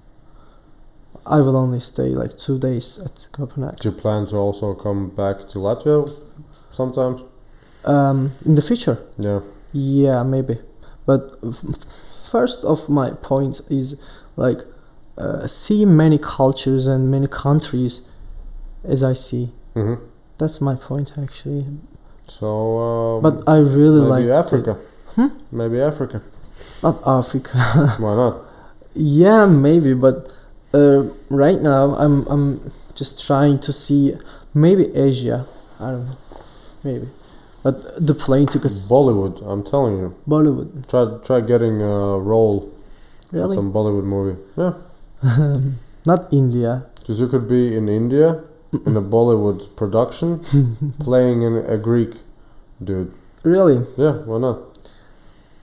[1.26, 5.10] I will only stay like two days at Copenhagen Do you plan to also come
[5.10, 6.08] back to Latvia
[6.70, 7.20] sometimes?
[7.84, 9.40] um, in the future Yeah.
[9.72, 10.58] Yeah, maybe.
[11.06, 11.38] But
[12.30, 13.96] first of my point is
[14.36, 14.58] like
[15.18, 18.08] uh, see many cultures and many countries
[18.84, 19.50] as I see.
[19.74, 19.94] hmm
[20.38, 21.66] That's my point actually.
[22.28, 24.72] So, um, But I really maybe like the- Africa.
[25.16, 25.28] Hmm?
[25.52, 26.22] Maybe Africa.
[26.82, 27.58] not Africa.
[27.98, 28.34] Why not?
[28.94, 30.32] yeah, maybe, but
[30.72, 34.16] uh, right now I'm I'm just trying to see
[34.54, 35.46] maybe Asia.
[35.78, 36.16] I don't know,
[36.84, 37.08] maybe.
[37.62, 39.42] But the plane took us Bollywood.
[39.46, 40.14] I'm telling you.
[40.26, 40.88] Bollywood.
[40.88, 42.72] Try try getting a role
[43.32, 44.40] in some Bollywood movie.
[44.56, 44.74] Yeah.
[46.06, 46.86] Not India.
[46.96, 48.42] Because you could be in India
[48.72, 50.40] in a Bollywood production
[51.00, 52.14] playing in a Greek
[52.82, 53.12] dude.
[53.42, 53.84] Really?
[53.96, 54.78] Yeah, why not?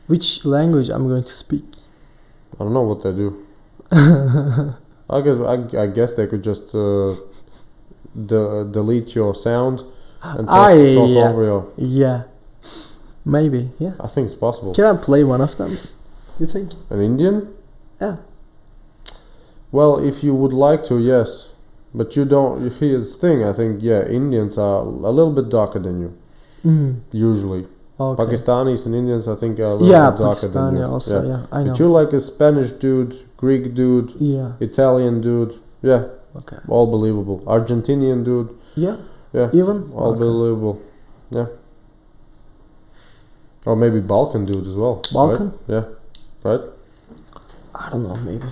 [0.08, 1.66] Which language I'm going to speak?
[2.60, 3.46] I don't know what they do.
[5.10, 7.16] I guess I, I guess they could just uh,
[8.26, 9.84] de- delete your sound
[10.22, 11.30] and talk, Ah, talk yeah.
[11.30, 11.68] over your.
[11.78, 12.24] Yeah,
[13.26, 13.70] maybe.
[13.80, 13.94] Yeah.
[14.00, 14.74] I think it's possible.
[14.74, 15.72] Can I play one of them?
[16.40, 16.72] You think?
[16.90, 17.54] An Indian?
[18.02, 18.18] Yeah.
[19.72, 21.50] Well, if you would like to, yes.
[21.94, 22.72] But you don't.
[22.74, 23.44] Here's the thing.
[23.44, 26.18] I think yeah, Indians are a little bit darker than you
[26.66, 27.00] Mm.
[27.12, 27.66] usually.
[28.00, 28.24] Okay.
[28.24, 30.84] Pakistanis and Indians, I think, are a little yeah, bit darker than you.
[30.84, 31.26] also.
[31.26, 31.70] Yeah, I know.
[31.72, 34.52] But you're like a Spanish dude, Greek dude, yeah.
[34.60, 35.54] Italian dude.
[35.82, 36.06] Yeah,
[36.36, 36.58] Okay.
[36.68, 37.40] all believable.
[37.46, 38.50] Argentinian dude.
[38.76, 38.98] Yeah.
[39.34, 39.50] Yeah.
[39.54, 39.92] Even.
[39.96, 40.20] All Okay.
[40.20, 40.80] believable.
[41.30, 41.48] Yeah.
[43.66, 44.96] Or maybe Balkan dude as well.
[44.96, 45.14] right?
[45.14, 45.54] Balkan?
[45.68, 45.84] Yeah.
[46.44, 46.62] Right?
[47.76, 48.16] I don't know.
[48.16, 48.46] Maybe.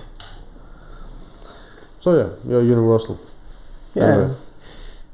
[2.00, 3.18] So yeah, you're universal.
[3.94, 4.04] Yeah.
[4.04, 4.34] Anyway.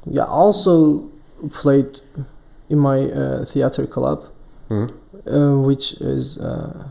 [0.06, 0.24] Yeah.
[0.24, 1.08] Also
[1.50, 2.00] played
[2.68, 4.24] in my uh, theater club,
[4.68, 4.90] Mhm.
[5.26, 6.88] uh, which is uh,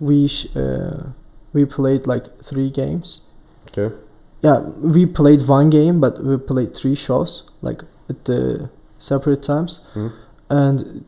[0.00, 1.08] we sh- uh,
[1.52, 3.22] we played like three games.
[3.68, 3.94] Okay.
[4.42, 9.80] Yeah, we played one game, but we played three shows, like at the separate times,
[9.94, 10.12] Mhm.
[10.50, 11.04] and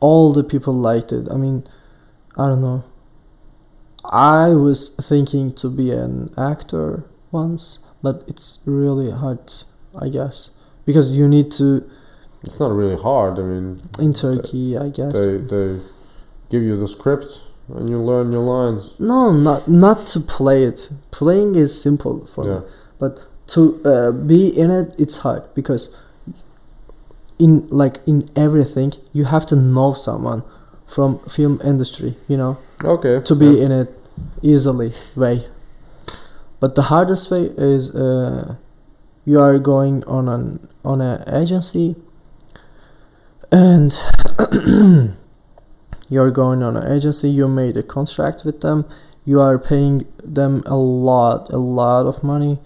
[0.00, 1.28] all the people liked it.
[1.30, 1.64] I mean,
[2.36, 2.82] I don't know.
[4.04, 9.38] I was thinking to be an actor once, but it's really hard,
[9.96, 10.50] I guess,
[10.84, 11.84] because you need to
[12.44, 13.38] It's not really hard.
[13.38, 15.14] I mean, in Turkey, I guess.
[15.14, 15.80] they they
[16.50, 18.94] give you the script and you learn your lines.
[18.98, 20.90] No, not not to play it.
[21.10, 22.58] Playing is simple for Yeah.
[22.58, 22.66] me,
[22.98, 25.94] but to uh, be in it, it's hard because
[27.38, 30.42] in like in everything you have to know someone
[30.86, 33.20] from film industry, you know, Okay.
[33.24, 33.64] to be yeah.
[33.64, 33.88] in it
[34.42, 35.44] easily way.
[36.60, 38.54] But the hardest way is uh,
[39.24, 41.96] you are going on an on an agency,
[43.50, 43.92] and
[46.12, 47.30] you're going on an agency.
[47.30, 48.84] You made a contract with them.
[49.24, 52.58] You are paying them a lot, a lot of money.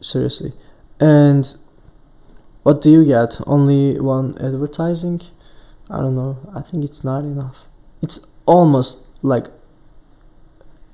[0.00, 0.52] Seriously,
[0.98, 1.54] and
[2.62, 3.40] what do you get?
[3.46, 5.20] Only one advertising?
[5.90, 6.38] I don't know.
[6.54, 7.68] I think it's not enough.
[8.00, 9.46] It's almost like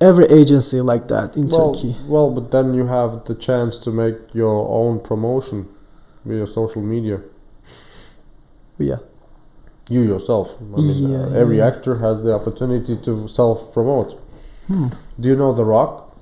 [0.00, 1.96] every agency like that in well, Turkey.
[2.06, 5.68] well, but then you have the chance to make your own promotion
[6.24, 7.20] via social media.
[8.78, 8.98] Yeah.
[9.88, 10.56] You yourself.
[10.60, 11.66] I mean, Yeah, uh, every yeah.
[11.68, 14.18] actor has the opportunity to self promote.
[14.66, 14.88] Hmm.
[15.20, 16.16] Do you know The Rock?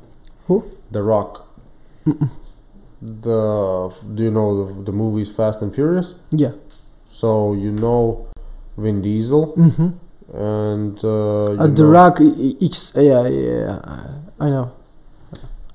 [0.47, 0.65] Who?
[0.91, 1.47] The Rock.
[3.03, 6.15] The do you know the, the movies Fast and Furious?
[6.31, 6.53] Yeah.
[7.07, 8.27] So you know
[8.77, 9.89] Vin Diesel Mm-hmm.
[10.37, 12.21] and uh, you Uh, the Rock
[12.63, 12.93] X.
[12.97, 13.81] Yeah, yeah, yeah.
[13.85, 14.73] I- I know.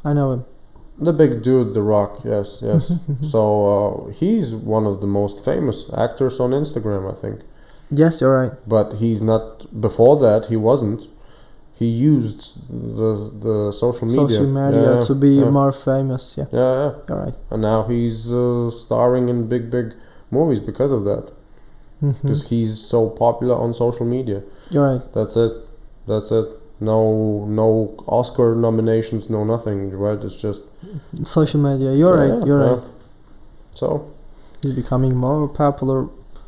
[0.03, 0.45] I know him.
[0.99, 2.19] the big dude, The Rock.
[2.25, 2.91] Yes, yes.
[3.21, 3.41] so
[3.73, 7.39] uh, he's one of the most famous actors on Instagram, I think.
[7.91, 8.51] Yes, you're right.
[8.67, 9.65] But he's not.
[9.81, 11.01] Before that, he wasn't.
[11.73, 14.27] He used the the social media.
[14.29, 15.49] Social media Yeah, to be yeah.
[15.49, 16.37] more famous.
[16.37, 16.91] Yeah, Yeah, yeah.
[17.07, 17.33] you're right.
[17.49, 19.93] And now he's uh, starring in big, big
[20.29, 21.31] movies because of that.
[22.01, 24.41] Because he's so popular on social media.
[24.69, 25.13] You're right.
[25.13, 25.53] That's it.
[26.07, 26.47] That's it.
[26.79, 29.29] No, no Oscar nominations.
[29.29, 29.91] No nothing.
[29.91, 30.21] Right?
[30.23, 30.61] It's just.
[31.23, 31.93] Social media.
[31.93, 32.47] You're right.
[32.47, 32.83] You're right.
[33.75, 34.11] So
[34.61, 36.07] He's becoming more popular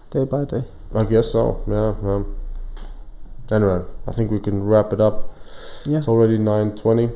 [0.09, 0.63] day by day.
[0.93, 1.61] I guess so.
[1.67, 1.95] Yeah.
[2.03, 3.55] yeah.
[3.55, 5.29] Anyway, I think we can wrap it up.
[5.85, 5.97] Yeah.
[5.99, 7.09] It's already nine twenty.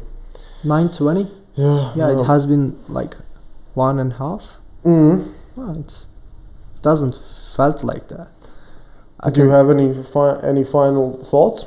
[0.63, 1.29] Nine twenty.
[1.55, 1.93] Yeah.
[1.95, 3.15] Yeah, it has been like
[3.73, 4.57] one and a half.
[4.83, 5.31] Mm.
[5.55, 6.07] Well, it's
[6.81, 7.17] doesn't
[7.55, 8.27] felt like that.
[9.19, 11.65] I Do you have any fi- any final thoughts?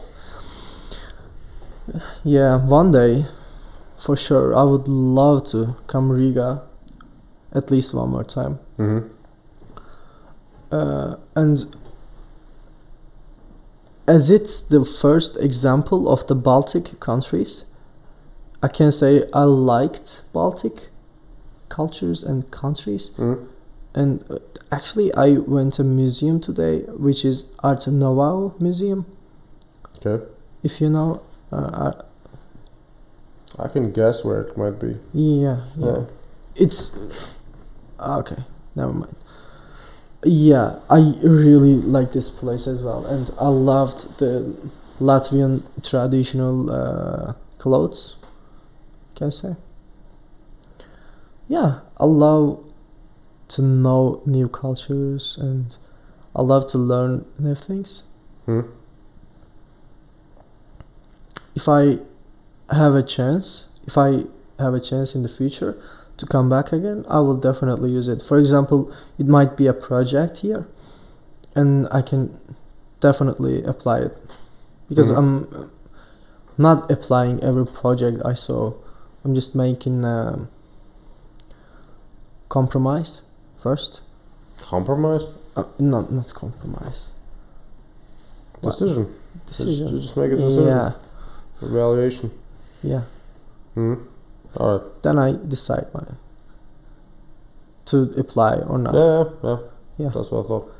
[2.22, 3.24] Yeah, one day,
[3.97, 6.62] for sure, I would love to come Riga,
[7.52, 8.59] at least one more time.
[8.78, 9.09] Mm-hmm.
[10.70, 11.76] Uh, and
[14.09, 17.64] as it's the first example of the Baltic countries,
[18.62, 20.89] I can say I liked Baltic
[21.68, 23.10] cultures and countries.
[23.18, 23.47] Mm.
[23.94, 24.39] And uh,
[24.72, 29.05] actually, I went to a museum today, which is Art Nouveau Museum.
[29.97, 30.24] Okay.
[30.62, 31.20] If you know,
[31.52, 31.93] uh,
[33.59, 34.97] I can guess where it might be.
[35.12, 36.05] yeah, yeah, Yeah.
[36.55, 36.93] it's
[38.01, 38.43] okay.
[38.74, 39.16] Never mind.
[40.24, 44.57] Yeah, I really like this place as well, and I loved the
[44.99, 48.16] Latvian traditional uh, clothes.
[49.15, 49.57] Can I say?
[51.47, 52.65] Yeah, I love
[53.49, 55.77] to know new cultures, and
[56.35, 58.05] I love to learn new things.
[58.45, 58.62] Hmm.
[61.55, 61.99] If I
[62.70, 64.24] have a chance, if I
[64.59, 65.81] have a chance in the future
[66.19, 68.23] to come back again, I will definitely use it.
[68.23, 70.66] For example, it might be a project here,
[71.55, 72.36] and I can
[73.01, 74.16] definitely apply it
[74.89, 75.19] because Mhm.
[75.19, 75.70] I'm
[76.59, 78.73] not applying every project I saw.
[79.24, 80.49] I'm just making a
[82.49, 83.23] compromise
[83.59, 84.01] first.
[84.61, 85.23] Compromise
[85.57, 87.12] Uh, not not compromise.
[88.62, 89.07] Decision.
[89.47, 89.89] Decision.
[89.89, 90.66] Just, just make a decision.
[90.66, 90.93] Yeah,
[91.62, 92.31] Evaluation.
[92.82, 93.03] yeah.
[93.74, 93.95] Hmm.
[94.59, 95.02] Right.
[95.02, 96.02] Then I decide my
[97.86, 98.94] to apply or not.
[98.94, 99.59] Yeah, yeah, yeah.
[99.98, 100.10] Yeah.
[100.14, 100.74] That's what I thought.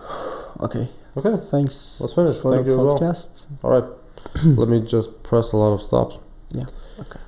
[0.60, 0.88] Okay.
[1.16, 1.36] Okay.
[1.50, 2.40] Thanks Let's finish.
[2.40, 3.16] for Thank the you as well.
[3.62, 3.90] All right.
[4.44, 6.18] Let me just press a lot of stops.
[6.52, 6.64] Yeah,
[6.98, 7.20] okay.